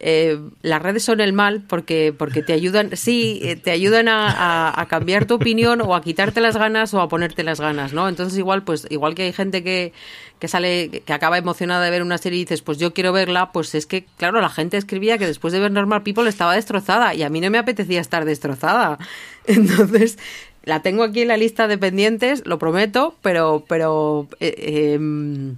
eh, 0.00 0.38
las 0.62 0.82
redes 0.82 1.04
son 1.04 1.20
el 1.20 1.32
mal 1.32 1.62
porque, 1.66 2.14
porque 2.16 2.42
te 2.42 2.52
ayudan, 2.52 2.96
sí, 2.96 3.40
eh, 3.42 3.56
te 3.56 3.70
ayudan 3.70 4.08
a, 4.08 4.86
cambiar 4.88 5.24
tu 5.24 5.34
opinión 5.34 5.80
o 5.80 5.94
a 5.94 6.02
quitarte 6.02 6.40
las 6.40 6.56
ganas 6.56 6.92
o 6.94 7.00
a 7.00 7.08
ponerte 7.08 7.42
las 7.42 7.60
ganas, 7.60 7.92
¿no? 7.92 8.08
Entonces 8.08 8.38
igual, 8.38 8.64
pues, 8.64 8.86
igual 8.90 9.14
que 9.14 9.22
hay 9.22 9.32
gente 9.32 9.62
que, 9.62 9.92
que 10.38 10.48
sale, 10.48 11.02
que 11.06 11.12
acaba 11.12 11.38
emocionada 11.38 11.84
de 11.84 11.90
ver 11.90 12.02
una 12.02 12.18
serie 12.18 12.38
y 12.38 12.44
dices, 12.44 12.60
pues 12.60 12.78
yo 12.78 12.92
quiero 12.92 13.12
verla, 13.12 13.52
pues 13.52 13.74
es 13.74 13.86
que, 13.86 14.04
claro, 14.16 14.40
la 14.40 14.50
gente 14.50 14.76
escribía 14.76 15.16
que 15.16 15.26
después 15.26 15.52
de 15.52 15.60
ver 15.60 15.70
Normal 15.70 16.02
People 16.02 16.28
estaba 16.28 16.54
destrozada 16.54 17.14
y 17.14 17.22
a 17.22 17.30
mí 17.30 17.40
no 17.40 17.50
me 17.50 17.58
apetecía 17.58 18.00
estar 18.00 18.24
destrozada. 18.24 18.98
Entonces, 19.46 20.18
la 20.64 20.82
tengo 20.82 21.02
aquí 21.02 21.22
en 21.22 21.28
la 21.28 21.36
lista 21.36 21.68
de 21.68 21.78
pendientes, 21.78 22.42
lo 22.46 22.58
prometo, 22.58 23.16
pero, 23.22 23.64
pero 23.68 24.28
eh, 24.40 24.92
em, 24.94 25.56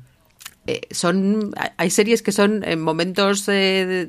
eh, 0.67 0.81
son 0.91 1.55
hay 1.77 1.91
series 1.91 2.23
que 2.23 2.33
son 2.33 2.65
en 2.65 2.81
momentos 2.81 3.49
eh, 3.49 4.09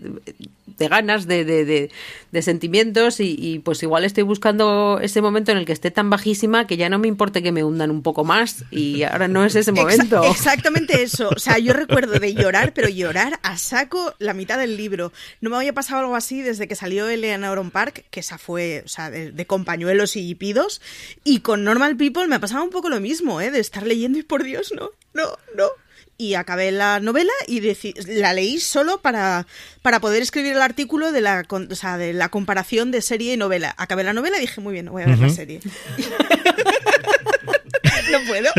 de, 0.66 0.88
ganas 0.88 1.28
de, 1.28 1.46
de, 1.46 2.42
sentimientos 2.42 3.20
y, 3.20 3.62
pues 3.64 3.82
igual 3.84 4.04
estoy 4.04 4.24
buscando 4.24 5.00
ese 5.02 5.22
momento 5.22 5.52
en 5.52 5.58
el 5.58 5.66
que 5.66 5.74
esté 5.74 5.92
tan 5.92 6.10
bajísima 6.10 6.68
que 6.68 6.78
ya 6.78 6.90
no 6.90 7.00
me 7.00 7.08
importe 7.08 7.42
que 7.42 7.52
me 7.52 7.64
hundan 7.64 7.92
un 7.92 8.04
poco 8.04 8.24
más 8.24 8.64
y 8.72 9.04
ahora 9.04 9.28
no 9.28 9.44
es 9.44 9.56
ese 9.56 9.72
momento. 9.72 10.24
exactamente 10.24 11.02
eso. 11.04 11.30
O 11.30 11.40
sea 11.40 11.60
yo 11.60 11.74
recuerdo 11.74 12.20
de 12.20 12.34
llorar 12.34 12.74
pero 12.74 12.90
llorar 12.90 13.40
a 13.44 13.58
saco 13.58 14.14
la 14.20 14.34
mitad 14.34 14.58
del 14.58 14.78
libro. 14.78 15.12
No 15.42 15.50
me 15.50 15.58
había 15.58 15.74
pasado 15.74 16.02
algo 16.02 16.16
así 16.16 16.42
desde 16.42 16.68
que 16.68 16.76
salió 16.76 17.08
Eleanor 17.08 17.70
Park 17.72 18.06
que 18.10 18.20
esa 18.20 18.38
fue 18.38 18.84
o 18.86 18.88
sea 18.88 19.10
de, 19.10 19.46
compañuelos 19.46 20.16
y 20.16 20.36
pidos 20.36 20.82
y 21.24 21.40
con 21.40 21.64
Normal 21.64 21.98
People 21.98 22.28
me 22.28 22.36
ha 22.36 22.40
pasado 22.40 22.64
un 22.64 22.70
poco 22.70 22.90
lo 22.90 23.00
mismo 23.00 23.42
¿eh? 23.42 23.52
de 23.52 23.60
estar 23.60 23.86
leyendo 23.86 24.20
y 24.20 24.24
por 24.24 24.44
Dios 24.44 24.74
no 24.76 24.92
no 25.14 25.38
no 25.56 25.70
y 26.18 26.34
acabé 26.34 26.72
la 26.72 27.00
novela 27.00 27.32
y 27.48 27.62
la 28.06 28.34
leí 28.34 28.60
solo 28.60 29.02
para, 29.02 29.48
para 29.82 30.00
poder 30.00 30.22
escribir 30.22 30.54
el 30.54 30.62
artículo 30.62 31.12
de 31.12 31.22
la, 31.22 31.46
o 31.50 31.76
sea, 31.76 31.98
de 31.98 32.14
la 32.14 32.30
comparación 32.30 32.92
de 32.92 33.02
serie 33.02 33.34
y 33.34 33.38
novela. 33.38 33.74
Acabé 33.78 34.04
la 34.04 34.14
novela 34.14 34.38
y 34.38 34.42
dije, 34.42 34.62
muy 34.62 34.74
bien, 34.74 34.88
voy 34.88 35.04
a 35.04 35.08
ver 35.08 35.20
la 35.20 35.30
serie. 35.30 35.60
no 38.12 38.20
puedo. 38.28 38.52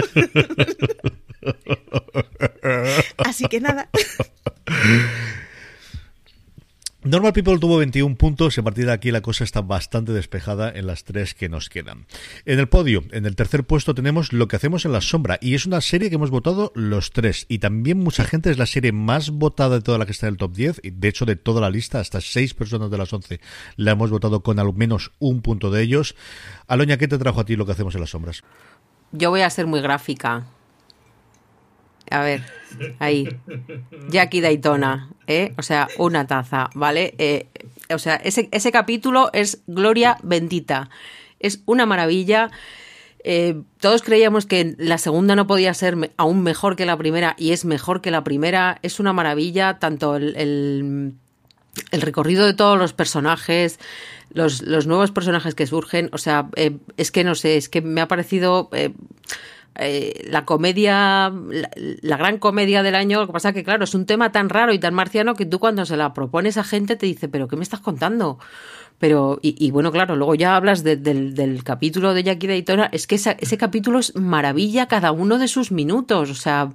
Así 3.19 3.45
que 3.47 3.61
nada. 3.61 3.89
Normal 7.05 7.33
People 7.33 7.61
tuvo 7.61 7.77
21 7.77 8.17
puntos 8.17 8.57
y 8.57 8.61
a 8.61 8.65
partir 8.65 8.87
de 8.87 8.93
aquí 8.93 9.13
la 9.13 9.21
cosa 9.21 9.45
está 9.45 9.61
bastante 9.61 10.11
despejada 10.11 10.69
en 10.69 10.89
las 10.89 11.05
tres 11.05 11.33
que 11.33 11.49
nos 11.49 11.69
quedan. 11.69 12.07
En 12.45 12.59
el 12.59 12.69
podio, 12.69 13.05
en 13.13 13.25
el 13.25 13.37
tercer 13.37 13.63
puesto 13.63 13.95
tenemos 13.95 14.33
Lo 14.33 14.49
que 14.49 14.57
hacemos 14.57 14.85
en 14.85 14.91
la 14.91 15.01
sombra 15.01 15.39
y 15.41 15.55
es 15.55 15.65
una 15.65 15.81
serie 15.81 16.09
que 16.09 16.17
hemos 16.17 16.31
votado 16.31 16.73
los 16.75 17.13
tres 17.13 17.47
y 17.49 17.61
también 17.61 17.99
mucha 17.99 18.25
gente 18.25 18.51
es 18.51 18.59
la 18.59 18.67
serie 18.67 18.91
más 18.91 19.31
votada 19.31 19.77
de 19.77 19.83
toda 19.83 19.99
la 19.99 20.07
que 20.07 20.13
está 20.13 20.27
en 20.27 20.33
el 20.33 20.39
top 20.39 20.57
10 20.57 20.81
y 20.83 20.91
de 20.91 21.07
hecho 21.07 21.25
de 21.25 21.37
toda 21.37 21.61
la 21.61 21.71
lista, 21.71 22.01
hasta 22.01 22.21
seis 22.21 22.53
personas 22.53 22.91
de 22.91 22.99
las 22.99 23.13
11 23.13 23.41
la 23.77 23.93
hemos 23.93 24.11
votado 24.11 24.43
con 24.43 24.59
al 24.59 24.75
menos 24.75 25.13
un 25.21 25.41
punto 25.41 25.71
de 25.71 25.83
ellos. 25.83 26.17
Aloña, 26.67 26.97
¿qué 26.97 27.07
te 27.07 27.17
trajo 27.17 27.41
a 27.41 27.45
ti 27.45 27.55
Lo 27.55 27.65
que 27.65 27.73
hacemos 27.73 27.95
en 27.95 28.01
las 28.01 28.11
sombras? 28.11 28.43
Yo 29.13 29.31
voy 29.31 29.43
a 29.43 29.51
ser 29.51 29.69
muy 29.69 29.81
gráfica 29.81 30.49
a 32.11 32.21
ver, 32.23 32.43
ahí. 32.99 33.29
Jackie 34.09 34.41
Daytona, 34.41 35.11
¿eh? 35.27 35.53
O 35.57 35.63
sea, 35.63 35.89
una 35.99 36.27
taza, 36.27 36.71
¿vale? 36.75 37.15
Eh, 37.19 37.47
o 37.91 37.99
sea, 37.99 38.17
ese, 38.17 38.49
ese 38.53 38.73
capítulo 38.73 39.31
es 39.33 39.63
Gloria 39.67 40.19
Bendita. 40.23 40.91
Es 41.41 41.61
una 41.67 41.87
maravilla. 41.87 42.51
Eh, 43.25 43.61
todos 43.81 44.03
creíamos 44.03 44.47
que 44.47 44.75
la 44.79 44.99
segunda 44.99 45.37
no 45.37 45.47
podía 45.47 45.75
ser 45.75 46.13
aún 46.17 46.43
mejor 46.43 46.77
que 46.77 46.87
la 46.87 46.97
primera 46.97 47.35
y 47.39 47.53
es 47.53 47.65
mejor 47.65 48.01
que 48.01 48.11
la 48.11 48.25
primera. 48.25 48.79
Es 48.83 49.01
una 49.01 49.13
maravilla, 49.13 49.79
tanto 49.79 50.17
el, 50.17 50.37
el, 51.93 52.01
recorrido 52.01 52.47
de 52.47 52.55
todos 52.55 52.79
los 52.79 52.93
personajes, 52.93 53.79
los, 54.31 54.63
los, 54.63 54.87
nuevos 54.87 55.11
personajes 55.11 55.55
que 55.55 55.67
surgen. 55.67 56.11
O 56.13 56.19
sea, 56.19 56.49
eh, 56.57 56.77
es 56.97 57.11
que 57.11 57.25
no 57.25 57.35
sé, 57.35 57.57
es 57.57 57.69
que 57.69 57.83
me 57.83 58.01
ha 58.01 58.09
parecido 58.09 58.71
la 59.79 60.45
comedia, 60.45 61.33
la, 62.03 62.17
gran 62.17 62.39
comedia 62.39 62.83
del 62.83 62.95
año, 62.95 63.21
lo 63.21 63.27
que 63.27 63.33
pasa 63.33 63.53
que, 63.53 63.63
claro, 63.63 63.85
es 63.85 63.95
un 63.95 64.07
tema 64.07 64.33
tan 64.33 64.49
raro 64.49 64.73
y 64.73 64.79
tan 64.79 64.95
marciano 64.95 65.35
que 65.35 65.47
tú 65.47 65.59
cuando 65.59 65.87
se 65.87 65.97
la 65.97 66.15
propones 66.15 66.57
a 66.57 66.65
gente 66.65 66.97
te 66.97 67.07
dice, 67.07 67.29
pero 67.29 67.49
¿qué 67.49 67.57
me 67.57 67.63
estás 67.63 67.81
contando? 67.81 68.39
Pero, 68.99 69.39
y, 69.43 69.71
bueno, 69.71 69.93
claro, 69.93 70.17
luego 70.17 70.35
ya 70.35 70.57
hablas 70.57 70.83
del, 70.83 71.61
capítulo 71.63 72.15
de 72.15 72.25
Jackie 72.25 72.49
Daytona, 72.49 72.89
es 72.93 73.07
que 73.07 73.15
ese 73.15 73.57
capítulo 73.57 74.01
es 74.01 74.17
maravilla 74.17 74.89
cada 74.89 75.13
uno 75.13 75.39
de 75.39 75.47
sus 75.47 75.71
minutos, 75.71 76.31
o 76.31 76.35
sea, 76.35 76.73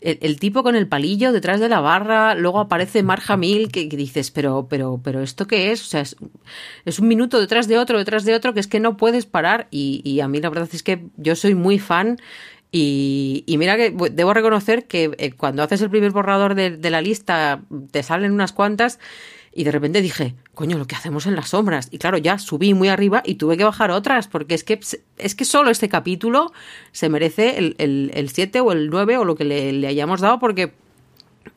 el, 0.00 0.40
tipo 0.40 0.64
con 0.64 0.74
el 0.74 0.88
palillo 0.88 1.30
detrás 1.30 1.60
de 1.60 1.68
la 1.68 1.78
barra, 1.78 2.34
luego 2.34 2.58
aparece 2.58 3.04
Marja 3.04 3.36
Mil, 3.36 3.70
que, 3.70 3.86
dices, 3.86 4.32
pero, 4.32 4.66
pero, 4.68 5.00
pero, 5.04 5.22
¿esto 5.22 5.46
qué 5.46 5.70
es? 5.70 5.82
O 5.82 5.86
sea, 5.86 6.00
es, 6.00 6.98
un 6.98 7.06
minuto 7.06 7.38
detrás 7.38 7.68
de 7.68 7.78
otro, 7.78 7.98
detrás 7.98 8.24
de 8.24 8.34
otro, 8.34 8.52
que 8.52 8.58
es 8.58 8.66
que 8.66 8.80
no 8.80 8.96
puedes 8.96 9.26
parar, 9.26 9.68
y, 9.70 10.18
a 10.18 10.26
mí 10.26 10.40
la 10.40 10.48
verdad 10.48 10.68
es 10.72 10.82
que 10.82 11.04
yo 11.18 11.36
soy 11.36 11.54
muy 11.54 11.78
fan, 11.78 12.18
y, 12.72 13.44
mira 13.46 13.76
que 13.76 13.94
debo 14.10 14.34
reconocer 14.34 14.86
que 14.86 15.12
eh, 15.18 15.30
cuando 15.32 15.62
haces 15.62 15.82
el 15.82 15.90
primer 15.90 16.10
borrador 16.10 16.56
de 16.56 16.90
la 16.90 17.00
lista, 17.00 17.62
te 17.92 18.02
salen 18.02 18.32
unas 18.32 18.52
cuantas, 18.52 18.98
y 19.52 19.64
de 19.64 19.72
repente 19.72 20.00
dije, 20.00 20.34
coño, 20.54 20.78
lo 20.78 20.86
que 20.86 20.94
hacemos 20.94 21.26
en 21.26 21.34
las 21.34 21.50
sombras. 21.50 21.88
Y 21.90 21.98
claro, 21.98 22.18
ya 22.18 22.38
subí 22.38 22.74
muy 22.74 22.88
arriba 22.88 23.22
y 23.24 23.34
tuve 23.34 23.56
que 23.56 23.64
bajar 23.64 23.90
otras, 23.90 24.28
porque 24.28 24.54
es 24.54 24.64
que, 24.64 24.78
es 25.18 25.34
que 25.34 25.44
solo 25.44 25.70
este 25.70 25.88
capítulo 25.88 26.52
se 26.92 27.08
merece 27.08 27.58
el 27.58 28.30
7 28.32 28.60
o 28.60 28.72
el 28.72 28.90
9 28.90 29.18
o 29.18 29.24
lo 29.24 29.34
que 29.34 29.44
le 29.44 29.86
hayamos 29.86 30.20
dado, 30.20 30.38
porque 30.38 30.72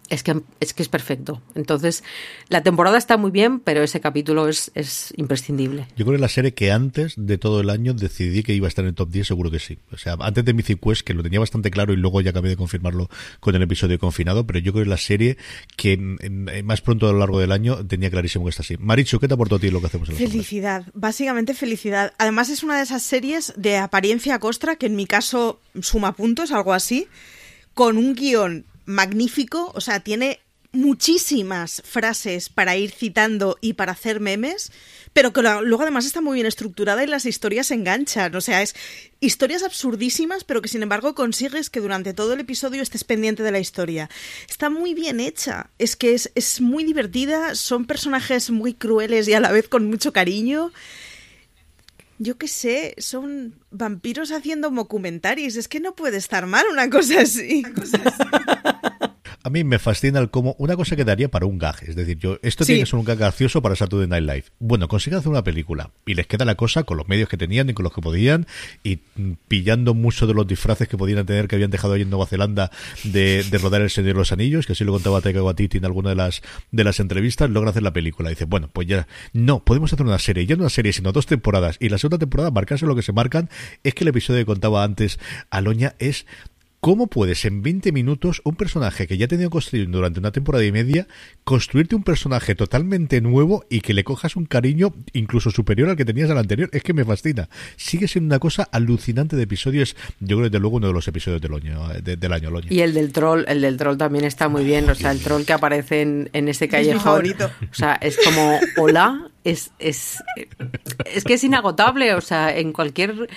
es 0.09 0.21
que, 0.21 0.41
es 0.59 0.73
que 0.73 0.83
es 0.83 0.89
perfecto. 0.89 1.41
Entonces, 1.55 2.03
la 2.49 2.61
temporada 2.61 2.97
está 2.97 3.17
muy 3.17 3.31
bien, 3.31 3.59
pero 3.59 3.81
ese 3.81 3.99
capítulo 3.99 4.47
es, 4.47 4.71
es 4.75 5.13
imprescindible. 5.17 5.87
Yo 5.95 6.05
creo 6.05 6.17
que 6.17 6.21
la 6.21 6.29
serie 6.29 6.53
que 6.53 6.71
antes 6.71 7.13
de 7.17 7.37
todo 7.37 7.61
el 7.61 7.69
año 7.69 7.93
decidí 7.93 8.43
que 8.43 8.53
iba 8.53 8.67
a 8.67 8.69
estar 8.69 8.83
en 8.83 8.89
el 8.89 8.95
top 8.95 9.09
10, 9.09 9.27
seguro 9.27 9.49
que 9.49 9.59
sí. 9.59 9.79
O 9.91 9.97
sea, 9.97 10.15
antes 10.19 10.45
de 10.45 10.53
Mythic 10.53 10.79
Quest, 10.79 11.01
que 11.01 11.13
lo 11.13 11.23
tenía 11.23 11.39
bastante 11.39 11.71
claro 11.71 11.93
y 11.93 11.97
luego 11.97 12.21
ya 12.21 12.29
acabé 12.29 12.49
de 12.49 12.57
confirmarlo 12.57 13.09
con 13.39 13.55
el 13.55 13.61
episodio 13.61 13.97
confinado, 13.97 14.45
pero 14.45 14.59
yo 14.59 14.71
creo 14.73 14.83
que 14.83 14.89
es 14.89 14.91
la 14.91 14.97
serie 14.97 15.37
que 15.75 15.97
más 15.97 16.81
pronto 16.81 17.09
a 17.09 17.13
lo 17.13 17.19
largo 17.19 17.39
del 17.39 17.51
año 17.51 17.85
tenía 17.87 18.11
clarísimo 18.11 18.45
que 18.45 18.49
está 18.51 18.61
así. 18.61 18.77
Maricho, 18.77 19.19
¿qué 19.19 19.27
te 19.27 19.33
aportó 19.33 19.55
a 19.55 19.59
ti 19.59 19.71
lo 19.71 19.79
que 19.79 19.87
hacemos 19.87 20.09
en 20.09 20.15
Felicidad, 20.15 20.85
básicamente 20.93 21.53
felicidad. 21.53 22.13
Además 22.17 22.49
es 22.49 22.61
una 22.61 22.77
de 22.77 22.83
esas 22.83 23.03
series 23.03 23.53
de 23.57 23.77
apariencia 23.77 24.37
costra 24.39 24.75
que 24.75 24.85
en 24.85 24.95
mi 24.95 25.07
caso 25.07 25.59
suma 25.81 26.15
puntos, 26.15 26.51
algo 26.51 26.73
así, 26.73 27.07
con 27.73 27.97
un 27.97 28.13
guion 28.13 28.65
magnífico, 28.85 29.71
o 29.75 29.81
sea, 29.81 29.99
tiene 30.01 30.39
muchísimas 30.73 31.83
frases 31.85 32.49
para 32.49 32.75
ir 32.75 32.91
citando 32.91 33.57
y 33.61 33.73
para 33.73 33.91
hacer 33.91 34.19
memes, 34.19 34.71
pero 35.13 35.31
que 35.31 35.43
luego 35.43 35.83
además 35.83 36.05
está 36.05 36.19
muy 36.19 36.33
bien 36.35 36.47
estructurada 36.47 37.03
y 37.03 37.07
las 37.07 37.27
historias 37.27 37.67
se 37.67 37.75
enganchan. 37.75 38.35
O 38.35 38.41
sea, 38.41 38.63
es 38.63 38.75
historias 39.19 39.61
absurdísimas, 39.61 40.43
pero 40.43 40.61
que 40.61 40.67
sin 40.67 40.81
embargo 40.81 41.13
consigues 41.13 41.69
que 41.69 41.79
durante 41.79 42.13
todo 42.13 42.33
el 42.33 42.39
episodio 42.39 42.81
estés 42.81 43.03
pendiente 43.03 43.43
de 43.43 43.51
la 43.51 43.59
historia. 43.59 44.09
Está 44.49 44.71
muy 44.71 44.95
bien 44.95 45.19
hecha, 45.19 45.69
es 45.77 45.95
que 45.95 46.15
es, 46.15 46.31
es 46.33 46.59
muy 46.59 46.83
divertida, 46.83 47.53
son 47.53 47.85
personajes 47.85 48.49
muy 48.49 48.73
crueles 48.73 49.27
y 49.27 49.33
a 49.33 49.39
la 49.39 49.51
vez 49.51 49.69
con 49.69 49.85
mucho 49.85 50.11
cariño 50.11 50.71
yo 52.23 52.37
qué 52.37 52.47
sé, 52.47 52.95
son 52.97 53.55
vampiros 53.69 54.31
haciendo 54.31 54.71
mockumentaris. 54.71 55.57
Es 55.57 55.67
que 55.67 55.79
no 55.79 55.93
puede 55.93 56.17
estar 56.17 56.45
mal 56.47 56.65
una 56.71 56.89
cosa 56.89 57.21
así. 57.21 57.63
Una 57.65 57.73
cosa 57.73 58.01
así. 58.05 58.92
A 59.43 59.49
mí 59.49 59.63
me 59.63 59.77
fascina 59.77 60.19
el 60.19 60.29
cómo 60.29 60.55
una 60.57 60.75
cosa 60.75 60.95
que 60.95 61.03
daría 61.03 61.29
para 61.29 61.45
un 61.45 61.57
gag. 61.57 61.75
Es 61.83 61.95
decir, 61.95 62.17
yo 62.17 62.39
esto 62.41 62.65
tiene 62.65 62.81
que 62.81 62.85
ser 62.85 62.97
un 62.97 63.05
gag 63.05 63.17
gracioso 63.17 63.61
para 63.61 63.75
Saturday 63.75 64.07
Night 64.07 64.23
Live. 64.23 64.45
Bueno, 64.59 64.87
consiguen 64.87 65.19
hacer 65.19 65.29
una 65.29 65.43
película 65.43 65.91
y 66.05 66.13
les 66.13 66.27
queda 66.27 66.45
la 66.45 66.55
cosa 66.55 66.83
con 66.83 66.97
los 66.97 67.07
medios 67.07 67.27
que 67.27 67.37
tenían 67.37 67.69
y 67.69 67.73
con 67.73 67.83
los 67.83 67.93
que 67.93 68.01
podían 68.01 68.47
y 68.83 68.97
pillando 69.47 69.93
muchos 69.93 70.27
de 70.27 70.33
los 70.33 70.47
disfraces 70.47 70.87
que 70.87 70.97
podían 70.97 71.25
tener 71.25 71.47
que 71.47 71.55
habían 71.55 71.71
dejado 71.71 71.93
ahí 71.93 72.03
en 72.03 72.09
Nueva 72.09 72.25
Zelanda 72.25 72.71
de, 73.03 73.45
rodar 73.61 73.81
El 73.81 73.89
Señor 73.89 74.13
de 74.13 74.19
los 74.19 74.31
Anillos, 74.31 74.65
que 74.65 74.73
así 74.73 74.83
lo 74.83 74.93
contaba 74.93 75.21
Taika 75.21 75.43
Waititi 75.43 75.77
en 75.77 75.85
alguna 75.85 76.09
de 76.09 76.15
las, 76.15 76.41
de 76.71 76.83
las 76.83 76.99
entrevistas, 76.99 77.49
logra 77.49 77.71
hacer 77.71 77.83
la 77.83 77.93
película. 77.93 78.29
dice, 78.29 78.45
bueno, 78.45 78.69
pues 78.71 78.87
ya, 78.87 79.07
no, 79.33 79.63
podemos 79.63 79.91
hacer 79.91 80.05
una 80.05 80.19
serie, 80.19 80.45
ya 80.45 80.55
no 80.55 80.63
una 80.63 80.69
serie, 80.69 80.93
sino 80.93 81.11
dos 81.11 81.25
temporadas. 81.25 81.77
Y 81.79 81.89
la 81.89 81.97
segunda 81.97 82.17
temporada, 82.17 82.51
marcarse 82.51 82.85
lo 82.85 82.95
que 82.95 83.01
se 83.01 83.11
marcan, 83.11 83.49
es 83.83 83.93
que 83.93 84.03
el 84.03 84.07
episodio 84.07 84.39
que 84.39 84.45
contaba 84.45 84.83
antes 84.83 85.19
Aloña 85.49 85.95
es 85.99 86.25
¿Cómo 86.83 87.07
puedes 87.07 87.45
en 87.45 87.61
20 87.61 87.93
minutos 87.93 88.41
un 88.43 88.57
personaje 88.57 89.07
que 89.07 89.17
ya 89.17 89.23
ha 89.23 89.27
tenido 89.29 89.49
construido 89.49 89.89
durante 89.89 90.19
una 90.19 90.33
temporada 90.33 90.65
y 90.65 90.73
media, 90.73 91.07
construirte 91.45 91.95
un 91.95 92.03
personaje 92.03 92.55
totalmente 92.55 93.21
nuevo 93.21 93.63
y 93.69 93.79
que 93.79 93.93
le 93.93 94.03
cojas 94.03 94.35
un 94.35 94.43
cariño 94.43 94.93
incluso 95.13 95.49
superior 95.49 95.89
al 95.89 95.95
que 95.95 96.03
tenías 96.03 96.29
al 96.29 96.39
anterior? 96.39 96.69
Es 96.73 96.83
que 96.83 96.91
me 96.91 97.05
fascina. 97.05 97.47
Sigue 97.77 98.09
siendo 98.09 98.27
una 98.27 98.39
cosa 98.39 98.63
alucinante 98.63 99.37
de 99.37 99.43
episodios. 99.43 99.95
Yo 100.19 100.35
creo 100.35 100.49
desde 100.49 100.59
luego 100.59 100.75
uno 100.75 100.87
de 100.87 100.93
los 100.93 101.07
episodios 101.07 101.39
del 101.39 101.53
año, 101.53 101.87
del 102.03 102.33
año. 102.33 102.51
Y 102.69 102.81
el 102.81 102.93
del 102.93 103.13
troll, 103.13 103.45
el 103.47 103.61
del 103.61 103.77
troll 103.77 103.95
también 103.95 104.25
está 104.25 104.49
muy 104.49 104.65
bien. 104.65 104.89
O 104.89 104.95
sea, 104.95 105.11
el 105.11 105.21
troll 105.21 105.45
que 105.45 105.53
aparece 105.53 106.01
en, 106.01 106.29
en 106.33 106.49
ese 106.49 106.67
callejón. 106.67 107.27
Es 107.27 107.35
o 107.39 107.49
sea, 107.71 107.93
es 107.93 108.17
como 108.21 108.59
hola, 108.75 109.31
es, 109.43 109.71
es, 109.79 110.23
es 111.05 111.23
que 111.23 111.33
es 111.33 111.43
inagotable. 111.43 112.13
O 112.13 112.21
sea, 112.21 112.55
en 112.55 112.73
cualquier 112.73 113.27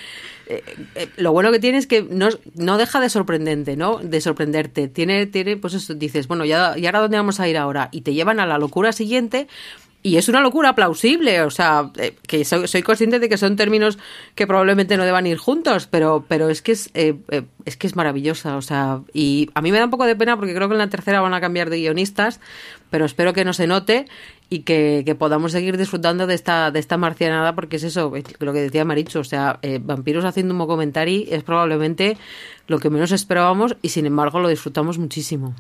eh, 0.49 0.63
eh, 0.95 1.09
lo 1.17 1.33
bueno 1.33 1.51
que 1.51 1.59
tiene 1.59 1.79
es 1.79 1.87
que 1.87 2.03
no, 2.03 2.29
no 2.55 2.79
deja 2.79 3.01
de 3.01 3.11
sorprendente, 3.11 3.77
¿no? 3.77 3.99
De 3.99 4.21
sorprenderte. 4.21 4.89
Tiene, 4.89 5.27
tiene, 5.27 5.57
pues 5.57 5.75
eso, 5.75 5.95
dices, 5.95 6.29
bueno, 6.29 6.45
ya, 6.45 6.79
¿y 6.79 6.87
ahora 6.87 7.01
dónde 7.01 7.17
vamos 7.17 7.41
a 7.41 7.49
ir 7.49 7.59
ahora? 7.59 7.89
Y 7.93 8.03
te 8.03 8.15
llevan 8.15 8.41
a 8.41 8.47
la 8.47 8.59
locura 8.59 8.93
siguiente. 8.93 9.49
Y 10.03 10.19
es 10.19 10.29
una 10.29 10.41
locura 10.41 10.77
plausible, 10.77 11.43
o 11.43 11.51
sea, 11.51 11.91
eh, 11.97 12.15
que 12.29 12.45
soy, 12.45 12.83
consciente 12.83 13.19
de 13.19 13.29
que 13.29 13.37
son 13.37 13.57
términos 13.57 13.99
que 14.37 14.47
probablemente 14.47 14.97
no 14.97 15.05
deban 15.05 15.27
ir 15.27 15.37
juntos, 15.37 15.89
pero, 15.89 16.25
pero 16.29 16.49
es 16.49 16.63
que 16.63 16.71
es, 16.71 16.93
es 16.95 17.77
que 17.77 17.87
es 17.89 17.97
maravillosa, 17.97 18.57
o 18.57 18.63
sea, 18.63 19.01
y 19.13 19.51
a 19.55 19.63
mí 19.63 19.73
me 19.73 19.79
da 19.79 19.87
un 19.87 19.91
poco 19.91 20.07
de 20.07 20.15
pena 20.15 20.37
porque 20.37 20.55
creo 20.55 20.69
que 20.69 20.75
en 20.75 20.79
la 20.79 20.91
tercera 20.91 21.21
van 21.23 21.35
a 21.35 21.41
cambiar 21.41 21.71
de 21.71 21.79
guionistas, 21.79 22.39
pero 22.89 23.05
espero 23.05 23.33
que 23.33 23.45
no 23.45 23.53
se 23.53 23.67
note 23.67 24.07
y 24.49 24.61
que, 24.61 25.17
podamos 25.19 25.53
seguir 25.53 25.77
disfrutando 25.77 26.27
de 26.27 26.35
esta, 26.35 26.71
de 26.71 26.79
esta 26.79 26.97
marcianada, 26.97 27.55
porque 27.55 27.77
es 27.77 27.83
eso, 27.83 28.13
lo 28.39 28.53
que 28.53 28.61
decía 28.61 28.85
Maricho, 28.85 29.21
o 29.21 29.25
sea, 29.25 29.59
eh, 29.63 29.81
Vampiros 29.83 30.25
haciendo 30.25 30.55
un 30.55 30.67
comentario 30.67 31.25
es 31.29 31.43
probablemente 31.43 32.17
lo 32.69 32.79
que 32.79 32.91
menos 32.91 33.13
esperábamos 33.13 33.77
y 33.83 33.89
sin 33.89 34.07
embargo 34.07 34.41
lo 34.41 34.49
disfrutamos 34.49 34.99
muchísimo. 34.99 35.55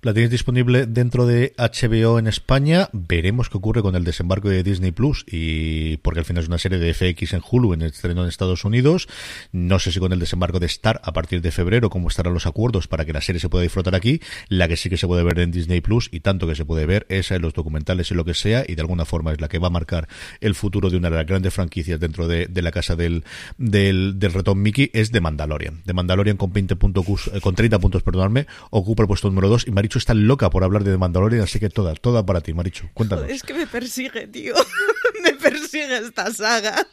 La 0.00 0.14
tienes 0.14 0.30
disponible 0.30 0.86
dentro 0.86 1.26
de 1.26 1.54
HBO 1.58 2.20
en 2.20 2.28
España. 2.28 2.88
Veremos 2.92 3.50
qué 3.50 3.56
ocurre 3.56 3.82
con 3.82 3.96
el 3.96 4.04
desembarco 4.04 4.48
de 4.48 4.62
Disney 4.62 4.92
Plus 4.92 5.24
y 5.26 5.96
porque 5.96 6.20
al 6.20 6.24
final 6.24 6.44
es 6.44 6.48
una 6.48 6.58
serie 6.58 6.78
de 6.78 6.94
FX 6.94 7.32
en 7.32 7.42
Hulu 7.42 7.72
en 7.72 7.82
el 7.82 7.88
estreno 7.88 8.22
en 8.22 8.28
Estados 8.28 8.64
Unidos. 8.64 9.08
No 9.50 9.80
sé 9.80 9.90
si 9.90 9.98
con 9.98 10.12
el 10.12 10.20
desembarco 10.20 10.60
de 10.60 10.66
Star 10.66 11.00
a 11.02 11.12
partir 11.12 11.42
de 11.42 11.50
febrero 11.50 11.90
cómo 11.90 12.06
estarán 12.06 12.32
los 12.32 12.46
acuerdos 12.46 12.86
para 12.86 13.04
que 13.04 13.12
la 13.12 13.20
serie 13.20 13.40
se 13.40 13.48
pueda 13.48 13.64
disfrutar 13.64 13.96
aquí. 13.96 14.20
La 14.48 14.68
que 14.68 14.76
sí 14.76 14.88
que 14.88 14.96
se 14.96 15.08
puede 15.08 15.24
ver 15.24 15.40
en 15.40 15.50
Disney 15.50 15.80
Plus 15.80 16.08
y 16.12 16.20
tanto 16.20 16.46
que 16.46 16.54
se 16.54 16.64
puede 16.64 16.86
ver 16.86 17.04
esa 17.08 17.34
en 17.34 17.42
los 17.42 17.52
documentales 17.52 18.12
y 18.12 18.14
lo 18.14 18.24
que 18.24 18.34
sea 18.34 18.64
y 18.68 18.76
de 18.76 18.80
alguna 18.82 19.04
forma 19.04 19.32
es 19.32 19.40
la 19.40 19.48
que 19.48 19.58
va 19.58 19.66
a 19.66 19.70
marcar 19.70 20.06
el 20.40 20.54
futuro 20.54 20.90
de 20.90 20.96
una 20.96 21.10
de 21.10 21.16
las 21.16 21.26
grandes 21.26 21.52
franquicias 21.52 21.98
dentro 21.98 22.28
de, 22.28 22.48
la 22.54 22.70
casa 22.70 22.94
del, 22.94 23.24
del, 23.56 24.20
del 24.20 24.32
retón 24.32 24.62
Mickey 24.62 24.92
es 24.92 25.10
de 25.10 25.20
Mandalorian. 25.20 25.82
De 25.84 25.92
Mandalorian 25.92 26.36
con 26.36 26.52
20 26.52 26.76
puntos, 26.76 27.04
con 27.42 27.56
30 27.56 27.80
puntos, 27.80 28.04
perdonadme, 28.04 28.46
ocupa 28.70 29.02
el 29.02 29.08
puesto 29.08 29.26
número 29.26 29.48
2 29.48 29.66
y 29.66 29.72
Maricho 29.88 29.98
está 30.00 30.12
loca 30.12 30.50
por 30.50 30.64
hablar 30.64 30.84
de 30.84 30.98
Mandalorian, 30.98 31.40
así 31.40 31.58
que 31.58 31.70
toda, 31.70 31.94
toda 31.94 32.26
para 32.26 32.42
ti, 32.42 32.52
Maricho. 32.52 32.90
Cuéntanos. 32.92 33.24
Es 33.30 33.42
que 33.42 33.54
me 33.54 33.66
persigue, 33.66 34.26
tío. 34.26 34.54
me 35.22 35.32
persigue 35.32 35.96
esta 35.96 36.30
saga. 36.30 36.86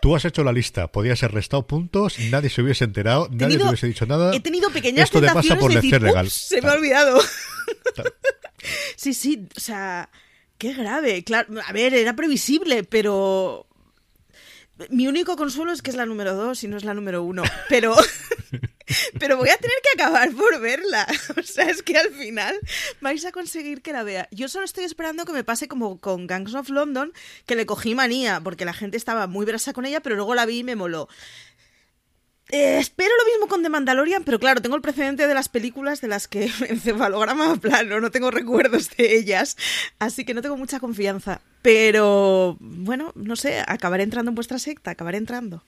Tú 0.00 0.16
has 0.16 0.24
hecho 0.24 0.42
la 0.42 0.50
lista, 0.50 0.90
podías 0.90 1.18
ser 1.18 1.30
restado 1.30 1.66
puntos, 1.66 2.18
nadie 2.30 2.48
se 2.48 2.62
hubiese 2.62 2.84
enterado, 2.84 3.28
nadie 3.30 3.58
se 3.58 3.64
hubiese 3.64 3.86
dicho 3.86 4.06
nada. 4.06 4.34
He 4.34 4.40
tenido 4.40 4.70
pequeñas 4.70 5.04
Esto 5.04 5.20
te 5.20 5.26
pasa 5.26 5.58
por 5.58 5.68
de 5.68 5.74
decir, 5.82 6.00
legal. 6.00 6.30
Se 6.30 6.62
me 6.62 6.70
ha 6.70 6.72
olvidado. 6.72 7.20
sí, 8.96 9.12
sí, 9.12 9.46
o 9.54 9.60
sea, 9.60 10.08
qué 10.56 10.72
grave. 10.72 11.22
Claro, 11.22 11.52
a 11.66 11.72
ver, 11.74 11.92
era 11.92 12.16
previsible, 12.16 12.82
pero 12.82 13.66
mi 14.88 15.06
único 15.06 15.36
consuelo 15.36 15.70
es 15.70 15.82
que 15.82 15.90
es 15.90 15.96
la 15.96 16.06
número 16.06 16.34
dos 16.34 16.64
y 16.64 16.68
no 16.68 16.78
es 16.78 16.84
la 16.84 16.94
número 16.94 17.22
uno. 17.22 17.42
Pero 17.68 17.94
pero 19.18 19.36
voy 19.36 19.48
a 19.48 19.56
tener 19.56 19.76
que 19.82 20.02
acabar 20.02 20.30
por 20.32 20.60
verla. 20.60 21.06
O 21.36 21.42
sea, 21.42 21.70
es 21.70 21.82
que 21.82 21.96
al 21.96 22.10
final 22.12 22.58
vais 23.00 23.24
a 23.24 23.32
conseguir 23.32 23.82
que 23.82 23.92
la 23.92 24.02
vea. 24.02 24.28
Yo 24.30 24.48
solo 24.48 24.64
estoy 24.64 24.84
esperando 24.84 25.24
que 25.24 25.32
me 25.32 25.44
pase 25.44 25.68
como 25.68 25.98
con 26.00 26.26
Gangs 26.26 26.54
of 26.54 26.68
London, 26.68 27.12
que 27.46 27.56
le 27.56 27.66
cogí 27.66 27.94
manía, 27.94 28.40
porque 28.42 28.64
la 28.64 28.72
gente 28.72 28.96
estaba 28.96 29.26
muy 29.26 29.46
brasa 29.46 29.72
con 29.72 29.86
ella, 29.86 30.00
pero 30.00 30.16
luego 30.16 30.34
la 30.34 30.46
vi 30.46 30.58
y 30.58 30.64
me 30.64 30.76
moló. 30.76 31.08
Eh, 32.52 32.78
espero 32.78 33.10
lo 33.16 33.30
mismo 33.30 33.46
con 33.46 33.62
The 33.62 33.68
Mandalorian, 33.68 34.24
pero 34.24 34.40
claro, 34.40 34.60
tengo 34.60 34.74
el 34.74 34.82
precedente 34.82 35.28
de 35.28 35.34
las 35.34 35.48
películas 35.48 36.00
de 36.00 36.08
las 36.08 36.26
que 36.26 36.50
encefalograma 36.68 37.56
plano, 37.56 38.00
no 38.00 38.10
tengo 38.10 38.30
recuerdos 38.30 38.90
de 38.96 39.16
ellas, 39.16 39.56
así 40.00 40.24
que 40.24 40.34
no 40.34 40.42
tengo 40.42 40.56
mucha 40.56 40.80
confianza. 40.80 41.40
Pero 41.62 42.56
bueno, 42.60 43.12
no 43.14 43.36
sé, 43.36 43.62
acabaré 43.66 44.02
entrando 44.02 44.30
en 44.30 44.34
vuestra 44.34 44.58
secta, 44.58 44.90
acabaré 44.90 45.18
entrando. 45.18 45.62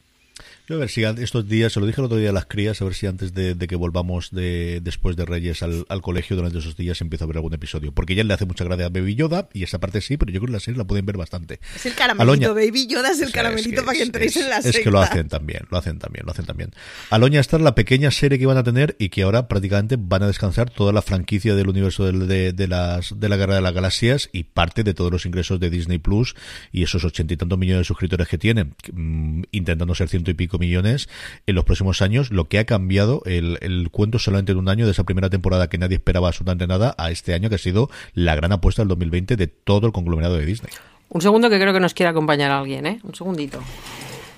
Yo 0.69 0.77
a 0.77 0.79
ver 0.79 0.89
si 0.89 1.03
estos 1.03 1.49
días, 1.49 1.73
se 1.73 1.81
lo 1.81 1.87
dije 1.87 2.01
el 2.01 2.05
otro 2.05 2.19
día 2.19 2.31
a 2.31 2.33
las 2.33 2.47
crías, 2.47 2.81
a 2.81 2.85
ver 2.85 2.95
si 2.95 3.09
antes 3.09 3.35
de, 3.35 3.57
que 3.57 3.75
volvamos 3.75 4.31
de, 4.31 4.81
después 4.81 5.17
de 5.17 5.25
Reyes 5.25 5.61
al, 5.65 5.85
colegio 6.03 6.37
durante 6.37 6.59
esos 6.59 6.77
días 6.77 7.01
empiezo 7.01 7.25
a 7.25 7.27
ver 7.27 7.39
algún 7.39 7.53
episodio. 7.53 7.91
Porque 7.91 8.15
ya 8.15 8.23
le 8.23 8.33
hace 8.33 8.47
mucha 8.47 8.63
gracia 8.63 8.87
a 8.87 8.89
Baby 8.89 9.17
Yoda 9.17 9.49
y 9.53 9.65
esa 9.65 9.81
parte 9.81 10.01
sí, 10.01 10.17
pero 10.17 10.31
yo 10.31 10.39
creo 10.39 10.47
que 10.47 10.53
la 10.53 10.61
serie 10.61 10.79
la 10.79 10.85
pueden 10.85 11.05
ver 11.05 11.17
bastante. 11.17 11.59
Es 11.75 11.87
el 11.87 11.95
caramelito, 11.95 12.55
Baby 12.55 12.87
Yoda 12.87 13.11
es 13.11 13.21
el 13.21 13.33
caramelito 13.33 13.85
para 13.85 13.99
que 13.99 14.05
entréis 14.05 14.37
en 14.37 14.51
la 14.51 14.63
serie. 14.63 14.79
Es 14.79 14.85
que 14.85 14.91
lo 14.93 15.01
hacen 15.01 15.29
también, 15.29 15.67
lo 15.69 15.79
hacen 15.79 15.99
también, 15.99 16.25
lo 16.27 16.31
hacen 16.31 16.47
también. 16.47 16.71
Aloña 17.11 17.41
está 17.41 17.59
la 17.59 17.75
pequeña 17.75 18.13
serie 18.13 18.39
que 18.39 18.47
van 18.47 18.57
a 18.57 18.63
tener 18.63 18.95
y 19.01 19.09
que 19.09 19.23
ahora 19.23 19.49
prácticamente 19.49 19.97
van 19.99 20.23
a 20.23 20.29
descansar 20.29 20.71
toda 20.71 20.93
la 20.93 21.03
franquicia 21.03 21.57
del 21.57 21.69
universo 21.69 22.05
de, 22.05 22.53
de, 22.53 22.69
las, 22.69 23.19
de 23.19 23.29
la 23.29 23.37
Guerra 23.37 23.57
de 23.57 23.63
las 23.63 23.75
Galaxias 23.75 24.31
y 24.33 24.45
parte 24.45 24.85
de 24.85 24.95
todos 24.95 25.11
los 25.11 25.27
ingresos 25.27 25.59
de 25.59 25.71
Disney 25.71 25.99
Plus 25.99 26.37
y 26.71 26.85
esos 26.85 27.05
ochenta 27.05 27.35
y 27.35 27.37
tantos 27.37 27.59
millones 27.59 27.81
de 27.81 27.85
suscriptores 27.85 28.29
que 28.29 28.39
tienen, 28.39 28.77
mm, 28.93 29.43
intentando 29.51 29.93
ser 29.97 30.09
ciento 30.09 30.31
y 30.31 30.35
pico 30.35 30.52
millones 30.59 31.09
en 31.47 31.55
los 31.55 31.65
próximos 31.65 32.03
años, 32.03 32.31
lo 32.31 32.49
que 32.49 32.59
ha 32.59 32.65
cambiado 32.65 33.23
el, 33.27 33.89
cuento 33.91 34.19
solamente 34.19 34.53
en 34.53 34.59
un 34.59 34.69
año 34.69 34.87
de 34.87 34.93
esa 34.93 35.05
primera 35.05 35.31
temporada 35.31 35.69
que 35.69 35.79
nadie 35.79 35.97
esperaba 35.97 36.29
absolutamente 36.29 36.67
nada 36.67 36.95
a 36.99 37.11
este 37.11 37.35
año 37.35 37.49
que 37.49 37.57
ha 37.57 37.59
sido 37.59 37.91
la 38.15 38.35
gran 38.35 38.53
apuesta 38.53 38.83
del 38.83 38.89
2020 38.89 39.37
de 39.37 39.47
todo 39.47 39.87
el 39.87 39.93
conglomerado 39.93 40.37
de 40.37 40.47
Disney. 40.47 40.73
Un 41.09 41.21
segundo 41.21 41.51
que 41.51 41.61
creo 41.61 41.73
que 41.73 41.81
nos 41.81 41.95
quiere 41.95 42.11
acompañar 42.11 42.51
alguien, 42.51 42.87
¿eh? 42.87 43.01
Un 43.03 43.15
segundito. 43.15 43.63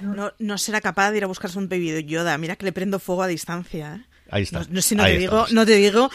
No, 0.01 0.33
no 0.39 0.59
será 0.59 0.81
capaz 0.81 1.13
de 1.13 1.19
ir 1.19 1.25
a 1.25 1.27
buscarse 1.29 1.59
un 1.59 1.69
baby 1.69 2.05
Yoda. 2.05 2.37
Mira 2.37 2.57
que 2.57 2.65
le 2.65 2.73
prendo 2.73 2.99
fuego 2.99 3.23
a 3.23 3.27
distancia. 3.27 3.97
¿eh? 3.97 4.15
Ahí 4.31 4.43
está. 4.43 4.65
No, 4.69 4.83
si 4.83 4.97
no 4.97 5.05
te 5.05 5.19
digo, 5.19 5.47
no 5.53 5.65
te 5.65 5.77
digo. 5.77 6.11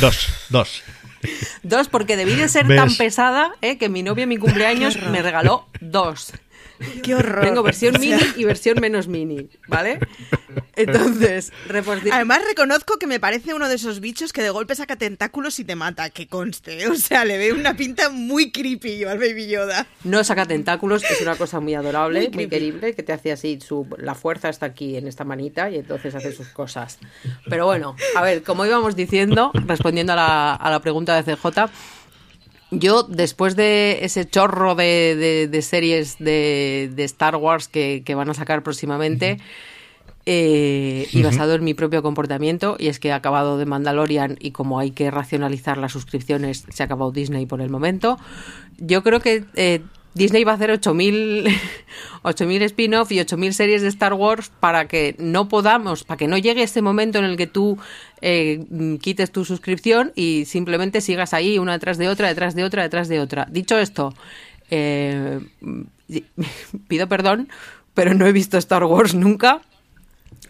dos, 0.00 0.28
dos. 0.50 0.82
Dos, 1.62 1.88
porque 1.88 2.16
debí 2.16 2.34
de 2.34 2.48
ser 2.48 2.66
tan 2.76 2.94
pesada 2.94 3.52
¿eh? 3.60 3.78
que 3.78 3.88
mi 3.88 4.02
novia 4.02 4.24
en 4.24 4.28
mi 4.28 4.38
cumpleaños 4.38 5.00
me 5.10 5.22
regaló 5.22 5.68
dos. 5.80 6.32
Qué 7.02 7.14
horror. 7.14 7.44
Tengo 7.44 7.62
versión 7.62 7.98
mini 8.00 8.20
y 8.36 8.44
versión 8.44 8.80
menos 8.80 9.08
mini, 9.08 9.48
¿vale? 9.68 9.98
Entonces, 10.76 11.52
Además, 12.12 12.42
reconozco 12.46 12.98
que 12.98 13.06
me 13.06 13.20
parece 13.20 13.54
uno 13.54 13.68
de 13.68 13.74
esos 13.76 14.00
bichos 14.00 14.32
que 14.32 14.42
de 14.42 14.50
golpe 14.50 14.74
saca 14.74 14.96
tentáculos 14.96 15.58
y 15.58 15.64
te 15.64 15.76
mata, 15.76 16.10
que 16.10 16.26
conste. 16.26 16.88
O 16.88 16.94
sea, 16.94 17.24
le 17.24 17.38
veo 17.38 17.54
una 17.54 17.76
pinta 17.76 18.10
muy 18.10 18.52
creepy 18.52 18.98
yo 18.98 19.10
al 19.10 19.18
Baby 19.18 19.48
Yoda. 19.48 19.86
No 20.04 20.22
saca 20.24 20.46
tentáculos, 20.46 21.04
es 21.04 21.20
una 21.20 21.36
cosa 21.36 21.60
muy 21.60 21.74
adorable, 21.74 22.30
muy, 22.32 22.48
querible, 22.48 22.94
que 22.94 23.02
te 23.02 23.12
hace 23.12 23.32
así, 23.32 23.58
su, 23.60 23.86
la 23.98 24.14
fuerza 24.14 24.48
está 24.48 24.66
aquí 24.66 24.96
en 24.96 25.06
esta 25.06 25.24
manita 25.24 25.70
y 25.70 25.76
entonces 25.76 26.14
hace 26.14 26.32
sus 26.32 26.48
cosas. 26.48 26.98
Pero 27.48 27.66
bueno, 27.66 27.96
a 28.14 28.22
ver, 28.22 28.42
como 28.42 28.66
íbamos 28.66 28.94
diciendo, 28.94 29.50
respondiendo 29.66 30.12
a 30.12 30.16
la, 30.16 30.54
a 30.54 30.70
la 30.70 30.80
pregunta 30.80 31.20
de 31.20 31.34
CJ, 31.34 31.70
yo, 32.72 33.02
después 33.02 33.54
de 33.54 34.04
ese 34.04 34.24
chorro 34.24 34.74
de, 34.74 35.60
series 35.62 36.18
de, 36.18 36.92
Star 36.98 37.36
Wars 37.36 37.68
que, 37.68 38.02
van 38.14 38.30
a 38.30 38.34
sacar 38.34 38.62
próximamente, 38.62 39.38
eh, 40.24 41.08
y 41.12 41.22
basado 41.22 41.54
en 41.54 41.64
mi 41.64 41.74
propio 41.74 42.02
comportamiento. 42.02 42.76
Y 42.78 42.88
es 42.88 42.98
que 42.98 43.08
he 43.08 43.12
acabado 43.12 43.58
de 43.58 43.66
Mandalorian 43.66 44.36
y 44.40 44.52
como 44.52 44.78
hay 44.78 44.90
que 44.90 45.10
racionalizar 45.10 45.76
las 45.76 45.92
suscripciones, 45.92 46.64
se 46.68 46.82
ha 46.82 46.86
acabado 46.86 47.12
Disney 47.12 47.44
por 47.44 47.60
el 47.60 47.68
momento. 47.70 48.18
Yo 48.78 49.02
creo 49.02 49.20
que 49.20 49.44
eh, 49.54 49.82
Disney 50.14 50.44
va 50.44 50.52
a 50.52 50.54
hacer 50.56 50.70
8.000 50.70 51.52
8000 52.22 52.62
spin-off 52.62 53.12
y 53.12 53.18
8.000 53.18 53.52
series 53.52 53.82
de 53.82 53.88
Star 53.88 54.14
Wars 54.14 54.50
para 54.60 54.86
que 54.86 55.14
no 55.18 55.48
podamos, 55.48 56.04
para 56.04 56.18
que 56.18 56.28
no 56.28 56.36
llegue 56.38 56.62
ese 56.62 56.82
momento 56.82 57.18
en 57.18 57.24
el 57.24 57.36
que 57.36 57.46
tú 57.46 57.78
eh, 58.20 58.64
quites 59.00 59.32
tu 59.32 59.44
suscripción 59.44 60.12
y 60.14 60.44
simplemente 60.46 61.00
sigas 61.00 61.34
ahí 61.34 61.58
una 61.58 61.72
detrás 61.72 61.98
de 61.98 62.08
otra, 62.08 62.28
detrás 62.28 62.54
de 62.54 62.64
otra, 62.64 62.82
detrás 62.82 63.08
de 63.08 63.20
otra. 63.20 63.46
Dicho 63.50 63.78
esto, 63.78 64.14
eh, 64.70 65.40
pido 66.88 67.08
perdón, 67.08 67.48
pero 67.94 68.14
no 68.14 68.26
he 68.26 68.32
visto 68.32 68.58
Star 68.58 68.84
Wars 68.84 69.14
nunca. 69.14 69.62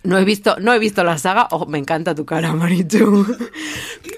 No 0.05 0.18
he 0.18 0.24
visto, 0.24 0.57
no 0.59 0.74
he 0.74 0.78
visto 0.80 1.05
la 1.05 1.16
saga. 1.16 1.46
Oh, 1.53 1.66
me 1.66 1.78
encanta 1.78 2.14
tu 2.14 2.24
cara, 2.24 2.53
Marichu. 2.55 3.24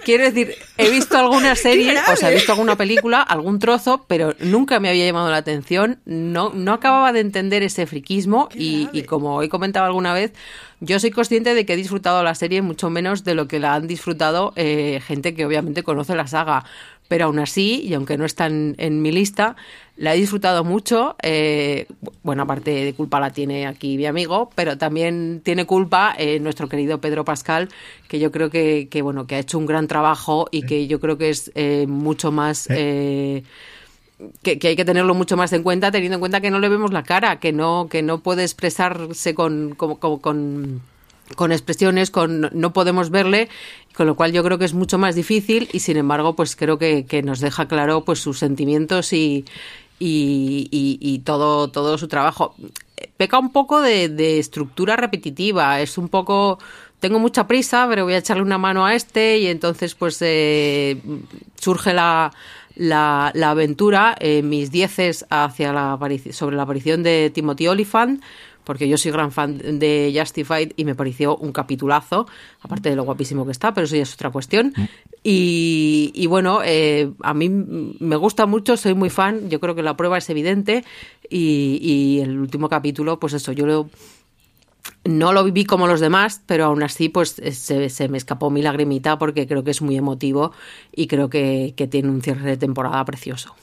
Quiero 0.04 0.24
decir, 0.24 0.54
he 0.78 0.90
visto 0.90 1.18
alguna 1.18 1.54
serie, 1.56 1.94
o 2.10 2.16
sea, 2.16 2.30
he 2.30 2.34
visto 2.34 2.52
alguna 2.52 2.76
película, 2.76 3.20
algún 3.20 3.58
trozo, 3.58 4.04
pero 4.08 4.34
nunca 4.40 4.80
me 4.80 4.88
había 4.88 5.06
llamado 5.06 5.30
la 5.30 5.36
atención. 5.36 6.00
No, 6.04 6.50
no 6.54 6.72
acababa 6.72 7.12
de 7.12 7.20
entender 7.20 7.62
ese 7.62 7.86
friquismo 7.86 8.48
y, 8.54 8.88
y, 8.92 9.02
como 9.02 9.42
he 9.42 9.48
comentado 9.48 9.86
alguna 9.86 10.14
vez, 10.14 10.32
yo 10.80 10.98
soy 11.00 11.10
consciente 11.10 11.54
de 11.54 11.64
que 11.64 11.74
he 11.74 11.76
disfrutado 11.76 12.22
la 12.22 12.34
serie 12.34 12.60
mucho 12.60 12.90
menos 12.90 13.24
de 13.24 13.34
lo 13.34 13.48
que 13.48 13.58
la 13.58 13.74
han 13.74 13.86
disfrutado 13.86 14.52
eh, 14.56 15.00
gente 15.06 15.34
que 15.34 15.46
obviamente 15.46 15.82
conoce 15.82 16.14
la 16.14 16.26
saga 16.26 16.64
pero 17.08 17.26
aún 17.26 17.38
así, 17.38 17.82
y 17.84 17.94
aunque 17.94 18.16
no 18.16 18.24
están 18.24 18.74
en 18.78 19.02
mi 19.02 19.12
lista, 19.12 19.56
la 19.96 20.14
he 20.14 20.18
disfrutado 20.18 20.64
mucho. 20.64 21.16
Eh, 21.22 21.86
bueno, 22.22 22.42
aparte 22.42 22.70
de 22.70 22.94
culpa 22.94 23.20
la 23.20 23.30
tiene 23.30 23.66
aquí 23.66 23.96
mi 23.96 24.06
amigo, 24.06 24.50
pero 24.54 24.78
también 24.78 25.40
tiene 25.44 25.66
culpa 25.66 26.14
eh, 26.18 26.40
nuestro 26.40 26.68
querido 26.68 27.00
Pedro 27.00 27.24
Pascal, 27.24 27.68
que 28.08 28.18
yo 28.18 28.32
creo 28.32 28.50
que, 28.50 28.88
que, 28.90 29.02
bueno, 29.02 29.26
que 29.26 29.36
ha 29.36 29.38
hecho 29.38 29.58
un 29.58 29.66
gran 29.66 29.86
trabajo 29.86 30.48
y 30.50 30.62
que 30.62 30.86
yo 30.86 31.00
creo 31.00 31.18
que 31.18 31.30
es 31.30 31.52
eh, 31.54 31.86
mucho 31.86 32.32
más... 32.32 32.66
Eh, 32.70 33.44
que, 34.42 34.58
que, 34.58 34.68
hay 34.68 34.76
que 34.76 34.84
tenerlo 34.84 35.14
mucho 35.14 35.36
más 35.36 35.52
en 35.52 35.62
cuenta, 35.62 35.90
teniendo 35.90 36.14
en 36.14 36.20
cuenta 36.20 36.40
que 36.40 36.50
no 36.50 36.58
le 36.60 36.68
vemos 36.68 36.92
la 36.92 37.02
cara, 37.02 37.40
que 37.40 37.52
no, 37.52 37.88
que 37.90 38.02
no 38.02 38.20
puede 38.22 38.44
expresarse 38.44 39.34
con, 39.34 39.74
con, 39.74 39.96
con 39.96 40.82
con 41.36 41.52
expresiones, 41.52 42.10
con 42.10 42.50
no 42.52 42.72
podemos 42.72 43.10
verle, 43.10 43.48
con 43.94 44.06
lo 44.06 44.14
cual 44.14 44.32
yo 44.32 44.42
creo 44.44 44.58
que 44.58 44.64
es 44.64 44.74
mucho 44.74 44.98
más 44.98 45.14
difícil 45.14 45.68
y 45.72 45.80
sin 45.80 45.96
embargo 45.96 46.36
pues 46.36 46.56
creo 46.56 46.78
que, 46.78 47.06
que 47.06 47.22
nos 47.22 47.40
deja 47.40 47.66
claro 47.66 48.04
pues 48.04 48.20
sus 48.20 48.38
sentimientos 48.38 49.12
y, 49.12 49.44
y, 49.98 50.68
y, 50.70 51.18
todo, 51.20 51.68
todo 51.68 51.98
su 51.98 52.08
trabajo. 52.08 52.54
Peca 53.16 53.38
un 53.38 53.52
poco 53.52 53.80
de, 53.80 54.08
de, 54.08 54.38
estructura 54.38 54.96
repetitiva, 54.96 55.80
es 55.80 55.98
un 55.98 56.08
poco... 56.08 56.58
Tengo 57.00 57.18
mucha 57.18 57.46
prisa, 57.46 57.86
pero 57.88 58.04
voy 58.04 58.14
a 58.14 58.18
echarle 58.18 58.42
una 58.42 58.56
mano 58.56 58.86
a 58.86 58.94
este 58.94 59.38
y 59.38 59.48
entonces 59.48 59.94
pues 59.94 60.16
eh, 60.22 61.02
surge 61.54 61.92
la, 61.92 62.32
la, 62.76 63.30
la 63.34 63.50
aventura, 63.50 64.16
eh, 64.20 64.42
mis 64.42 64.70
dieces 64.70 65.26
hacia 65.28 65.72
la 65.72 65.98
sobre 66.32 66.56
la 66.56 66.62
aparición 66.62 67.02
de 67.02 67.30
Timothy 67.34 67.68
Oliphant, 67.68 68.22
porque 68.64 68.88
yo 68.88 68.98
soy 68.98 69.12
gran 69.12 69.30
fan 69.30 69.58
de 69.78 70.14
Justified 70.16 70.72
y 70.76 70.84
me 70.84 70.94
pareció 70.94 71.36
un 71.36 71.52
capitulazo, 71.52 72.26
aparte 72.62 72.90
de 72.90 72.96
lo 72.96 73.04
guapísimo 73.04 73.44
que 73.44 73.52
está, 73.52 73.72
pero 73.72 73.84
eso 73.84 73.96
ya 73.96 74.02
es 74.02 74.14
otra 74.14 74.30
cuestión. 74.30 74.72
Mm. 74.76 74.82
Y, 75.22 76.12
y, 76.14 76.26
bueno, 76.26 76.60
eh, 76.64 77.10
a 77.22 77.32
mí 77.32 77.48
me 77.48 78.16
gusta 78.16 78.46
mucho, 78.46 78.76
soy 78.76 78.94
muy 78.94 79.10
fan, 79.10 79.48
yo 79.48 79.60
creo 79.60 79.74
que 79.74 79.82
la 79.82 79.96
prueba 79.96 80.18
es 80.18 80.28
evidente 80.28 80.84
y, 81.30 81.78
y 81.80 82.20
el 82.20 82.38
último 82.38 82.68
capítulo, 82.68 83.18
pues 83.18 83.32
eso, 83.32 83.52
yo 83.52 83.66
lo, 83.66 83.88
no 85.04 85.32
lo 85.32 85.44
viví 85.44 85.64
como 85.64 85.86
los 85.86 86.00
demás, 86.00 86.42
pero 86.46 86.66
aún 86.66 86.82
así 86.82 87.08
pues 87.08 87.30
se, 87.30 87.88
se, 87.88 88.08
me 88.08 88.18
escapó 88.18 88.50
mi 88.50 88.62
lagrimita 88.62 89.18
porque 89.18 89.46
creo 89.46 89.64
que 89.64 89.70
es 89.70 89.82
muy 89.82 89.96
emotivo 89.96 90.52
y 90.92 91.06
creo 91.06 91.28
que, 91.28 91.74
que 91.76 91.86
tiene 91.86 92.08
un 92.08 92.22
cierre 92.22 92.50
de 92.50 92.56
temporada 92.56 93.04
precioso. 93.04 93.54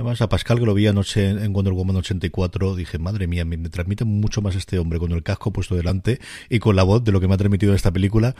Además, 0.00 0.22
a 0.22 0.30
Pascal, 0.30 0.58
que 0.58 0.64
lo 0.64 0.72
vi 0.72 0.86
anoche 0.86 1.28
en 1.28 1.52
Wonder 1.52 1.74
Woman 1.74 1.96
84, 1.96 2.74
dije, 2.74 2.98
madre 2.98 3.26
mía, 3.26 3.44
me, 3.44 3.58
transmite 3.68 4.06
mucho 4.06 4.40
más 4.40 4.56
este 4.56 4.78
hombre 4.78 4.98
con 4.98 5.12
el 5.12 5.22
casco 5.22 5.52
puesto 5.52 5.76
delante 5.76 6.20
y 6.48 6.58
con 6.58 6.74
la 6.74 6.84
voz 6.84 7.04
de 7.04 7.12
lo 7.12 7.20
que 7.20 7.28
me 7.28 7.34
ha 7.34 7.36
transmitido 7.36 7.72
en 7.72 7.76
esta 7.76 7.90
película, 7.90 8.34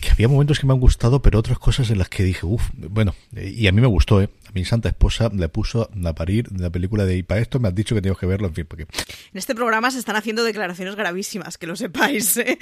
que 0.00 0.10
había 0.10 0.26
momentos 0.26 0.58
que 0.58 0.66
me 0.66 0.72
han 0.72 0.80
gustado, 0.80 1.22
pero 1.22 1.38
otras 1.38 1.60
cosas 1.60 1.90
en 1.90 1.98
las 1.98 2.08
que 2.08 2.24
dije, 2.24 2.44
uff, 2.44 2.70
bueno, 2.74 3.14
y 3.36 3.68
a 3.68 3.72
mí 3.72 3.80
me 3.80 3.86
gustó, 3.86 4.20
¿eh? 4.20 4.30
A 4.48 4.52
mi 4.52 4.64
santa 4.64 4.88
esposa 4.88 5.30
le 5.32 5.48
puso 5.48 5.88
a 6.04 6.12
parir 6.16 6.48
la 6.58 6.70
película 6.70 7.04
de 7.04 7.18
y 7.18 7.22
para 7.22 7.40
esto 7.40 7.60
me 7.60 7.68
has 7.68 7.74
dicho 7.76 7.94
que 7.94 8.02
tengo 8.02 8.16
que 8.16 8.26
verlo, 8.26 8.48
en 8.48 8.54
fin, 8.54 8.66
porque... 8.66 8.82
En 8.82 9.38
este 9.38 9.54
programa 9.54 9.92
se 9.92 10.00
están 10.00 10.16
haciendo 10.16 10.42
declaraciones 10.42 10.96
gravísimas, 10.96 11.56
que 11.56 11.68
lo 11.68 11.76
sepáis, 11.76 12.36
¿eh? 12.38 12.58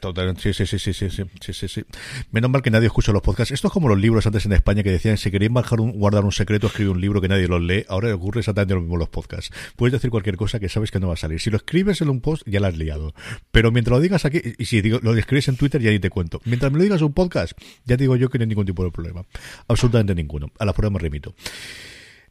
Total, 0.00 0.34
sí, 0.38 0.54
sí, 0.54 0.64
sí, 0.64 0.78
sí, 0.78 0.94
sí, 0.94 1.10
sí, 1.10 1.52
sí, 1.52 1.68
sí. 1.68 1.84
Menos 2.30 2.50
mal 2.50 2.62
que 2.62 2.70
nadie 2.70 2.86
escucha 2.86 3.12
los 3.12 3.20
podcasts. 3.20 3.52
Esto 3.52 3.68
es 3.68 3.72
como 3.72 3.86
los 3.86 3.98
libros 3.98 4.26
antes 4.26 4.46
en 4.46 4.52
España 4.52 4.82
que 4.82 4.90
decían, 4.90 5.18
si 5.18 5.30
bajar 5.48 5.78
un, 5.78 5.92
guardar 5.92 6.24
un 6.24 6.32
secreto, 6.32 6.68
escribe 6.68 6.88
un 6.88 7.02
libro 7.02 7.20
que 7.20 7.28
nadie 7.28 7.48
los 7.48 7.60
lee. 7.60 7.84
Ahora 7.86 8.14
ocurre 8.14 8.40
exactamente 8.40 8.72
lo 8.72 8.80
mismo 8.80 8.94
en 8.94 9.00
los 9.00 9.10
podcasts. 9.10 9.54
Puedes 9.76 9.92
decir 9.92 10.08
cualquier 10.08 10.38
cosa 10.38 10.58
que 10.58 10.70
sabes 10.70 10.90
que 10.90 11.00
no 11.00 11.08
va 11.08 11.14
a 11.14 11.16
salir. 11.18 11.38
Si 11.38 11.50
lo 11.50 11.58
escribes 11.58 12.00
en 12.00 12.08
un 12.08 12.22
post, 12.22 12.42
ya 12.46 12.60
la 12.60 12.68
has 12.68 12.78
liado. 12.78 13.14
Pero 13.50 13.72
mientras 13.72 13.94
lo 13.94 14.00
digas 14.00 14.24
aquí, 14.24 14.40
y 14.56 14.64
si 14.64 14.80
digo, 14.80 15.00
lo 15.02 15.14
escribes 15.14 15.48
en 15.48 15.56
Twitter, 15.56 15.82
ya 15.82 15.90
ni 15.90 15.98
te 15.98 16.08
cuento. 16.08 16.40
Mientras 16.46 16.72
me 16.72 16.78
lo 16.78 16.84
digas 16.84 17.00
en 17.00 17.08
un 17.08 17.12
podcast, 17.12 17.52
ya 17.84 17.98
digo 17.98 18.16
yo 18.16 18.30
que 18.30 18.38
no 18.38 18.44
hay 18.44 18.48
ningún 18.48 18.66
tipo 18.66 18.82
de 18.82 18.90
problema. 18.90 19.26
Absolutamente 19.68 20.14
ninguno. 20.14 20.50
A 20.58 20.64
la 20.64 20.72
prueba 20.72 20.94
me 20.94 20.98
remito. 20.98 21.34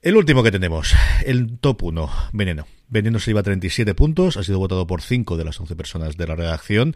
El 0.02 0.16
último 0.16 0.44
que 0.44 0.52
tenemos, 0.52 0.94
el 1.26 1.60
top 1.60 1.84
1, 1.84 2.10
Veneno. 2.32 2.66
Veneno 2.88 3.20
se 3.20 3.32
lleva 3.32 3.44
37 3.44 3.94
puntos, 3.96 4.38
ha 4.38 4.44
sido 4.46 4.58
votado 4.58 4.88
por 4.88 5.02
5 5.02 5.36
de 5.36 5.44
las 5.44 5.60
11 5.60 5.76
personas 5.76 6.16
de 6.16 6.26
la 6.26 6.38
redacción. 6.38 6.96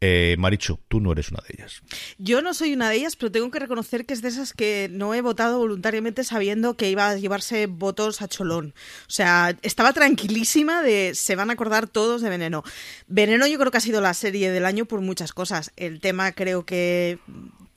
Eh, 0.00 0.34
Marichu, 0.36 0.80
tú 0.88 1.00
no 1.00 1.12
eres 1.12 1.30
una 1.30 1.44
de 1.46 1.54
ellas. 1.56 1.80
Yo 2.18 2.42
no 2.42 2.52
soy 2.52 2.72
una 2.72 2.90
de 2.90 2.96
ellas, 2.96 3.14
pero 3.14 3.30
tengo 3.30 3.52
que 3.52 3.60
reconocer 3.60 4.04
que 4.04 4.14
es 4.14 4.20
de 4.20 4.30
esas 4.30 4.52
que 4.52 4.88
no 4.90 5.14
he 5.14 5.20
votado 5.20 5.58
voluntariamente 5.58 6.24
sabiendo 6.24 6.76
que 6.76 6.90
iba 6.90 7.10
a 7.10 7.16
llevarse 7.16 7.68
votos 7.68 8.20
a 8.20 8.26
cholón. 8.26 8.74
O 9.06 9.10
sea, 9.10 9.56
estaba 9.62 9.92
tranquilísima 9.92 10.82
de 10.82 11.12
se 11.14 11.36
van 11.36 11.50
a 11.50 11.52
acordar 11.52 11.86
todos 11.86 12.20
de 12.20 12.30
Veneno. 12.30 12.64
Veneno 13.06 13.46
yo 13.46 13.60
creo 13.60 13.70
que 13.70 13.78
ha 13.78 13.80
sido 13.80 14.00
la 14.00 14.12
serie 14.12 14.50
del 14.50 14.66
año 14.66 14.86
por 14.86 15.00
muchas 15.02 15.32
cosas. 15.32 15.70
El 15.76 16.00
tema 16.00 16.32
creo 16.32 16.66
que, 16.66 17.20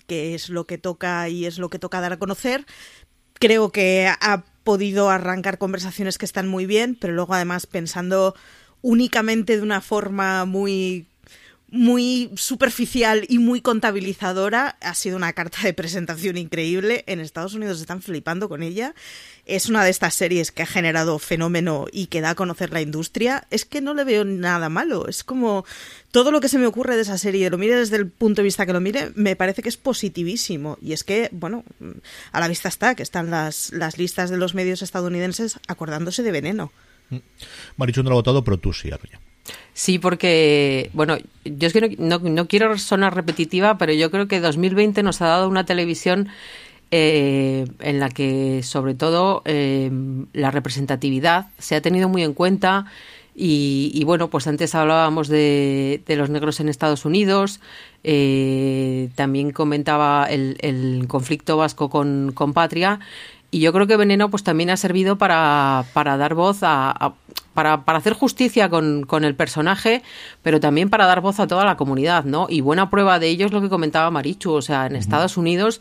que 0.08 0.34
es 0.34 0.50
lo 0.50 0.66
que 0.66 0.80
toca 0.80 1.30
y 1.30 1.46
es 1.46 1.60
lo 1.60 1.70
que 1.70 1.78
toca 1.78 2.02
dar 2.02 2.14
a 2.14 2.18
conocer. 2.18 2.66
Creo 3.36 3.72
que 3.72 4.08
ha 4.08 4.44
podido 4.64 5.10
arrancar 5.10 5.58
conversaciones 5.58 6.18
que 6.18 6.26
están 6.26 6.48
muy 6.48 6.66
bien, 6.66 6.98
pero 7.00 7.14
luego 7.14 7.34
además 7.34 7.66
pensando 7.66 8.36
únicamente 8.82 9.56
de 9.58 9.64
una 9.64 9.82
forma 9.82 10.46
muy 10.46 11.08
muy 11.74 12.30
superficial 12.36 13.26
y 13.28 13.40
muy 13.40 13.60
contabilizadora. 13.60 14.78
Ha 14.80 14.94
sido 14.94 15.18
una 15.18 15.34
carta 15.34 15.58
de 15.64 15.74
presentación 15.74 16.38
increíble. 16.38 17.04
En 17.08 17.20
Estados 17.20 17.56
Unidos 17.56 17.82
están 17.82 18.04
flipando 18.04 18.48
con 18.48 18.62
ella. 18.62 18.94
Es 19.48 19.70
una 19.70 19.84
de 19.84 19.90
estas 19.90 20.14
series 20.14 20.52
que 20.52 20.62
ha 20.62 20.68
generado 20.68 21.18
fenómeno 21.18 21.88
y 21.92 22.06
que 22.08 22.22
da 22.22 22.30
a 22.30 22.36
conocer 22.36 22.72
la 22.72 22.82
industria. 22.82 23.48
Es 23.50 23.66
que 23.66 23.82
no 23.82 23.96
le 23.96 24.04
veo 24.04 24.24
nada 24.24 24.70
malo. 24.70 25.08
Es 25.08 25.24
como 25.24 25.66
todo 26.12 26.32
lo 26.32 26.42
que 26.42 26.48
se 26.48 26.60
me 26.60 26.68
ocurre 26.68 26.96
de 26.96 27.02
esa 27.02 27.18
serie, 27.18 27.50
lo 27.50 27.58
mire 27.58 27.76
desde 27.76 27.96
el 27.96 28.08
punto 28.08 28.42
de 28.42 28.46
vista 28.46 28.68
que 28.68 28.74
lo 28.74 28.80
mire, 28.80 29.12
me 29.16 29.36
parece 29.36 29.64
que 29.64 29.70
es 29.70 29.78
positivísimo. 29.78 30.78
Y 30.80 30.94
es 30.94 31.04
que, 31.04 31.30
bueno, 31.32 31.64
a 32.32 32.40
la 32.40 32.48
vista 32.48 32.70
está 32.70 32.94
que 32.94 33.02
están 33.02 33.32
las, 33.32 33.74
las 33.74 33.98
listas 33.98 34.30
de 34.30 34.38
los 34.38 34.54
medios 34.54 34.84
estadounidenses 34.84 35.60
acordándose 35.68 36.22
de 36.22 36.32
veneno. 36.32 36.72
Marichu 37.78 38.04
no 38.04 38.12
lo 38.12 38.18
ha 38.18 38.20
votado, 38.20 38.44
pero 38.44 38.58
tú 38.58 38.74
sí, 38.74 38.92
Arroya. 38.92 39.20
Sí, 39.74 40.00
porque, 40.00 40.90
bueno, 40.94 41.18
yo 41.46 41.68
es 41.68 41.74
que 41.74 41.98
no, 41.98 42.20
no, 42.20 42.30
no, 42.30 42.48
quiero 42.48 42.78
sonar 42.78 43.16
repetitiva, 43.16 43.78
pero 43.78 43.92
yo 43.92 44.12
creo 44.12 44.28
que 44.28 44.40
2020 44.40 45.02
nos 45.04 45.22
ha 45.22 45.28
dado 45.28 45.50
una 45.50 45.66
televisión 45.66 46.30
eh, 46.92 47.66
en 47.80 48.00
la 48.00 48.10
que, 48.10 48.62
sobre 48.62 48.94
todo, 48.94 49.42
eh, 49.46 49.90
la 50.34 50.52
representatividad 50.52 51.48
se 51.58 51.76
ha 51.76 51.82
tenido 51.82 52.08
muy 52.08 52.22
en 52.22 52.36
cuenta. 52.36 52.86
Y, 53.36 54.04
bueno, 54.06 54.30
pues 54.30 54.46
antes 54.46 54.76
hablábamos 54.76 55.28
de, 55.28 56.04
de, 56.06 56.16
los 56.16 56.30
negros 56.30 56.60
en 56.60 56.70
Estados 56.70 57.04
Unidos, 57.04 57.62
eh, 58.04 59.10
también 59.16 59.50
comentaba 59.50 60.28
el, 60.30 60.56
el 60.60 61.08
conflicto 61.08 61.58
vasco 61.58 61.90
con, 61.90 62.32
con 62.36 62.54
Patria, 62.54 63.00
y 63.54 63.60
yo 63.60 63.72
creo 63.72 63.86
que 63.86 63.98
Veneno 63.98 64.32
pues 64.32 64.44
también 64.44 64.72
ha 64.72 64.78
servido 64.78 65.18
para, 65.18 65.86
para 65.94 66.18
dar 66.18 66.34
voz 66.34 66.64
a, 66.64 66.90
a 66.90 67.14
para, 67.54 67.86
para, 67.86 68.00
hacer 68.00 68.14
justicia 68.14 68.68
con, 68.68 69.04
con, 69.04 69.24
el 69.24 69.36
personaje, 69.36 70.02
pero 70.42 70.60
también 70.60 70.90
para 70.90 71.06
dar 71.06 71.22
voz 71.22 71.40
a 71.40 71.46
toda 71.46 71.64
la 71.64 71.78
comunidad, 71.78 72.24
¿no? 72.24 72.48
Y 72.50 72.62
buena 72.62 72.90
prueba 72.90 73.20
de 73.20 73.28
ello 73.30 73.46
es 73.46 73.52
lo 73.52 73.62
que 73.62 73.70
comentaba 73.70 74.10
Marichu, 74.10 74.54
o 74.54 74.62
sea, 74.64 74.88
en 74.88 74.94
uh 74.94 74.96
-huh. 74.96 75.00
Estados 75.00 75.38
Unidos, 75.38 75.80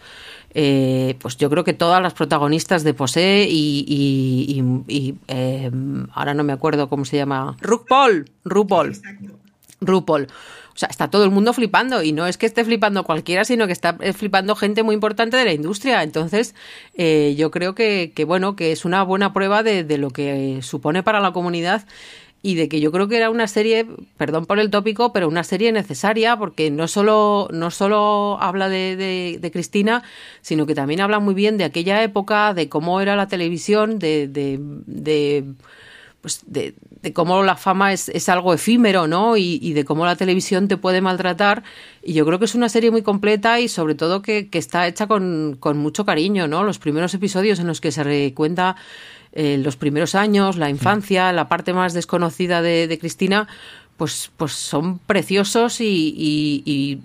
eh, 0.53 1.17
pues 1.21 1.39
yo 1.39 1.49
creo 1.49 1.65
que 1.65 1.73
todas 1.73 2.03
las 2.03 2.13
protagonistas 2.13 2.85
de 2.85 2.93
Posee 2.93 3.49
y, 3.49 3.87
y, 3.89 4.85
y, 4.87 4.95
y 4.95 5.15
eh, 5.29 5.71
ahora 6.13 6.35
no 6.35 6.45
me 6.45 6.53
acuerdo 6.53 6.91
cómo 6.91 7.07
se 7.07 7.17
llama, 7.17 7.57
RuPaul, 7.63 8.31
RuPaul, 8.45 8.93
RuPaul. 9.81 10.29
O 10.75 10.79
sea, 10.79 10.89
está 10.89 11.09
todo 11.11 11.25
el 11.25 11.31
mundo 11.31 11.53
flipando 11.53 12.03
y 12.03 12.13
no 12.13 12.27
es 12.27 12.39
que 12.39 12.47
esté 12.47 12.65
flipando 12.65 13.05
cualquiera, 13.05 13.45
sino 13.45 13.67
que 13.67 13.73
está 13.73 13.97
flipando 14.15 14.57
gente 14.57 14.83
muy 14.83 14.95
importante 14.95 15.37
de 15.37 15.45
la 15.45 15.53
industria. 15.53 16.03
Entonces, 16.03 16.55
eh, 16.95 17.35
yo 17.37 17.51
creo 17.51 17.75
que, 17.75 18.13
que, 18.15 18.25
bueno, 18.25 18.57
que 18.57 18.73
es 18.73 18.85
una 18.85 19.03
buena 19.03 19.33
prueba 19.33 19.63
de, 19.63 19.85
de 19.85 19.99
lo 19.99 20.11
que 20.11 20.61
supone 20.63 21.03
para 21.03 21.21
la 21.21 21.33
comunidad 21.33 21.85
y 22.43 22.57
de 22.57 22.69
que 22.69 22.81
yo 22.81 22.91
creo 22.91 23.09
que 23.09 23.17
era 23.17 23.31
una 23.31 23.47
serie, 23.47 23.87
perdón 24.17 24.47
por 24.47 24.59
el 24.59 24.71
tópico, 24.71 25.13
pero 25.13 25.29
una 25.29 25.45
serie 25.45 25.71
necesaria 25.71 26.37
porque 26.37 26.71
no 26.71 26.89
solo, 26.89 27.49
no 27.53 27.71
solo 27.71 28.37
habla 28.41 28.69
de, 28.69 29.39
de, 29.41 29.51
Cristina, 29.53 30.03
sino 30.41 30.67
que 30.67 30.75
también 30.75 31.01
habla 31.01 31.21
muy 31.21 31.35
bien 31.35 31.57
de 31.57 31.65
aquella 31.65 32.03
época, 32.03 32.53
de 32.53 32.69
cómo 32.69 33.01
era 33.01 33.15
la 33.15 33.29
televisión, 33.29 34.01
de, 34.01 34.27
de 34.27 35.45
pues 36.23 36.41
de, 36.47 36.75
de, 37.03 37.13
cómo 37.13 37.43
la 37.43 37.57
fama 37.57 37.93
es, 37.93 38.09
es 38.09 38.29
algo 38.29 38.55
efímero, 38.55 39.09
¿no? 39.09 39.37
Y, 39.37 39.59
y, 39.61 39.73
de 39.73 39.85
cómo 39.85 40.07
la 40.07 40.15
televisión 40.15 40.69
te 40.69 40.77
puede 40.77 41.01
maltratar. 41.01 41.65
Y 42.03 42.15
yo 42.15 42.25
creo 42.25 42.39
que 42.39 42.45
es 42.45 42.55
una 42.55 42.69
serie 42.69 42.93
muy 42.93 43.03
completa 43.03 43.59
y 43.59 43.69
sobre 43.69 43.97
todo 43.97 44.23
que, 44.23 44.49
que 44.49 44.59
está 44.59 44.87
hecha 44.87 45.09
con, 45.09 45.57
con, 45.59 45.79
mucho 45.79 46.07
cariño, 46.07 46.47
¿no? 46.47 46.63
Los 46.63 46.79
primeros 46.79 47.13
episodios 47.13 47.59
en 47.59 47.67
los 47.67 47.81
que 47.81 47.91
se 47.91 48.05
recuenta 48.05 48.77
eh, 49.33 49.59
los 49.59 49.77
primeros 49.77 50.15
años, 50.15 50.57
la 50.57 50.71
infancia, 50.71 51.33
la 51.33 51.49
parte 51.49 51.73
más 51.73 51.93
desconocida 51.93 52.63
de, 52.63 52.87
de 52.87 52.99
Cristina, 53.01 53.49
pues, 53.97 54.31
pues 54.37 54.53
son 54.53 55.01
preciosos 55.01 55.81
y, 55.81 56.15
y, 56.17 56.63
y 56.65 57.01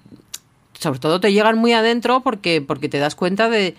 sobre 0.80 1.00
todo 1.00 1.20
te 1.20 1.34
llegan 1.34 1.58
muy 1.58 1.74
adentro 1.74 2.22
porque, 2.22 2.62
porque 2.62 2.88
te 2.88 3.00
das 3.00 3.16
cuenta 3.16 3.50
de 3.50 3.76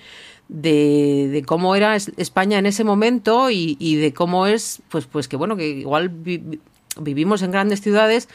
de, 0.49 1.29
de, 1.31 1.43
cómo 1.43 1.75
era 1.75 1.97
España 1.97 2.59
en 2.59 2.67
ese 2.67 2.85
momento 2.85 3.51
y, 3.51 3.77
y, 3.79 3.97
de 3.97 4.13
cómo 4.15 4.47
es, 4.47 4.81
pues, 4.89 5.07
pues 5.07 5.29
que 5.29 5.37
bueno, 5.37 5.57
que 5.57 5.69
igual 5.69 6.09
vi, 6.09 6.61
vivimos 7.01 7.43
en 7.43 7.51
grandes 7.51 7.81
ciudades, 7.81 8.29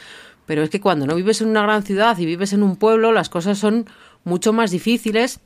pero 0.46 0.62
es 0.62 0.70
que 0.70 0.80
cuando 0.80 1.06
no 1.06 1.14
vives 1.16 1.40
en 1.40 1.48
una 1.48 1.62
gran 1.62 1.82
ciudad 1.82 2.16
y 2.18 2.26
vives 2.26 2.52
en 2.52 2.62
un 2.62 2.76
pueblo, 2.76 3.12
las 3.12 3.28
cosas 3.28 3.58
son 3.58 3.86
mucho 4.24 4.52
más 4.52 4.70
difíciles 4.70 5.40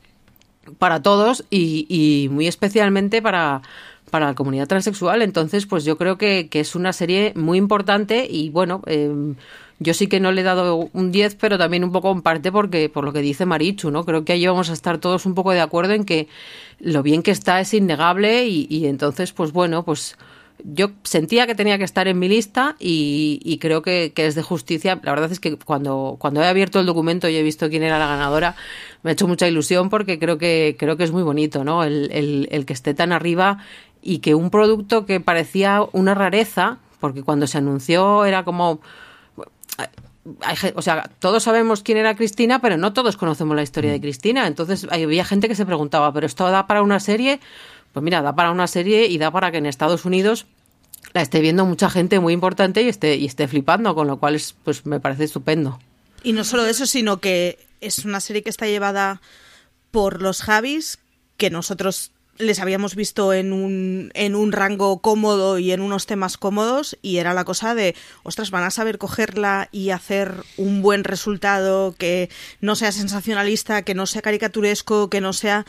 para 0.77 1.01
todos 1.01 1.45
y, 1.49 1.85
y 1.89 2.29
muy 2.29 2.47
especialmente 2.47 3.21
para, 3.21 3.61
para 4.09 4.27
la 4.27 4.35
comunidad 4.35 4.67
transexual. 4.67 5.21
Entonces, 5.21 5.65
pues 5.65 5.85
yo 5.85 5.97
creo 5.97 6.17
que, 6.17 6.49
que 6.49 6.59
es 6.59 6.75
una 6.75 6.93
serie 6.93 7.33
muy 7.35 7.57
importante 7.57 8.27
y 8.29 8.49
bueno, 8.49 8.81
eh, 8.85 9.35
yo 9.79 9.93
sí 9.93 10.07
que 10.07 10.19
no 10.19 10.31
le 10.31 10.41
he 10.41 10.43
dado 10.43 10.89
un 10.91 11.11
10, 11.11 11.35
pero 11.35 11.57
también 11.57 11.83
un 11.83 11.91
poco 11.91 12.11
en 12.11 12.21
parte 12.21 12.51
porque 12.51 12.89
por 12.89 13.05
lo 13.05 13.13
que 13.13 13.21
dice 13.21 13.45
Marichu, 13.45 13.91
¿no? 13.91 14.03
Creo 14.03 14.25
que 14.25 14.33
ahí 14.33 14.45
vamos 14.45 14.69
a 14.69 14.73
estar 14.73 14.97
todos 14.97 15.25
un 15.25 15.35
poco 15.35 15.51
de 15.51 15.61
acuerdo 15.61 15.93
en 15.93 16.03
que 16.03 16.27
lo 16.79 17.01
bien 17.01 17.23
que 17.23 17.31
está 17.31 17.61
es 17.61 17.73
innegable 17.73 18.45
y, 18.47 18.67
y 18.69 18.87
entonces, 18.87 19.31
pues 19.31 19.53
bueno, 19.53 19.83
pues 19.83 20.17
yo 20.63 20.91
sentía 21.03 21.47
que 21.47 21.55
tenía 21.55 21.77
que 21.77 21.83
estar 21.83 22.07
en 22.07 22.19
mi 22.19 22.27
lista 22.27 22.75
y, 22.79 23.39
y 23.43 23.57
creo 23.59 23.81
que, 23.81 24.11
que, 24.13 24.25
es 24.25 24.35
de 24.35 24.43
justicia. 24.43 24.99
La 25.03 25.11
verdad 25.11 25.31
es 25.31 25.39
que 25.39 25.57
cuando, 25.57 26.17
cuando 26.19 26.41
he 26.41 26.47
abierto 26.47 26.79
el 26.79 26.85
documento 26.85 27.29
y 27.29 27.35
he 27.35 27.43
visto 27.43 27.69
quién 27.69 27.83
era 27.83 27.99
la 27.99 28.07
ganadora, 28.07 28.55
me 29.03 29.11
ha 29.11 29.13
hecho 29.13 29.27
mucha 29.27 29.47
ilusión 29.47 29.89
porque 29.89 30.19
creo 30.19 30.37
que, 30.37 30.75
creo 30.77 30.97
que 30.97 31.03
es 31.03 31.11
muy 31.11 31.23
bonito, 31.23 31.63
¿no? 31.63 31.83
El, 31.83 32.11
el, 32.11 32.47
el 32.51 32.65
que 32.65 32.73
esté 32.73 32.93
tan 32.93 33.11
arriba 33.11 33.59
y 34.01 34.19
que 34.19 34.35
un 34.35 34.49
producto 34.49 35.05
que 35.05 35.19
parecía 35.19 35.83
una 35.91 36.15
rareza, 36.15 36.79
porque 36.99 37.23
cuando 37.23 37.47
se 37.47 37.57
anunció 37.57 38.25
era 38.25 38.43
como 38.43 38.81
o 40.75 40.81
sea, 40.81 41.09
todos 41.19 41.43
sabemos 41.43 41.81
quién 41.81 41.97
era 41.97 42.15
Cristina, 42.15 42.59
pero 42.59 42.77
no 42.77 42.93
todos 42.93 43.17
conocemos 43.17 43.55
la 43.55 43.63
historia 43.63 43.91
de 43.91 44.01
Cristina. 44.01 44.47
Entonces 44.47 44.87
había 44.91 45.25
gente 45.25 45.47
que 45.47 45.55
se 45.55 45.65
preguntaba, 45.65 46.13
¿pero 46.13 46.25
esto 46.25 46.49
da 46.49 46.67
para 46.67 46.81
una 46.81 46.99
serie? 46.99 47.39
Pues 47.93 48.03
mira, 48.03 48.21
da 48.21 48.35
para 48.35 48.51
una 48.51 48.67
serie 48.67 49.07
y 49.07 49.17
da 49.17 49.31
para 49.31 49.51
que 49.51 49.57
en 49.57 49.65
Estados 49.65 50.05
Unidos 50.05 50.45
la 51.13 51.21
esté 51.21 51.39
viendo 51.39 51.65
mucha 51.65 51.89
gente 51.89 52.19
muy 52.19 52.33
importante 52.33 52.81
y 52.83 52.87
esté, 52.87 53.15
y 53.15 53.25
esté 53.25 53.47
flipando, 53.47 53.95
con 53.95 54.07
lo 54.07 54.17
cual 54.17 54.35
es, 54.35 54.55
pues 54.63 54.85
me 54.85 54.99
parece 54.99 55.23
estupendo. 55.23 55.79
Y 56.23 56.33
no 56.33 56.43
solo 56.43 56.65
eso, 56.65 56.85
sino 56.85 57.19
que 57.19 57.57
es 57.81 58.05
una 58.05 58.19
serie 58.19 58.43
que 58.43 58.49
está 58.49 58.67
llevada 58.67 59.21
por 59.91 60.21
los 60.21 60.41
Javis, 60.41 60.99
que 61.37 61.49
nosotros 61.49 62.11
les 62.39 62.59
habíamos 62.59 62.95
visto 62.95 63.33
en 63.33 63.51
un, 63.51 64.11
en 64.13 64.33
un 64.33 64.53
rango 64.53 64.99
cómodo 64.99 65.59
y 65.59 65.71
en 65.73 65.81
unos 65.81 66.05
temas 66.05 66.37
cómodos 66.37 66.97
y 67.01 67.17
era 67.17 67.33
la 67.33 67.43
cosa 67.43 67.75
de, 67.75 67.95
ostras, 68.23 68.49
van 68.49 68.63
a 68.63 68.71
saber 68.71 68.97
cogerla 68.97 69.67
y 69.73 69.89
hacer 69.89 70.43
un 70.55 70.81
buen 70.81 71.03
resultado 71.03 71.93
que 71.97 72.29
no 72.61 72.75
sea 72.75 72.93
sensacionalista, 72.93 73.81
que 73.81 73.93
no 73.93 74.05
sea 74.05 74.21
caricaturesco, 74.21 75.09
que 75.09 75.19
no 75.19 75.33
sea 75.33 75.65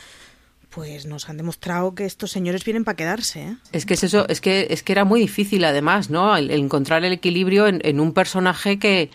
pues 0.73 1.05
nos 1.05 1.29
han 1.29 1.37
demostrado 1.37 1.93
que 1.93 2.05
estos 2.05 2.31
señores 2.31 2.63
vienen 2.63 2.83
para 2.83 2.95
quedarse. 2.95 3.41
¿eh? 3.41 3.55
Es 3.71 3.85
que 3.85 3.93
es 3.93 4.03
eso, 4.03 4.27
es 4.29 4.41
que 4.41 4.67
es 4.69 4.83
que 4.83 4.93
era 4.93 5.05
muy 5.05 5.19
difícil 5.19 5.63
además, 5.65 6.09
¿no? 6.09 6.35
El, 6.35 6.49
el 6.49 6.61
encontrar 6.61 7.03
el 7.03 7.13
equilibrio 7.13 7.67
en, 7.67 7.81
en 7.83 7.99
un 7.99 8.13
personaje 8.13 8.79
que 8.79 9.09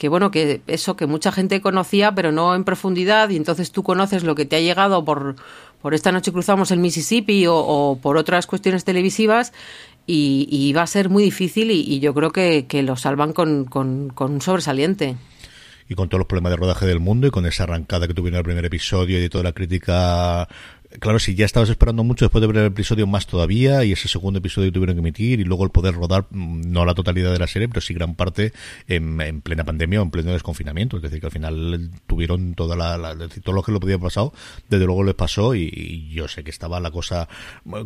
que 0.00 0.08
bueno, 0.08 0.30
que 0.30 0.62
eso 0.66 0.96
que 0.96 1.06
mucha 1.06 1.30
gente 1.30 1.60
conocía, 1.60 2.14
pero 2.14 2.32
no 2.32 2.54
en 2.54 2.64
profundidad, 2.64 3.28
y 3.28 3.36
entonces 3.36 3.70
tú 3.70 3.82
conoces 3.82 4.24
lo 4.24 4.34
que 4.34 4.46
te 4.46 4.56
ha 4.56 4.60
llegado 4.60 5.04
por, 5.04 5.36
por 5.82 5.92
esta 5.92 6.10
noche 6.10 6.32
cruzamos 6.32 6.70
el 6.70 6.78
Mississippi 6.78 7.46
o, 7.46 7.54
o 7.56 7.98
por 8.00 8.16
otras 8.16 8.46
cuestiones 8.46 8.84
televisivas, 8.84 9.52
y, 10.06 10.48
y, 10.50 10.72
va 10.72 10.82
a 10.82 10.86
ser 10.86 11.10
muy 11.10 11.22
difícil, 11.22 11.70
y, 11.70 11.80
y 11.82 12.00
yo 12.00 12.14
creo 12.14 12.30
que, 12.30 12.64
que 12.66 12.82
lo 12.82 12.96
salvan 12.96 13.34
con, 13.34 13.66
con, 13.66 14.08
con 14.08 14.32
un 14.32 14.40
sobresaliente 14.40 15.16
y 15.90 15.96
con 15.96 16.08
todos 16.08 16.20
los 16.20 16.26
problemas 16.28 16.52
de 16.52 16.56
rodaje 16.56 16.86
del 16.86 17.00
mundo 17.00 17.26
y 17.26 17.30
con 17.30 17.44
esa 17.46 17.64
arrancada 17.64 18.06
que 18.06 18.14
tuvieron 18.14 18.36
en 18.36 18.38
el 18.38 18.44
primer 18.44 18.64
episodio 18.64 19.18
y 19.18 19.22
de 19.22 19.28
toda 19.28 19.42
la 19.42 19.52
crítica 19.52 20.48
Claro, 20.98 21.20
si 21.20 21.36
ya 21.36 21.46
estabas 21.46 21.70
esperando 21.70 22.02
mucho 22.02 22.24
después 22.24 22.40
de 22.40 22.48
ver 22.48 22.56
el 22.56 22.66
episodio 22.66 23.06
más 23.06 23.28
todavía 23.28 23.84
y 23.84 23.92
ese 23.92 24.08
segundo 24.08 24.40
episodio 24.40 24.72
tuvieron 24.72 24.96
que 24.96 25.00
emitir 25.00 25.38
y 25.38 25.44
luego 25.44 25.62
el 25.62 25.70
poder 25.70 25.94
rodar 25.94 26.26
mm, 26.30 26.62
no 26.72 26.84
la 26.84 26.94
totalidad 26.94 27.32
de 27.32 27.38
la 27.38 27.46
serie, 27.46 27.68
pero 27.68 27.80
sí 27.80 27.94
gran 27.94 28.16
parte 28.16 28.52
en, 28.88 29.20
en 29.20 29.40
plena 29.40 29.62
pandemia 29.62 30.00
o 30.00 30.02
en 30.02 30.10
pleno 30.10 30.32
desconfinamiento. 30.32 30.96
Es 30.96 31.02
decir, 31.04 31.20
que 31.20 31.26
al 31.26 31.32
final 31.32 31.90
tuvieron 32.08 32.54
toda 32.54 32.74
la, 32.74 32.98
la 32.98 33.14
decir, 33.14 33.40
todo 33.40 33.54
lo 33.54 33.62
que 33.62 33.70
lo 33.70 33.78
podía 33.78 33.98
pasado, 33.98 34.32
desde 34.68 34.84
luego 34.84 35.04
les 35.04 35.14
pasó 35.14 35.54
y, 35.54 36.10
yo 36.10 36.26
sé 36.26 36.42
que 36.42 36.50
estaba 36.50 36.80
la 36.80 36.90
cosa 36.90 37.28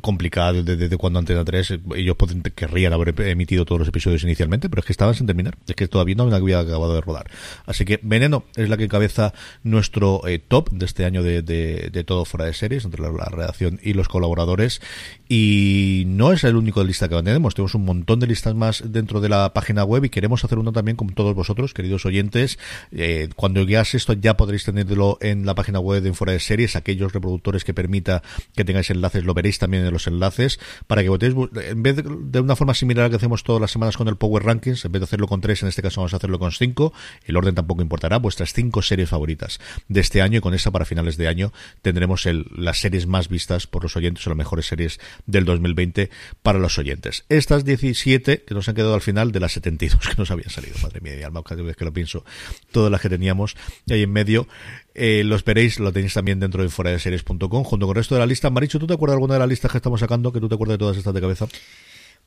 complicada 0.00 0.54
desde, 0.54 0.76
desde 0.76 0.96
cuando 0.96 1.18
Antena 1.18 1.44
3 1.44 1.80
ellos 1.96 2.16
querrían 2.54 2.94
haber 2.94 3.20
emitido 3.20 3.66
todos 3.66 3.80
los 3.80 3.88
episodios 3.88 4.22
inicialmente, 4.24 4.70
pero 4.70 4.80
es 4.80 4.86
que 4.86 4.92
estaban 4.92 5.14
sin 5.14 5.26
terminar. 5.26 5.58
Es 5.68 5.76
que 5.76 5.88
todavía 5.88 6.14
no 6.14 6.34
había 6.34 6.60
acabado 6.60 6.94
de 6.94 7.02
rodar. 7.02 7.30
Así 7.66 7.84
que 7.84 8.00
Veneno 8.02 8.44
es 8.56 8.70
la 8.70 8.78
que 8.78 8.84
encabeza 8.84 9.34
nuestro 9.62 10.26
eh, 10.26 10.38
top 10.38 10.70
de 10.70 10.86
este 10.86 11.04
año 11.04 11.22
de, 11.22 11.42
de 11.42 12.04
todo 12.04 12.24
fuera 12.24 12.46
de 12.46 12.54
series 12.54 12.86
la, 12.98 13.10
la, 13.10 13.24
redacción 13.26 13.80
y 13.82 13.94
los 13.94 14.08
colaboradores. 14.08 14.80
Y 15.28 16.04
no 16.06 16.32
es 16.32 16.44
el 16.44 16.56
único 16.56 16.80
de 16.80 16.86
lista 16.86 17.08
que 17.08 17.16
tenemos, 17.16 17.54
tenemos 17.54 17.74
un 17.74 17.84
montón 17.84 18.20
de 18.20 18.26
listas 18.26 18.54
más 18.54 18.82
dentro 18.86 19.20
de 19.20 19.28
la 19.28 19.54
página 19.54 19.84
web 19.84 20.04
y 20.04 20.10
queremos 20.10 20.44
hacer 20.44 20.58
uno 20.58 20.72
también 20.72 20.96
con 20.96 21.08
todos 21.08 21.34
vosotros, 21.34 21.72
queridos 21.72 22.04
oyentes. 22.04 22.58
Eh, 22.92 23.28
cuando 23.34 23.64
veáis 23.64 23.94
esto 23.94 24.12
ya 24.12 24.36
podréis 24.36 24.64
tenerlo 24.64 25.16
en 25.20 25.46
la 25.46 25.54
página 25.54 25.80
web 25.80 26.02
de 26.02 26.12
Fuera 26.12 26.34
de 26.34 26.40
Series, 26.40 26.76
aquellos 26.76 27.12
reproductores 27.12 27.64
que 27.64 27.72
permita 27.72 28.22
que 28.54 28.64
tengáis 28.64 28.90
enlaces, 28.90 29.24
lo 29.24 29.32
veréis 29.32 29.58
también 29.58 29.86
en 29.86 29.92
los 29.92 30.06
enlaces, 30.06 30.60
para 30.86 31.02
que 31.02 31.08
votéis, 31.08 31.34
en 31.34 31.82
vez 31.82 31.96
de, 31.96 32.02
de 32.02 32.40
una 32.40 32.54
forma 32.54 32.74
similar 32.74 33.04
a 33.04 33.06
la 33.06 33.10
que 33.10 33.16
hacemos 33.16 33.44
todas 33.44 33.60
las 33.60 33.70
semanas 33.70 33.96
con 33.96 34.08
el 34.08 34.16
Power 34.16 34.44
Rankings, 34.44 34.84
en 34.84 34.92
vez 34.92 35.00
de 35.00 35.04
hacerlo 35.04 35.26
con 35.26 35.40
tres, 35.40 35.62
en 35.62 35.68
este 35.68 35.82
caso 35.82 36.00
vamos 36.00 36.12
a 36.12 36.18
hacerlo 36.18 36.38
con 36.38 36.52
cinco, 36.52 36.92
el 37.24 37.36
orden 37.36 37.54
tampoco 37.54 37.80
importará, 37.80 38.18
vuestras 38.18 38.52
cinco 38.52 38.82
series 38.82 39.08
favoritas 39.08 39.58
de 39.88 40.00
este 40.00 40.20
año 40.20 40.38
y 40.38 40.40
con 40.40 40.54
esa 40.54 40.70
para 40.70 40.84
finales 40.84 41.16
de 41.16 41.28
año 41.28 41.52
tendremos 41.82 42.26
el, 42.26 42.46
las 42.56 42.78
series 42.78 43.06
más 43.06 43.28
vistas 43.28 43.66
por 43.66 43.82
los 43.82 43.96
oyentes 43.96 44.26
o 44.26 44.30
las 44.30 44.36
mejores 44.36 44.66
series 44.66 45.00
del 45.26 45.44
2020 45.44 46.10
para 46.42 46.58
los 46.58 46.78
oyentes. 46.78 47.24
Estas 47.28 47.64
17 47.64 48.42
que 48.42 48.54
nos 48.54 48.68
han 48.68 48.74
quedado 48.74 48.94
al 48.94 49.00
final 49.00 49.32
de 49.32 49.40
las 49.40 49.52
72 49.52 50.00
que 50.08 50.14
nos 50.16 50.30
habían 50.30 50.50
salido, 50.50 50.74
madre 50.82 51.00
mía, 51.00 51.18
y 51.18 51.22
alma, 51.22 51.42
cada 51.42 51.62
vez 51.62 51.76
que 51.76 51.84
lo 51.84 51.92
pienso, 51.92 52.24
todas 52.72 52.90
las 52.90 53.00
que 53.00 53.08
teníamos 53.08 53.56
ahí 53.90 54.02
en 54.02 54.12
medio, 54.12 54.48
eh, 54.94 55.22
los 55.24 55.44
veréis, 55.44 55.80
lo 55.80 55.92
tenéis 55.92 56.14
también 56.14 56.40
dentro 56.40 56.62
de 56.62 56.68
fuera 56.68 56.90
de 56.90 56.98
series.com, 56.98 57.64
junto 57.64 57.86
con 57.86 57.96
el 57.96 57.96
resto 57.96 58.14
de 58.14 58.20
la 58.20 58.26
lista. 58.26 58.50
Maricho, 58.50 58.78
¿tú 58.78 58.86
te 58.86 58.94
acuerdas 58.94 59.14
de 59.14 59.16
alguna 59.16 59.34
de 59.34 59.40
las 59.40 59.48
listas 59.48 59.70
que 59.70 59.78
estamos 59.78 60.00
sacando? 60.00 60.32
Que 60.32 60.40
tú 60.40 60.48
te 60.48 60.54
acuerdas 60.54 60.74
de 60.74 60.78
todas 60.78 60.96
estas 60.96 61.14
de 61.14 61.20
cabeza. 61.20 61.46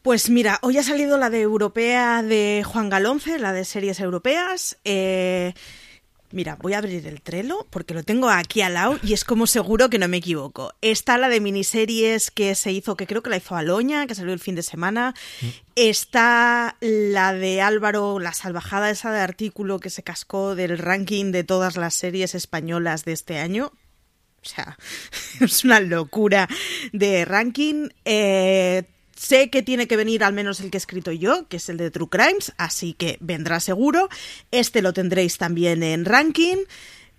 Pues 0.02 0.30
mira, 0.30 0.60
hoy 0.62 0.78
ha 0.78 0.84
salido 0.84 1.18
la 1.18 1.30
de 1.30 1.42
europea 1.42 2.24
de 2.24 2.64
Juan 2.66 2.90
Galonce, 2.90 3.40
la 3.40 3.52
de 3.52 3.66
series 3.66 4.00
europeas. 4.00 4.78
Eh, 4.86 5.54
Mira, 6.32 6.58
voy 6.62 6.74
a 6.74 6.80
abrir 6.80 7.08
el 7.08 7.22
Trello 7.22 7.66
porque 7.70 7.94
lo 7.94 8.04
tengo 8.04 8.30
aquí 8.30 8.62
al 8.62 8.74
lado 8.74 9.00
y 9.02 9.14
es 9.14 9.24
como 9.24 9.48
seguro 9.48 9.90
que 9.90 9.98
no 9.98 10.10
me 10.10 10.18
equivoco. 10.18 10.74
Está 10.82 11.18
la 11.18 11.30
de 11.30 11.40
miniseries 11.40 12.32
que 12.32 12.54
se 12.56 12.74
hizo, 12.74 12.98
que 12.98 13.08
creo 13.08 13.24
que 13.24 13.30
la 13.30 13.38
hizo 13.38 13.56
Aloña, 13.56 14.08
que 14.08 14.16
salió 14.16 14.34
el 14.34 14.40
fin 14.40 14.56
de 14.56 14.64
semana. 14.64 15.16
Mm. 15.42 15.48
Está 15.76 16.76
la 16.82 17.32
de 17.32 17.62
Álvaro, 17.62 18.20
la 18.20 18.34
salvajada 18.34 18.90
esa 18.90 19.12
de 19.12 19.22
artículo 19.22 19.80
que 19.80 19.90
se 19.90 20.04
cascó 20.04 20.54
del 20.56 20.78
ranking 20.78 21.32
de 21.32 21.46
todas 21.46 21.78
las 21.78 21.94
series 21.94 22.36
españolas 22.36 23.06
de 23.06 23.14
este 23.14 23.40
año. 23.40 23.72
O 24.42 24.46
sea, 24.46 24.78
es 25.40 25.64
una 25.64 25.80
locura 25.80 26.50
de 26.92 27.24
ranking. 27.24 27.88
Eh, 28.04 28.84
Sé 29.18 29.50
que 29.50 29.64
tiene 29.64 29.88
que 29.88 29.98
venir 29.98 30.24
al 30.24 30.34
menos 30.34 30.60
el 30.60 30.70
que 30.70 30.78
he 30.78 30.80
escrito 30.80 31.12
yo, 31.12 31.48
que 31.48 31.58
es 31.58 31.68
el 31.70 31.78
de 31.78 31.90
True 31.90 32.08
Crimes, 32.08 32.54
así 32.58 32.94
que 32.94 33.18
vendrá 33.20 33.60
seguro. 33.60 34.10
Este 34.52 34.84
lo 34.84 34.94
tendréis 34.94 35.40
también 35.40 35.82
en 35.82 36.06
ranking. 36.06 36.58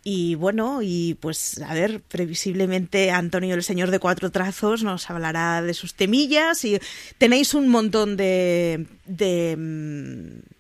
Y 0.05 0.37
bueno, 0.37 0.79
y 0.81 1.19
pues 1.21 1.61
a 1.61 1.75
ver, 1.75 2.01
previsiblemente 2.01 3.11
Antonio 3.11 3.55
el 3.57 3.65
Señor 3.65 3.91
de 3.91 3.99
Cuatro 3.99 4.31
Trazos 4.31 4.85
nos 4.85 5.11
hablará 5.11 5.61
de 5.61 5.75
sus 5.75 5.95
temillas 5.95 6.65
y 6.65 6.79
tenéis 7.19 7.53
un 7.53 7.69
montón 7.69 8.17
de, 8.17 8.87
de, 9.05 9.57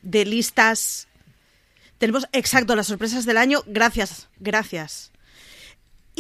de 0.03 0.24
listas. 0.24 1.07
Tenemos, 1.99 2.26
exacto, 2.32 2.74
las 2.74 2.89
sorpresas 2.89 3.24
del 3.26 3.36
año. 3.36 3.62
Gracias, 3.66 4.28
gracias. 4.41 5.12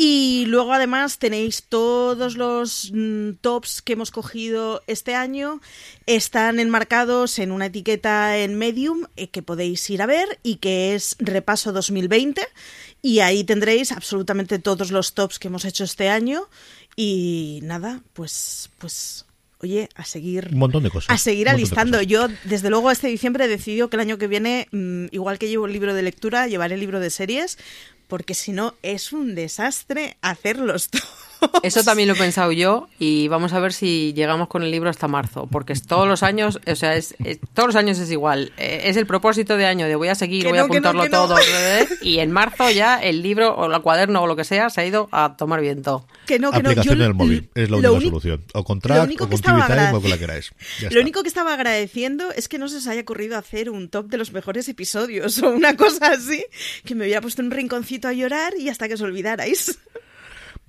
Y 0.00 0.44
luego 0.46 0.74
además 0.74 1.18
tenéis 1.18 1.64
todos 1.68 2.36
los 2.36 2.92
mm, 2.94 3.32
tops 3.40 3.82
que 3.82 3.94
hemos 3.94 4.12
cogido 4.12 4.80
este 4.86 5.16
año. 5.16 5.60
Están 6.06 6.60
enmarcados 6.60 7.40
en 7.40 7.50
una 7.50 7.66
etiqueta 7.66 8.38
en 8.38 8.54
Medium 8.54 9.06
eh, 9.16 9.26
que 9.26 9.42
podéis 9.42 9.90
ir 9.90 10.00
a 10.00 10.06
ver 10.06 10.38
y 10.44 10.56
que 10.56 10.94
es 10.94 11.16
Repaso 11.18 11.72
2020. 11.72 12.46
Y 13.02 13.18
ahí 13.18 13.42
tendréis 13.42 13.90
absolutamente 13.90 14.60
todos 14.60 14.92
los 14.92 15.14
tops 15.14 15.40
que 15.40 15.48
hemos 15.48 15.64
hecho 15.64 15.82
este 15.82 16.08
año. 16.08 16.42
Y 16.94 17.58
nada, 17.64 18.00
pues, 18.12 18.70
pues 18.78 19.26
oye, 19.60 19.88
a 19.96 20.04
seguir. 20.04 20.50
Un 20.52 20.60
montón 20.60 20.84
de 20.84 20.90
cosas. 20.90 21.12
A 21.12 21.18
seguir 21.18 21.46
de 21.46 21.50
alistando. 21.50 22.00
Yo, 22.02 22.28
desde 22.44 22.70
luego, 22.70 22.92
este 22.92 23.08
diciembre 23.08 23.46
he 23.46 23.48
decidido 23.48 23.90
que 23.90 23.96
el 23.96 24.02
año 24.02 24.16
que 24.16 24.28
viene, 24.28 24.68
mm, 24.70 25.06
igual 25.10 25.40
que 25.40 25.48
llevo 25.48 25.66
el 25.66 25.72
libro 25.72 25.92
de 25.92 26.02
lectura, 26.02 26.46
llevaré 26.46 26.74
el 26.74 26.80
libro 26.80 27.00
de 27.00 27.10
series, 27.10 27.58
porque 28.08 28.34
si 28.34 28.52
no, 28.52 28.74
es 28.82 29.12
un 29.12 29.34
desastre 29.34 30.16
hacerlos 30.22 30.88
todos. 30.90 31.27
Eso 31.62 31.82
también 31.84 32.08
lo 32.08 32.14
he 32.14 32.18
pensado 32.18 32.52
yo 32.52 32.88
y 32.98 33.28
vamos 33.28 33.52
a 33.52 33.60
ver 33.60 33.72
si 33.72 34.12
llegamos 34.14 34.48
con 34.48 34.62
el 34.62 34.70
libro 34.70 34.90
hasta 34.90 35.08
marzo, 35.08 35.46
porque 35.50 35.72
es 35.72 35.82
todos 35.86 36.06
los 36.08 36.22
años, 36.22 36.60
o 36.66 36.76
sea, 36.76 36.96
es, 36.96 37.14
es- 37.24 37.38
todos 37.54 37.68
los 37.68 37.76
años 37.76 37.98
es 37.98 38.10
igual. 38.10 38.52
Eh, 38.56 38.82
es 38.84 38.96
el 38.96 39.06
propósito 39.06 39.56
de 39.56 39.66
año 39.66 39.86
de 39.86 39.94
voy 39.96 40.08
a 40.08 40.14
seguir, 40.14 40.42
Que 40.44 40.48
voy 40.50 40.58
a 40.58 40.62
no, 40.62 40.68
que 40.68 40.80
no, 40.80 40.88
apuntarlo 40.90 41.02
que 41.02 41.08
no. 41.10 41.26
todo 41.28 41.38
¿eh? 41.38 41.88
y 42.02 42.18
en 42.18 42.30
marzo 42.32 42.70
ya 42.70 42.96
el 42.98 43.22
libro 43.22 43.54
o 43.54 43.70
el 43.72 43.82
cuaderno 43.82 44.22
o 44.22 44.26
lo 44.26 44.36
que 44.36 44.44
sea 44.44 44.70
se 44.70 44.80
ha 44.80 44.86
ido 44.86 45.08
a 45.12 45.36
tomar 45.36 45.60
viento. 45.60 46.06
Que 46.26 46.38
no, 46.38 46.50
que 46.50 46.62
no. 46.62 46.70
Aplicación 46.70 46.96
Yo 46.98 47.02
en 47.04 47.08
el 47.08 47.14
móvil 47.14 47.48
es 47.54 47.70
la 47.70 47.76
única 47.78 48.00
solución. 48.00 48.44
O 48.54 48.64
con 48.64 48.76
lo 48.78 48.82
Track, 48.82 49.04
único 49.04 49.24
o 49.24 49.26
que 49.28 49.30
con 49.32 49.34
estaba 49.36 49.58
TV 49.58 49.66
Time, 49.74 49.80
agra- 49.88 49.96
o 49.98 50.00
con 50.00 50.10
la 50.10 50.16
que 50.16 50.20
queráis. 50.20 50.50
Ya 50.80 50.82
Lo 50.84 50.88
está. 50.88 51.00
único 51.00 51.22
que 51.22 51.28
estaba 51.28 51.54
agradeciendo 51.54 52.30
es 52.32 52.48
que 52.48 52.58
no 52.58 52.68
se 52.68 52.76
os 52.78 52.86
haya 52.86 53.00
ocurrido 53.02 53.36
hacer 53.38 53.70
un 53.70 53.88
top 53.88 54.06
de 54.08 54.18
los 54.18 54.32
mejores 54.32 54.68
episodios 54.68 55.42
o 55.42 55.50
una 55.50 55.76
cosa 55.76 56.08
así, 56.12 56.44
que 56.84 56.94
me 56.94 57.04
hubiera 57.04 57.20
puesto 57.20 57.42
un 57.42 57.50
rinconcito 57.50 58.08
a 58.08 58.12
llorar 58.12 58.54
y 58.58 58.68
hasta 58.68 58.88
que 58.88 58.94
os 58.94 59.00
olvidarais. 59.00 59.78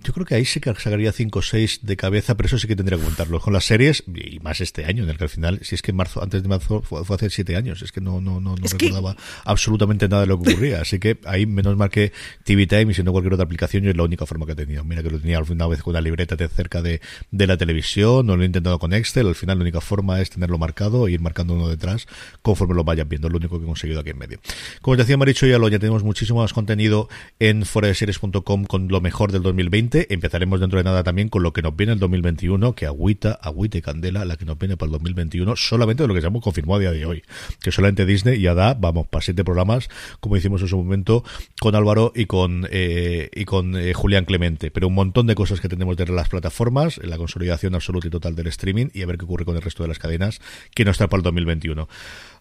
Yo 0.04 0.14
creo 0.14 0.26
que 0.26 0.36
ahí 0.36 0.46
sí 0.46 0.60
que 0.62 0.74
sacaría 0.76 1.12
5 1.12 1.40
o 1.40 1.42
6 1.42 1.80
de 1.84 1.98
cabeza, 1.98 2.36
pero 2.38 2.48
eso 2.48 2.58
sí 2.58 2.68
que 2.68 2.76
tendría 2.76 2.98
que 2.98 3.04
comentarlo. 3.04 3.40
Con 3.42 3.52
las 3.54 3.66
series, 3.66 4.04
y 4.08 4.40
más 4.40 4.62
este 4.62 4.86
año, 4.86 5.04
en 5.04 5.10
el 5.10 5.18
que 5.18 5.26
al 5.26 5.30
final, 5.30 5.60
si 5.62 5.76
es 5.76 5.82
que 5.82 5.92
en 5.92 5.98
marzo, 5.98 6.24
antes 6.24 6.42
de 6.42 6.48
marzo 6.48 6.82
fue, 6.82 7.04
fue 7.04 7.18
hace 7.18 7.30
7 7.30 7.58
años, 7.58 7.82
es 7.82 7.92
que 7.92 8.00
no, 8.00 8.22
no, 8.22 8.40
no, 8.40 8.56
no 8.56 8.66
Es 8.66 8.74
que- 8.76 8.86
recordaba 8.88 9.18
absolutamente 9.44 10.08
nada 10.08 10.22
de 10.22 10.28
lo 10.28 10.40
que 10.42 10.52
ocurría. 10.52 10.82
Así 10.82 11.00
que 11.00 11.20
ahí, 11.26 11.46
menos 11.46 11.76
mal 11.76 11.90
que 11.90 12.14
TV 12.46 12.66
Time 12.66 12.92
y 12.92 12.94
siendo 12.94 13.12
cualquier 13.12 13.34
otra 13.34 13.44
aplicación, 13.44 13.84
yo 13.84 13.90
es 13.92 13.98
la 13.98 14.04
única 14.04 14.26
forma 14.26 14.46
que 14.46 14.54
he 14.54 14.56
tenido. 14.56 14.84
Mira 14.86 15.04
que 15.04 15.10
lo 15.10 15.20
tenía 15.20 15.42
una 15.42 15.68
vez 15.68 15.82
con 15.84 15.92
una 15.92 16.02
libreta 16.02 16.36
de 16.38 16.48
cerca 16.48 16.82
de, 16.82 17.02
de 17.32 17.48
la 17.48 17.58
televisión, 17.58 18.26
no 18.26 18.38
lo 18.38 18.44
he 18.44 18.46
intentado 18.46 18.80
con 18.80 18.94
Excel, 18.94 19.28
al 19.28 19.36
final 19.36 19.58
la 19.58 19.64
única 19.64 19.82
forma 19.82 20.22
es 20.22 20.30
tenerlo 20.30 20.58
marcado 20.58 21.08
e 21.08 21.12
ir 21.12 21.20
marcando 21.20 21.56
uno 21.56 21.68
detrás 21.68 22.08
conforme 22.42 22.74
lo 22.74 22.84
vayan 22.86 23.10
viendo, 23.10 23.28
es 23.28 23.32
lo 23.34 23.38
único 23.38 23.58
que 23.58 23.64
he 23.66 23.68
conseguido 23.68 24.00
aquí 24.00 24.12
en 24.12 24.18
medio. 24.18 24.40
Como 24.82 24.94
os 24.94 24.98
decía 24.98 25.18
Maricho 25.18 25.46
y 25.46 25.52
Aloya, 25.52 25.78
tenemos 25.78 26.04
muchísimo 26.04 26.40
más 26.42 26.54
contenido 26.54 27.10
en 27.40 27.66
foradeseries.com 27.66 28.64
con 28.64 28.88
lo 28.88 29.02
mejor 29.02 29.32
del 29.34 29.42
2020. 29.42 29.89
Empezaremos 30.10 30.60
dentro 30.60 30.78
de 30.78 30.84
nada 30.84 31.04
también 31.04 31.30
con 31.30 31.44
lo 31.44 31.54
que 31.54 31.62
nos 31.62 31.76
viene 31.76 31.94
el 31.94 32.00
2021, 32.00 32.74
que 32.74 32.86
agüita, 32.86 33.32
agüita 33.42 33.78
y 33.78 33.82
candela, 33.82 34.26
la 34.26 34.38
que 34.38 34.46
nos 34.46 34.58
viene 34.58 34.78
para 34.78 34.88
el 34.88 34.94
2021, 34.94 35.56
solamente 35.56 36.04
de 36.04 36.08
lo 36.08 36.14
que 36.14 36.22
se 36.22 36.28
hemos 36.28 36.44
confirmado 36.44 36.78
a 36.78 36.80
día 36.82 36.92
de 36.92 37.06
hoy. 37.06 37.24
Que 37.62 37.72
solamente 37.72 38.06
Disney 38.06 38.40
ya 38.40 38.54
da, 38.54 38.74
vamos, 38.74 39.08
para 39.08 39.24
siete 39.24 39.44
programas, 39.44 39.90
como 40.20 40.38
hicimos 40.38 40.62
en 40.62 40.68
su 40.68 40.78
momento 40.78 41.24
con 41.60 41.76
Álvaro 41.76 42.12
y 42.16 42.26
con, 42.26 42.68
eh, 42.72 43.30
y 43.34 43.46
con 43.46 43.76
eh, 43.76 43.94
Julián 43.94 44.26
Clemente. 44.26 44.72
Pero 44.72 44.88
un 44.88 44.96
montón 44.96 45.28
de 45.28 45.36
cosas 45.36 45.62
que 45.62 45.70
tenemos 45.70 45.98
de 45.98 46.06
las 46.08 46.30
plataformas, 46.30 46.98
la 47.04 47.18
consolidación 47.18 47.76
absoluta 47.76 48.08
y 48.08 48.12
total 48.12 48.36
del 48.36 48.48
streaming 48.48 48.88
y 48.94 49.02
a 49.02 49.06
ver 49.06 49.18
qué 49.18 49.26
ocurre 49.26 49.46
con 49.46 49.56
el 49.56 49.62
resto 49.62 49.84
de 49.84 49.90
las 49.90 50.00
cadenas 50.00 50.40
que 50.74 50.86
nos 50.86 50.98
trae 50.98 51.08
para 51.08 51.20
el 51.20 51.24
2021. 51.24 51.88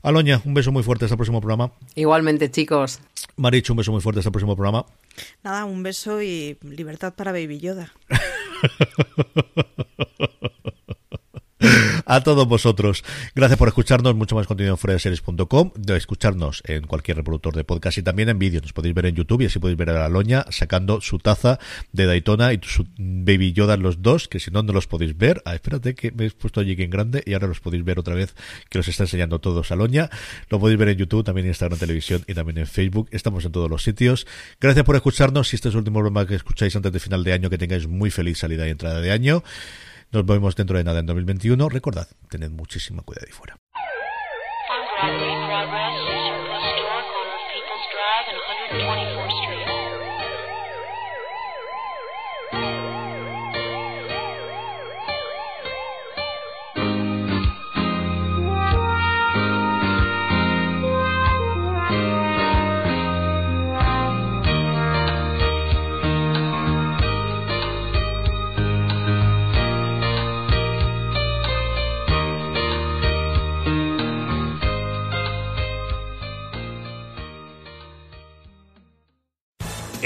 Aloña, 0.02 0.40
un 0.44 0.54
beso 0.54 0.72
muy 0.72 0.82
fuerte 0.82 1.04
hasta 1.04 1.14
el 1.14 1.18
próximo 1.18 1.40
programa. 1.40 1.72
Igualmente, 1.94 2.50
chicos. 2.50 3.00
Maricho, 3.36 3.72
un 3.72 3.78
beso 3.78 3.92
muy 3.92 4.00
fuerte 4.00 4.20
hasta 4.20 4.28
el 4.28 4.32
próximo 4.32 4.56
programa. 4.56 4.86
Nada, 5.42 5.64
un 5.64 5.82
beso 5.82 6.22
y 6.22 6.56
libertad 6.62 7.14
para 7.14 7.32
Baby 7.32 7.58
Yoda. 7.58 7.92
A 12.06 12.22
todos 12.22 12.46
vosotros. 12.46 13.04
Gracias 13.34 13.58
por 13.58 13.68
escucharnos. 13.68 14.14
Mucho 14.14 14.36
más 14.36 14.46
contenido 14.46 14.74
en 14.74 14.78
fueradeseries.com. 14.78 15.72
De 15.74 15.96
escucharnos 15.96 16.62
en 16.66 16.86
cualquier 16.86 17.16
reproductor 17.16 17.54
de 17.54 17.64
podcast 17.64 17.98
y 17.98 18.02
también 18.02 18.28
en 18.28 18.38
vídeo. 18.38 18.60
Nos 18.60 18.72
podéis 18.72 18.94
ver 18.94 19.06
en 19.06 19.14
YouTube 19.16 19.42
y 19.42 19.46
así 19.46 19.58
podéis 19.58 19.76
ver 19.76 19.90
a 19.90 20.08
la 20.08 20.46
sacando 20.50 21.00
su 21.00 21.18
taza 21.18 21.58
de 21.92 22.06
Daytona 22.06 22.52
y 22.52 22.60
su 22.62 22.86
Baby 22.98 23.52
Yoda 23.52 23.76
los 23.76 24.02
dos, 24.02 24.28
que 24.28 24.40
si 24.40 24.50
no, 24.50 24.62
no 24.62 24.72
los 24.72 24.86
podéis 24.86 25.16
ver. 25.16 25.42
Ah, 25.44 25.54
espérate 25.54 25.94
que 25.94 26.12
me 26.12 26.26
he 26.26 26.30
puesto 26.30 26.60
allí 26.60 26.76
en 26.78 26.90
grande 26.90 27.22
y 27.26 27.34
ahora 27.34 27.48
los 27.48 27.60
podéis 27.60 27.84
ver 27.84 27.98
otra 27.98 28.14
vez 28.14 28.34
que 28.68 28.78
los 28.78 28.88
está 28.88 29.04
enseñando 29.04 29.40
todos 29.40 29.70
a 29.72 29.76
Loña. 29.76 30.10
Lo 30.48 30.60
podéis 30.60 30.78
ver 30.78 30.90
en 30.90 30.98
YouTube, 30.98 31.24
también 31.24 31.46
en 31.46 31.50
Instagram 31.50 31.78
Televisión 31.78 32.22
y 32.26 32.34
también 32.34 32.58
en 32.58 32.66
Facebook. 32.66 33.08
Estamos 33.10 33.44
en 33.44 33.52
todos 33.52 33.68
los 33.68 33.82
sitios. 33.82 34.26
Gracias 34.60 34.84
por 34.84 34.96
escucharnos. 34.96 35.48
Si 35.48 35.56
este 35.56 35.68
es 35.68 35.74
el 35.74 35.78
último 35.78 36.00
programa 36.00 36.26
que 36.26 36.34
escucháis 36.34 36.74
antes 36.76 36.92
de 36.92 37.00
final 37.00 37.24
de 37.24 37.32
año, 37.32 37.50
que 37.50 37.58
tengáis 37.58 37.86
muy 37.86 38.10
feliz 38.10 38.38
salida 38.38 38.66
y 38.66 38.70
entrada 38.70 39.00
de 39.00 39.10
año. 39.10 39.42
Nos 40.10 40.24
vemos 40.24 40.56
dentro 40.56 40.78
de 40.78 40.84
nada 40.84 41.00
en 41.00 41.06
2021. 41.06 41.68
Recordad, 41.68 42.08
tened 42.30 42.50
muchísima 42.50 43.02
cuidado 43.02 43.26
ahí 43.26 43.32
fuera. 43.32 43.56